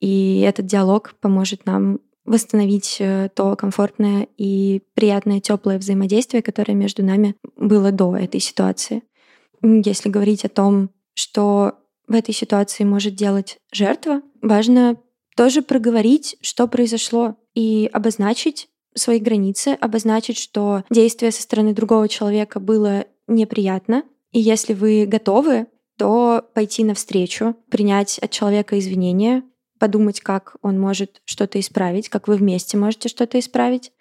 И 0.00 0.40
этот 0.40 0.66
диалог 0.66 1.14
поможет 1.20 1.66
нам 1.66 2.00
восстановить 2.24 2.96
э, 3.00 3.28
то 3.34 3.54
комфортное 3.56 4.28
и 4.36 4.82
приятное, 4.94 5.40
теплое 5.40 5.78
взаимодействие, 5.78 6.42
которое 6.42 6.74
между 6.74 7.04
нами 7.04 7.36
было 7.56 7.92
до 7.92 8.16
этой 8.16 8.40
ситуации. 8.40 9.02
Если 9.62 10.08
говорить 10.08 10.44
о 10.44 10.48
том, 10.48 10.90
что 11.14 11.74
в 12.06 12.14
этой 12.14 12.34
ситуации 12.34 12.84
может 12.84 13.14
делать 13.14 13.58
жертва, 13.72 14.22
важно 14.42 14.96
тоже 15.36 15.62
проговорить, 15.62 16.36
что 16.40 16.66
произошло, 16.66 17.36
и 17.54 17.88
обозначить 17.92 18.68
свои 18.94 19.18
границы, 19.18 19.68
обозначить, 19.80 20.38
что 20.38 20.84
действие 20.90 21.32
со 21.32 21.42
стороны 21.42 21.72
другого 21.72 22.08
человека 22.08 22.60
было 22.60 23.06
неприятно. 23.26 24.04
И 24.32 24.40
если 24.40 24.74
вы 24.74 25.06
готовы, 25.06 25.66
то 25.98 26.44
пойти 26.54 26.84
навстречу, 26.84 27.56
принять 27.70 28.18
от 28.18 28.30
человека 28.30 28.78
извинения, 28.78 29.42
подумать, 29.78 30.20
как 30.20 30.56
он 30.62 30.78
может 30.78 31.20
что-то 31.24 31.58
исправить, 31.60 32.08
как 32.08 32.28
вы 32.28 32.36
вместе 32.36 32.76
можете 32.76 33.08
что-то 33.08 33.38
исправить. 33.38 33.92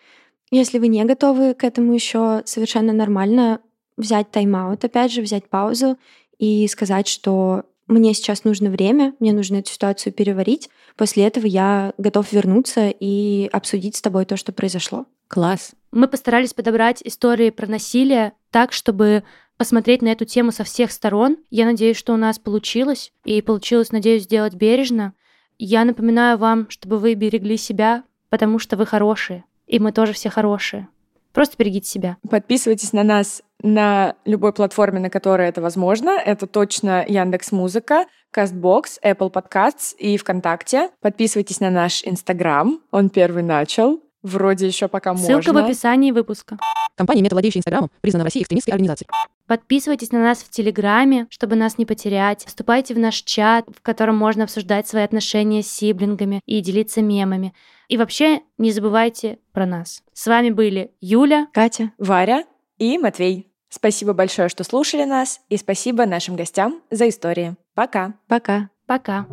Если 0.51 0.79
вы 0.79 0.87
не 0.87 1.03
готовы 1.05 1.53
к 1.53 1.63
этому 1.63 1.93
еще, 1.93 2.43
совершенно 2.45 2.93
нормально 2.93 3.61
взять 3.97 4.31
тайм-аут, 4.31 4.83
опять 4.83 5.11
же, 5.11 5.21
взять 5.21 5.49
паузу 5.49 5.97
и 6.37 6.67
сказать, 6.67 7.07
что 7.07 7.63
мне 7.87 8.13
сейчас 8.13 8.43
нужно 8.43 8.69
время, 8.69 9.13
мне 9.19 9.31
нужно 9.31 9.57
эту 9.57 9.71
ситуацию 9.71 10.11
переварить. 10.11 10.69
После 10.97 11.25
этого 11.25 11.45
я 11.45 11.93
готов 11.97 12.31
вернуться 12.31 12.89
и 12.89 13.47
обсудить 13.51 13.95
с 13.95 14.01
тобой 14.01 14.25
то, 14.25 14.37
что 14.37 14.51
произошло. 14.51 15.05
Класс. 15.27 15.73
Мы 15.91 16.07
постарались 16.07 16.53
подобрать 16.53 17.01
истории 17.03 17.51
про 17.51 17.67
насилие 17.67 18.33
так, 18.49 18.73
чтобы 18.73 19.23
посмотреть 19.57 20.01
на 20.01 20.09
эту 20.09 20.25
тему 20.25 20.51
со 20.51 20.63
всех 20.63 20.91
сторон. 20.91 21.37
Я 21.49 21.65
надеюсь, 21.65 21.97
что 21.97 22.13
у 22.13 22.17
нас 22.17 22.39
получилось. 22.39 23.11
И 23.23 23.41
получилось, 23.41 23.91
надеюсь, 23.91 24.23
сделать 24.23 24.55
бережно. 24.55 25.13
Я 25.57 25.85
напоминаю 25.85 26.37
вам, 26.37 26.69
чтобы 26.69 26.99
вы 26.99 27.13
берегли 27.13 27.57
себя, 27.57 28.03
потому 28.29 28.59
что 28.59 28.77
вы 28.77 28.85
хорошие. 28.85 29.45
И 29.67 29.79
мы 29.79 29.91
тоже 29.91 30.13
все 30.13 30.29
хорошие. 30.29 30.87
Просто 31.36 31.57
берегите 31.59 31.88
себя. 31.89 32.17
Подписывайтесь 32.27 32.93
на 32.93 33.03
нас 33.03 33.43
на 33.61 34.15
любой 34.25 34.53
платформе, 34.53 34.99
на 34.99 35.09
которой 35.09 35.49
это 35.49 35.61
возможно. 35.61 36.11
Это 36.11 36.47
точно 36.47 37.05
Яндекс 37.05 37.51
Музыка, 37.51 38.05
Castbox, 38.33 38.99
Apple 39.03 39.31
Podcasts 39.31 39.95
и 39.97 40.17
ВКонтакте. 40.17 40.89
Подписывайтесь 41.01 41.59
на 41.59 41.69
наш 41.69 42.03
Инстаграм. 42.05 42.79
Он 42.91 43.09
первый 43.09 43.43
начал. 43.43 44.01
Вроде 44.26 44.65
еще 44.65 44.88
пока 44.88 45.15
Ссылка 45.15 45.53
можно. 45.53 45.53
в 45.53 45.65
описании 45.65 46.09
выпуска. 46.11 46.57
Компания, 46.95 47.21
мета 47.21 47.36
владеющая 47.36 47.59
Инстаграмом, 47.59 47.91
признана 48.01 48.23
в 48.23 48.26
России 48.26 48.41
экстремистской 48.41 48.73
организацией. 48.73 49.07
Подписывайтесь 49.45 50.11
на 50.11 50.19
нас 50.19 50.39
в 50.39 50.49
Телеграме, 50.49 51.28
чтобы 51.30 51.55
нас 51.55 51.78
не 51.78 51.86
потерять. 51.86 52.43
Вступайте 52.43 52.95
в 52.95 52.97
наш 52.97 53.17
чат, 53.17 53.67
в 53.67 53.84
котором 53.84 54.17
можно 54.17 54.45
обсуждать 54.45 54.88
свои 54.88 55.03
отношения 55.03 55.61
с 55.61 55.67
сиблингами 55.67 56.41
и 56.47 56.59
делиться 56.61 57.03
мемами. 57.03 57.53
И 57.88 57.97
вообще 57.97 58.41
не 58.57 58.71
забывайте 58.71 59.38
про 59.53 59.67
нас. 59.67 60.01
С 60.13 60.26
вами 60.26 60.49
были 60.49 60.91
Юля, 61.01 61.47
Катя, 61.53 61.91
Варя 61.99 62.45
и 62.80 62.97
Матвей. 62.97 63.51
Спасибо 63.69 64.13
большое, 64.13 64.49
что 64.49 64.63
слушали 64.63 65.03
нас, 65.03 65.41
и 65.49 65.57
спасибо 65.57 66.07
нашим 66.07 66.36
гостям 66.36 66.82
за 66.89 67.07
истории. 67.09 67.55
Пока. 67.76 68.15
пока. 68.28 68.69
пока. 68.88 69.28